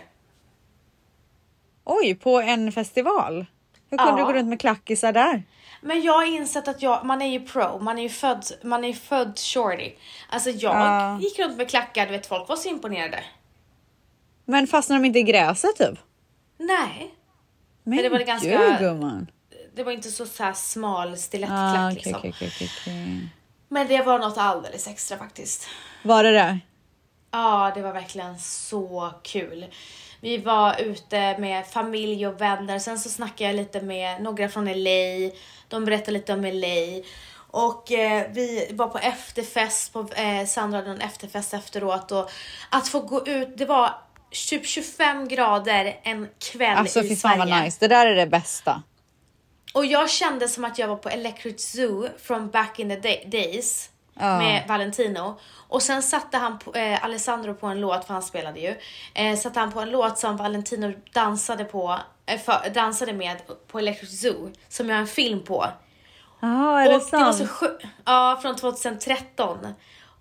Oj, 1.84 2.16
på 2.16 2.40
en 2.42 2.72
festival? 2.72 3.46
Hur 3.90 3.98
kunde 3.98 4.12
Ja. 4.14 4.18
du 4.18 4.26
gå 4.26 4.34
runt 4.34 4.50
med 4.50 4.60
klackisar 4.60 5.12
där? 5.12 5.44
Men 5.82 6.02
jag 6.02 6.14
har 6.14 6.26
insett 6.26 6.68
att 6.68 6.82
jag, 6.82 7.06
man 7.06 7.22
är 7.22 7.28
ju 7.28 7.40
pro, 7.40 7.80
man 7.80 7.98
är 8.00 8.04
ju 8.04 8.10
född, 8.10 8.46
man 8.64 8.84
är 8.84 8.94
född 8.94 9.40
shorty. 9.40 9.92
Alltså 10.30 10.50
jag 10.50 10.76
Ja. 10.76 11.20
gick 11.22 11.40
runt 11.40 11.58
med 11.58 11.70
klackar, 11.70 12.06
du 12.06 12.12
vet 12.12 12.28
folk 12.28 12.50
var 12.50 12.56
så 12.56 12.70
imponerade. 12.70 13.24
Men 14.52 14.68
fastnar 14.68 14.96
de 14.98 15.06
inte 15.06 15.20
i 15.20 15.24
gräset 15.24 15.76
typ? 15.78 16.00
Nej, 16.58 17.14
Men 17.84 17.98
det 18.04 18.10
var 18.10 18.18
det 18.20 18.24
ganska- 18.26 18.50
gud 18.68 18.80
gumman. 18.80 19.28
det 19.76 19.84
var 19.84 19.92
inte 19.92 20.12
så, 20.12 20.26
så 20.26 20.44
här 20.44 20.54
smal 20.54 21.18
stilettklack 21.18 21.78
Ah, 21.78 21.86
okej, 21.88 21.96
liksom. 21.96 22.16
okej, 22.16 22.34
okej, 22.38 22.70
okej. 22.82 23.30
Men 23.68 23.88
det 23.88 24.02
var 24.02 24.20
något 24.20 24.38
alldeles 24.38 24.88
extra 24.88 25.18
faktiskt. 25.18 25.68
Var 26.04 26.24
det 26.24 26.32
det? 26.32 26.60
Ja, 27.32 27.72
det 27.76 27.82
var 27.82 27.94
verkligen 27.94 28.40
så 28.40 29.14
kul. 29.24 29.66
Vi 30.22 30.38
var 30.38 30.82
ute 30.82 31.38
med 31.38 31.68
familj 31.68 32.28
och 32.28 32.42
vänner. 32.42 32.80
Sen 32.80 33.00
så 33.00 33.10
snackade 33.10 33.50
jag 33.50 33.56
lite 33.56 33.82
med 33.82 34.22
några 34.22 34.50
från 34.50 34.66
LA. 34.66 35.32
De 35.68 35.86
berättade 35.86 36.12
lite 36.12 36.34
om 36.34 36.46
LA. 36.46 37.02
Och 37.54 37.92
eh, 37.92 38.32
vi 38.32 38.68
var 38.74 38.88
på 38.88 38.98
efterfest, 38.98 39.94
på, 39.94 40.00
eh, 40.16 40.46
Sandra 40.46 40.78
hade 40.78 40.92
en 40.92 41.02
efterfest 41.02 41.54
efteråt. 41.54 42.12
Och 42.12 42.32
att 42.70 42.88
få 42.88 43.00
gå 43.00 43.28
ut, 43.28 43.58
det 43.58 43.66
var 43.66 43.94
typ 44.50 44.66
25 44.66 45.28
grader 45.28 46.00
en 46.04 46.28
kväll 46.52 46.78
Alltså 46.78 47.00
i 47.00 47.10
fy 47.10 47.16
fan 47.16 47.38
Sverige. 47.38 47.54
vad 47.54 47.64
nice. 47.64 47.78
Det 47.80 47.88
där 47.88 48.06
är 48.06 48.16
det 48.16 48.28
bästa. 48.28 48.84
Och 49.74 49.86
jag 49.86 50.10
kände 50.10 50.48
som 50.48 50.66
att 50.66 50.80
jag 50.80 50.88
var 50.88 50.96
på 50.96 51.10
Electric 51.10 51.62
Zoo 51.72 52.08
from 52.22 52.50
back 52.50 52.80
in 52.80 52.90
the 52.90 52.96
day- 52.96 53.26
days 53.32 53.90
Ja. 54.20 54.38
med 54.38 54.68
Valentino. 54.68 55.40
Och 55.68 55.82
sen 55.84 56.04
satte 56.04 56.38
han 56.38 56.60
på, 56.60 56.74
eh, 56.76 57.04
Alessandro 57.04 57.54
på 57.54 57.68
en 57.68 57.82
låt, 57.82 58.06
för 58.08 58.14
han 58.14 58.24
spelade 58.24 58.60
ju. 58.60 58.76
Eh, 59.14 59.38
satte 59.38 59.60
han 59.60 59.72
på 59.72 59.80
en 59.82 59.90
låt 59.92 60.18
som 60.20 60.38
Valentino 60.38 60.94
dansade 61.14 61.64
på, 61.66 62.00
eh, 62.26 62.40
för, 62.40 62.70
dansade 62.74 63.14
med 63.14 63.38
på 63.68 63.80
Electric 63.80 64.22
Zoo. 64.22 64.52
Som 64.70 64.90
jag 64.90 64.96
har 64.96 65.02
en 65.02 65.08
film 65.08 65.44
på. 65.44 65.66
Ja, 66.40 66.82
är 66.82 66.90
det 66.90 66.96
och 66.96 67.02
det 67.12 67.18
var 67.18 67.34
sant? 67.34 67.50
så. 67.60 67.68
Ja, 68.06 68.40
från 68.42 68.56
2013. 68.56 69.68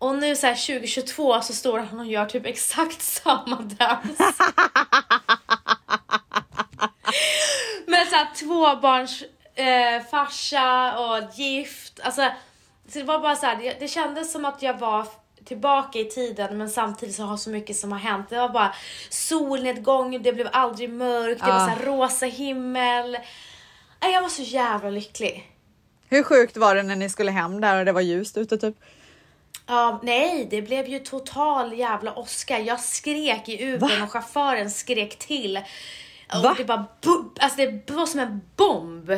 Och 0.01 0.15
nu 0.15 0.37
så 0.37 0.47
här 0.47 0.55
2022 0.67 1.41
så 1.41 1.53
står 1.53 1.79
han 1.79 2.01
och 2.01 2.07
gör 2.07 2.27
typ 2.27 2.47
exakt 2.47 3.03
samma 3.23 3.57
dans. 3.57 4.19
Men 7.87 8.07
såhär 8.07 8.35
tvåbarns 8.35 9.23
eh, 9.55 10.03
farsa 10.11 10.99
och 10.99 11.39
gift. 11.39 12.01
Alltså, 12.03 12.23
så 12.89 12.99
det 12.99 13.05
var 13.05 13.19
bara 13.19 13.37
så 13.37 13.47
här, 13.47 13.57
det, 13.57 13.77
det 13.81 13.89
kändes 13.89 14.33
som 14.33 14.45
att 14.45 14.63
jag 14.63 14.79
var 14.79 15.07
tillbaka 15.45 15.99
i 15.99 16.05
tiden 16.05 16.59
men 16.59 16.71
samtidigt 16.71 17.15
så 17.15 17.23
har 17.23 17.37
så 17.37 17.51
mycket 17.51 17.77
som 17.77 17.93
har 17.93 17.99
hänt. 17.99 18.27
Det 18.31 18.37
var 18.37 18.49
bara 18.49 18.75
solnedgång, 19.11 20.23
det 20.23 20.33
blev 20.33 20.49
aldrig 20.53 20.91
mörkt, 20.91 21.41
det 21.41 21.47
var 21.51 21.57
Ah. 21.57 21.65
så 21.67 21.71
här 21.71 21.87
rosa 21.87 22.27
himmel. 22.27 23.19
Nej, 24.03 24.13
Jag 24.13 24.23
var 24.23 24.29
så 24.29 24.43
jävla 24.43 24.91
lycklig. 24.91 25.51
Hur 26.09 26.23
sjukt 26.23 26.57
var 26.57 26.75
det 26.75 26.83
när 26.83 26.97
ni 26.97 27.09
skulle 27.11 27.31
hem 27.31 27.61
där 27.61 27.79
och 27.79 27.85
det 27.85 27.93
var 27.93 28.01
ljust 28.01 28.37
ute 28.37 28.59
typ? 28.59 28.77
Ja, 29.71 30.01
nej, 30.03 30.47
det 30.51 30.63
blev 30.63 30.89
ju 30.89 30.99
total 30.99 31.73
jävla 31.79 32.15
åska. 32.15 32.59
Jag 32.59 32.81
skrek 32.81 33.49
i 33.49 33.73
Ubern 33.73 34.03
och 34.03 34.11
chauffören 34.11 34.71
skrek 34.71 35.19
till. 35.19 35.61
Och 36.35 36.43
Va? 36.43 36.55
det 36.57 36.65
bara 36.65 36.87
alltså 37.41 37.57
det 37.57 37.91
var 37.91 38.07
som 38.07 38.21
en 38.21 38.41
bomb. 38.57 39.11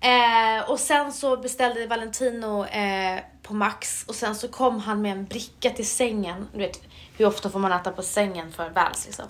Eh, 0.00 0.70
och 0.70 0.80
sen 0.80 1.12
så 1.12 1.36
beställde 1.36 1.86
Valentino 1.86 2.64
eh, 2.64 3.20
på 3.42 3.54
Max 3.54 4.04
och 4.08 4.14
sen 4.14 4.34
så 4.34 4.48
kom 4.48 4.80
han 4.80 5.02
med 5.02 5.12
en 5.12 5.24
bricka 5.24 5.70
till 5.70 5.88
sängen. 5.88 6.48
Du 6.52 6.58
vet, 6.58 6.82
hur 7.16 7.26
ofta 7.26 7.50
får 7.50 7.58
man 7.58 7.72
äta 7.72 7.90
på 7.90 8.02
sängen 8.02 8.52
för 8.52 8.70
väls 8.70 9.06
liksom. 9.06 9.26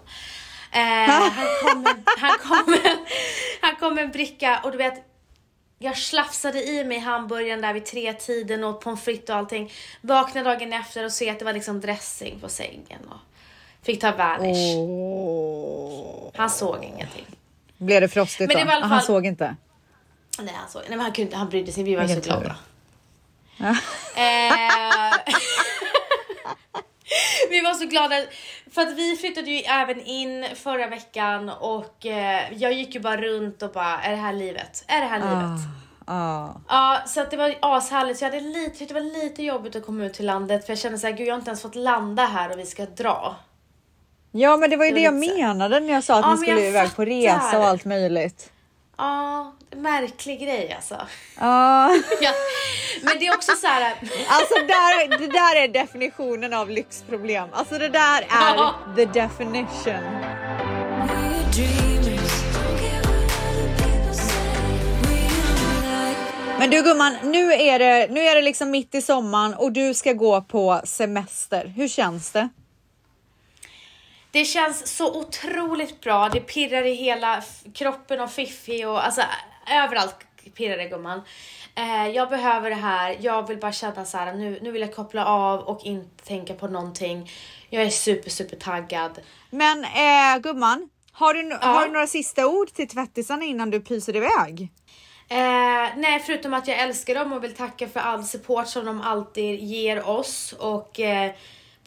Eh, 0.73 0.81
han, 1.11 1.47
kom 1.63 1.83
med, 1.83 2.03
han, 2.19 2.39
kom 2.39 2.71
med, 2.71 2.99
han 3.61 3.77
kom 3.77 3.95
med 3.95 4.05
en 4.05 4.11
bricka 4.11 4.61
och 4.65 4.73
du 4.73 4.79
vet, 4.79 5.08
jag 5.79 5.99
slafsade 5.99 6.63
i 6.65 6.85
mig 6.85 6.99
hamburgaren 6.99 7.61
där 7.61 7.73
vid 7.73 7.87
tre 7.87 8.13
tiden 8.13 8.65
och 8.65 8.81
pommes 8.81 9.03
frites 9.05 9.31
och 9.31 9.37
allting. 9.37 9.73
Vaknade 10.01 10.51
dagen 10.51 10.73
efter 10.73 11.05
och 11.05 11.13
se 11.13 11.31
att 11.31 11.39
det 11.39 11.45
var 11.45 11.53
liksom 11.53 11.81
dressing 11.81 12.41
på 12.41 12.49
sängen 12.49 13.09
och 13.09 13.17
fick 13.87 14.01
ta 14.01 14.13
vanish. 14.13 14.77
Han 16.37 16.51
såg 16.51 16.85
ingenting. 16.85 17.27
Blev 17.77 18.01
det 18.01 18.09
frostigt 18.09 18.55
Men 18.55 18.67
det 18.67 18.73
då? 18.73 18.79
Ah, 18.79 18.81
Han 18.81 18.91
fall- 18.91 19.03
såg 19.07 19.27
inte. 19.27 19.57
Nej, 20.41 20.55
han, 20.55 20.69
såg, 20.71 20.83
nej 20.83 20.91
men 20.91 21.01
han, 21.01 21.13
kunde, 21.13 21.37
han 21.37 21.49
brydde 21.49 21.73
sig, 21.73 21.83
vi 21.85 21.95
var 21.95 22.03
Vilken 22.05 22.23
så 22.23 22.29
glada. 22.29 22.57
Eh, 23.59 23.69
vi 27.51 27.61
var 27.61 27.75
så 27.75 27.87
glada 27.87 28.15
för 28.73 28.83
att 28.83 28.93
vi 28.93 29.17
flyttade 29.17 29.51
ju 29.51 29.59
även 29.59 30.01
in 30.01 30.47
förra 30.55 30.87
veckan 30.87 31.49
och 31.49 32.07
eh, 32.07 32.53
jag 32.53 32.73
gick 32.73 32.95
ju 32.95 33.01
bara 33.01 33.17
runt 33.17 33.63
och 33.63 33.71
bara, 33.73 34.01
är 34.01 34.11
det 34.11 34.17
här 34.17 34.33
livet? 34.33 34.85
Är 34.87 35.01
det 35.01 35.07
här 35.07 35.19
livet? 35.19 35.67
Ah. 36.07 36.49
Ja, 36.69 36.99
så 37.07 37.21
att 37.21 37.31
det 37.31 37.37
var 37.37 37.55
ashärligt. 37.61 38.19
Så 38.19 38.25
jag 38.25 38.31
hade 38.31 38.45
lite, 38.45 38.85
det 38.85 38.95
var 38.95 39.23
lite 39.23 39.43
jobbigt 39.43 39.77
att 39.77 39.87
komma 39.87 40.05
ut 40.05 40.15
till 40.15 40.27
landet 40.27 40.67
för 40.67 40.73
jag 40.73 40.79
kände 40.79 40.99
såhär, 40.99 41.15
gud 41.15 41.27
jag 41.27 41.35
har 41.35 41.39
inte 41.39 41.51
ens 41.51 41.63
fått 41.63 41.75
landa 41.75 42.27
här 42.27 42.51
och 42.51 42.59
vi 42.59 42.67
ska 42.67 42.87
dra. 42.87 43.37
Ja, 44.33 44.57
men 44.57 44.71
det 44.71 44.77
var 44.77 44.85
ju 44.85 44.91
Det 44.91 44.97
det 44.97 45.03
jag 45.03 45.15
menade 45.15 45.81
när 45.81 45.93
jag 45.93 46.05
sa 46.05 46.19
att 46.19 46.25
Ja, 46.25 46.35
ni 46.35 46.37
skulle 46.37 46.67
iväg 46.69 46.97
på 46.97 47.05
resa 47.05 47.59
och 47.59 47.65
allt 47.65 47.85
möjligt. 47.85 48.53
Ja, 48.99 49.53
märklig 49.77 50.41
grej 50.41 50.73
alltså. 50.77 50.95
Ja, 51.41 51.91
Ja, 52.21 52.31
men 53.03 53.19
det 53.19 53.27
är 53.27 53.35
också 53.35 53.53
så 53.53 53.67
här. 53.67 53.95
alltså 54.29 54.55
där, 54.55 55.19
det 55.19 55.27
där 55.27 55.57
är 55.65 55.69
definitionen 55.69 56.55
av 56.55 56.71
lyxproblem. 56.71 57.49
Alltså 57.53 57.79
det 57.79 57.89
där 57.89 58.21
är 58.23 58.55
Ja. 58.57 58.75
the 58.97 59.05
definition. 59.05 60.25
Men 66.59 66.71
du 66.71 66.83
gumman, 66.83 67.17
nu 67.23 67.53
är, 67.53 67.79
det, 67.79 68.07
nu 68.11 68.21
är 68.21 68.35
det 68.35 68.43
liksom 68.43 68.71
mitt 68.71 68.95
i 68.95 69.03
sommaren 69.03 69.55
och 69.55 69.73
du 69.73 69.95
ska 69.95 70.13
gå 70.13 70.41
på 70.41 70.81
semester. 70.85 71.73
Hur 71.77 71.89
känns 71.89 72.31
det? 72.31 72.49
Det 74.31 74.45
känns 74.45 74.97
så 74.97 75.21
otroligt 75.21 76.01
bra. 76.01 76.29
Det 76.29 76.41
pirrar 76.41 76.85
i 76.87 76.95
hela 76.95 77.43
kroppen 77.75 78.21
och 78.21 78.31
fiffi 78.31 78.85
och 78.85 79.07
alltså 79.07 79.23
överallt 79.71 80.17
pirrar 80.55 80.77
det 80.77 80.89
gumman. 80.89 81.23
Eh, 81.75 82.09
jag 82.09 82.29
behöver 82.29 82.71
det 82.71 82.77
här. 82.77 83.17
Jag 83.21 83.49
vill 83.49 83.59
bara 83.59 83.73
känna 83.73 84.05
så 84.05 84.19
här 84.19 84.33
nu, 84.35 84.59
nu 84.63 84.71
vill 84.71 84.83
jag 84.83 84.95
koppla 84.95 85.25
av 85.25 85.61
och 85.61 85.85
inte 85.85 86.25
tänka 86.25 86.55
på 86.55 86.69
någonting. 86.69 87.31
Jag 87.71 87.83
är 87.83 87.91
super, 87.91 88.31
super 88.31 88.57
taggad. 88.57 89.21
Men 89.51 89.85
eh, 89.85 90.39
gumman, 90.43 90.89
har 91.13 91.35
du, 91.35 91.59
har 91.61 91.87
du 91.87 91.93
några 91.93 92.07
sista 92.07 92.47
ord 92.47 92.69
till 92.69 92.89
tvättisarna 92.89 93.45
innan 93.45 93.71
du 93.71 93.81
pyser 93.81 94.17
iväg? 94.17 94.69
Eh, 95.31 95.97
nej, 95.97 96.23
förutom 96.27 96.55
att 96.55 96.69
jag 96.69 96.79
älskar 96.79 97.15
dem 97.15 97.33
och 97.33 97.45
vill 97.45 97.55
tacka 97.55 97.89
för 97.89 98.01
all 98.01 98.25
support 98.25 98.69
som 98.69 98.85
de 98.87 99.01
alltid 99.01 99.61
ger 99.61 100.09
oss 100.09 100.55
och 100.59 101.01
eh, 101.01 101.33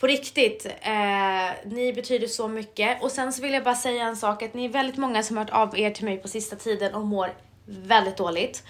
på 0.01 0.07
riktigt, 0.07 0.65
eh, 0.81 1.71
ni 1.71 1.93
betyder 1.93 2.27
så 2.27 2.47
mycket. 2.47 3.03
Och 3.03 3.11
sen 3.11 3.33
så 3.33 3.41
vill 3.41 3.53
jag 3.53 3.63
bara 3.63 3.75
säga 3.75 4.03
en 4.03 4.15
sak 4.15 4.43
att 4.43 4.53
ni 4.53 4.65
är 4.65 4.69
väldigt 4.69 4.97
många 4.97 5.23
som 5.23 5.37
har 5.37 5.43
hört 5.43 5.53
av 5.53 5.79
er 5.79 5.91
till 5.91 6.05
mig 6.05 6.17
på 6.17 6.27
sista 6.27 6.55
tiden 6.55 6.95
och 6.95 7.05
mår 7.05 7.33
väldigt 7.65 8.17
dåligt. 8.17 8.63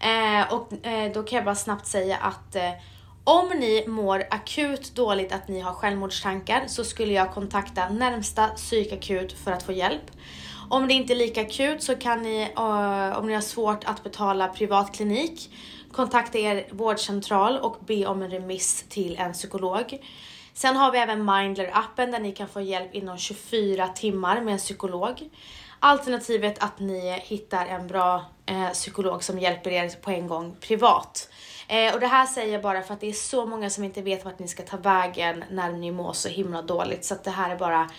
Eh, 0.00 0.52
och 0.54 0.86
eh, 0.86 1.12
då 1.12 1.22
kan 1.22 1.36
jag 1.36 1.44
bara 1.44 1.54
snabbt 1.54 1.86
säga 1.86 2.16
att 2.16 2.56
eh, 2.56 2.70
om 3.24 3.48
ni 3.48 3.84
mår 3.86 4.24
akut 4.30 4.94
dåligt 4.94 5.32
att 5.32 5.48
ni 5.48 5.60
har 5.60 5.72
självmordstankar 5.72 6.64
så 6.66 6.84
skulle 6.84 7.12
jag 7.12 7.34
kontakta 7.34 7.88
närmsta 7.88 8.48
psykakut 8.48 9.32
för 9.32 9.52
att 9.52 9.62
få 9.62 9.72
hjälp. 9.72 10.10
Om 10.70 10.88
det 10.88 10.94
inte 10.94 11.12
är 11.12 11.16
lika 11.16 11.40
akut 11.40 11.82
så 11.82 11.96
kan 11.96 12.22
ni, 12.22 12.42
eh, 12.56 13.18
om 13.18 13.26
ni 13.26 13.34
har 13.34 13.40
svårt 13.40 13.84
att 13.84 14.04
betala 14.04 14.48
privat 14.48 14.94
klinik, 14.94 15.50
kontakta 15.92 16.38
er 16.38 16.66
vårdcentral 16.70 17.58
och 17.58 17.76
be 17.86 18.06
om 18.06 18.22
en 18.22 18.30
remiss 18.30 18.84
till 18.88 19.16
en 19.16 19.32
psykolog. 19.32 19.98
Sen 20.54 20.76
har 20.76 20.92
vi 20.92 20.98
även 20.98 21.30
Mindler-appen 21.30 22.10
där 22.10 22.20
ni 22.20 22.32
kan 22.32 22.48
få 22.48 22.60
hjälp 22.60 22.94
inom 22.94 23.18
24 23.18 23.88
timmar 23.88 24.40
med 24.40 24.52
en 24.52 24.58
psykolog. 24.58 25.30
Alternativet 25.80 26.62
att 26.62 26.78
ni 26.78 27.10
hittar 27.22 27.66
en 27.66 27.86
bra 27.86 28.24
eh, 28.46 28.70
psykolog 28.70 29.24
som 29.24 29.38
hjälper 29.38 29.70
er 29.70 29.88
på 29.88 30.10
en 30.10 30.26
gång 30.26 30.56
privat. 30.60 31.28
Eh, 31.68 31.94
och 31.94 32.00
det 32.00 32.06
här 32.06 32.26
säger 32.26 32.52
jag 32.52 32.62
bara 32.62 32.82
för 32.82 32.94
att 32.94 33.00
det 33.00 33.08
är 33.08 33.12
så 33.12 33.46
många 33.46 33.70
som 33.70 33.84
inte 33.84 34.02
vet 34.02 34.24
vart 34.24 34.38
ni 34.38 34.48
ska 34.48 34.62
ta 34.62 34.76
vägen 34.76 35.44
när 35.50 35.72
ni 35.72 35.90
mår 35.90 36.12
så 36.12 36.28
himla 36.28 36.62
dåligt. 36.62 37.04
Så 37.04 37.14
att 37.14 37.24
det 37.24 37.30
här 37.30 37.50
är 37.50 37.56
bara 37.56 37.90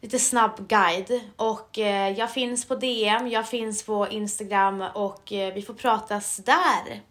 lite 0.00 0.18
snabb 0.18 0.68
guide. 0.68 1.20
Och 1.36 1.78
eh, 1.78 2.18
jag 2.18 2.32
finns 2.32 2.68
på 2.68 2.74
DM, 2.74 3.28
jag 3.28 3.48
finns 3.48 3.82
på 3.86 4.08
Instagram 4.08 4.84
och 4.94 5.32
eh, 5.32 5.54
vi 5.54 5.62
får 5.62 5.74
pratas 5.74 6.36
där. 6.36 7.02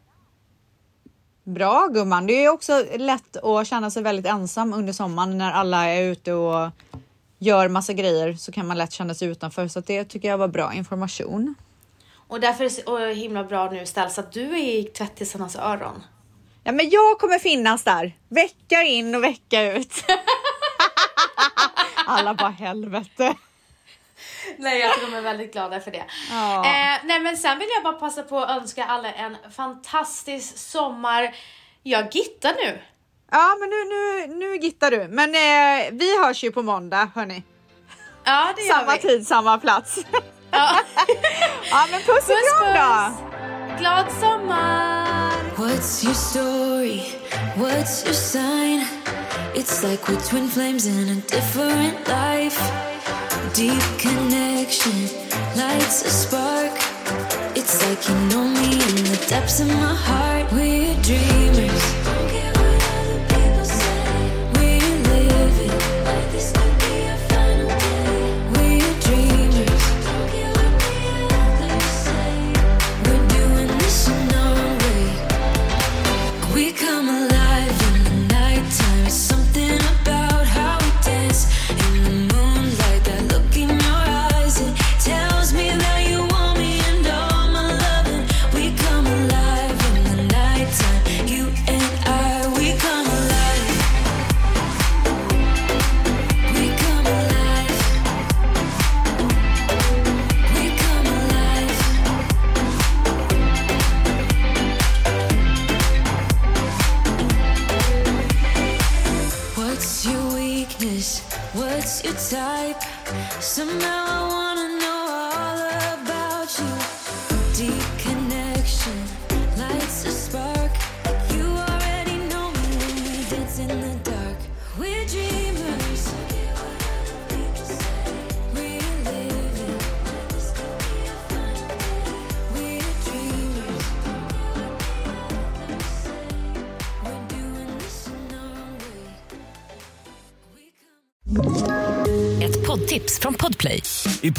Bra 1.45 1.87
gumman, 1.87 2.27
det 2.27 2.45
är 2.45 2.49
också 2.49 2.85
lätt 2.97 3.37
att 3.37 3.67
känna 3.67 3.91
sig 3.91 4.03
väldigt 4.03 4.25
ensam 4.25 4.73
under 4.73 4.93
sommaren 4.93 5.37
när 5.37 5.51
alla 5.51 5.85
är 5.85 6.03
ute 6.03 6.33
och 6.33 6.69
gör 7.39 7.69
massa 7.69 7.93
grejer 7.93 8.33
så 8.33 8.51
kan 8.51 8.67
man 8.67 8.77
lätt 8.77 8.91
känna 8.91 9.13
sig 9.13 9.27
utanför 9.27 9.67
så 9.67 9.79
det 9.79 10.03
tycker 10.03 10.27
jag 10.27 10.37
var 10.37 10.47
bra 10.47 10.73
information. 10.73 11.55
Och 12.27 12.39
därför 12.39 12.63
är 12.63 12.69
det 12.69 12.75
så 12.75 13.21
himla 13.21 13.43
bra 13.43 13.69
nu 13.71 13.85
ställs 13.85 14.19
att 14.19 14.31
du 14.31 14.41
är 14.41 14.79
i 14.79 14.83
tvättisarnas 14.83 15.55
öron. 15.55 16.03
Ja, 16.63 16.71
men 16.71 16.89
jag 16.89 17.19
kommer 17.19 17.39
finnas 17.39 17.83
där 17.83 18.17
vecka 18.29 18.83
in 18.83 19.15
och 19.15 19.23
vecka 19.23 19.73
ut. 19.73 19.93
Alla 22.05 22.33
bara 22.33 22.49
helvete. 22.49 23.35
Nej, 24.57 24.79
jag 24.79 24.93
tror 24.93 25.11
de 25.11 25.17
är 25.17 25.21
väldigt 25.21 25.53
glada 25.53 25.79
för 25.79 25.91
det. 25.91 26.05
Ja. 26.29 26.55
Eh, 26.65 26.99
nej, 27.03 27.19
men 27.19 27.37
sen 27.37 27.59
vill 27.59 27.67
jag 27.75 27.83
bara 27.83 27.99
passa 27.99 28.23
på 28.23 28.39
att 28.39 28.61
önska 28.61 28.85
alla 28.85 29.11
en 29.13 29.37
fantastisk 29.55 30.57
sommar. 30.57 31.35
Jag 31.83 32.15
gittar 32.15 32.53
nu. 32.53 32.81
Ja, 33.31 33.57
men 33.59 33.69
nu, 33.69 33.75
nu, 33.85 34.27
nu 34.35 34.57
gittar 34.57 34.91
du. 34.91 35.07
Men 35.07 35.29
eh, 35.35 35.91
vi 35.91 36.23
hörs 36.23 36.43
ju 36.43 36.51
på 36.51 36.61
måndag 36.63 37.09
hörni. 37.15 37.43
Ja, 38.23 38.53
det 38.55 38.61
gör 38.61 38.73
Samma 38.75 38.91
vi. 38.93 38.99
tid, 39.01 39.27
samma 39.27 39.57
plats. 39.57 39.99
Ja. 40.51 40.75
ja, 41.71 41.85
men 41.91 42.01
puss 42.01 42.07
och 42.07 42.35
Puss, 42.35 42.53
kram 42.73 43.13
då. 43.69 43.77
Glad 43.79 44.05
sommar! 44.19 45.31
What's 45.57 46.03
your 46.05 46.13
story? 46.13 47.01
What's 47.55 48.05
your 48.05 48.13
sign? 48.13 48.85
It's 49.53 49.83
like 49.89 50.07
we're 50.11 50.21
twin 50.29 50.49
flames 50.49 50.85
in 50.85 51.09
a 51.09 51.21
different 51.35 52.07
life. 52.07 52.61
Deep 53.53 53.81
connection 53.99 54.91
lights 55.55 56.03
a 56.03 56.09
spark. 56.09 56.71
It's 57.55 57.81
like 57.85 58.07
you 58.09 58.15
know 58.29 58.47
me 58.47 58.73
in 58.73 58.95
the 59.05 59.25
depths 59.29 59.59
of 59.59 59.67
my 59.67 59.93
heart. 59.93 60.51
We're 60.51 60.95
dreamers. 61.01 62.24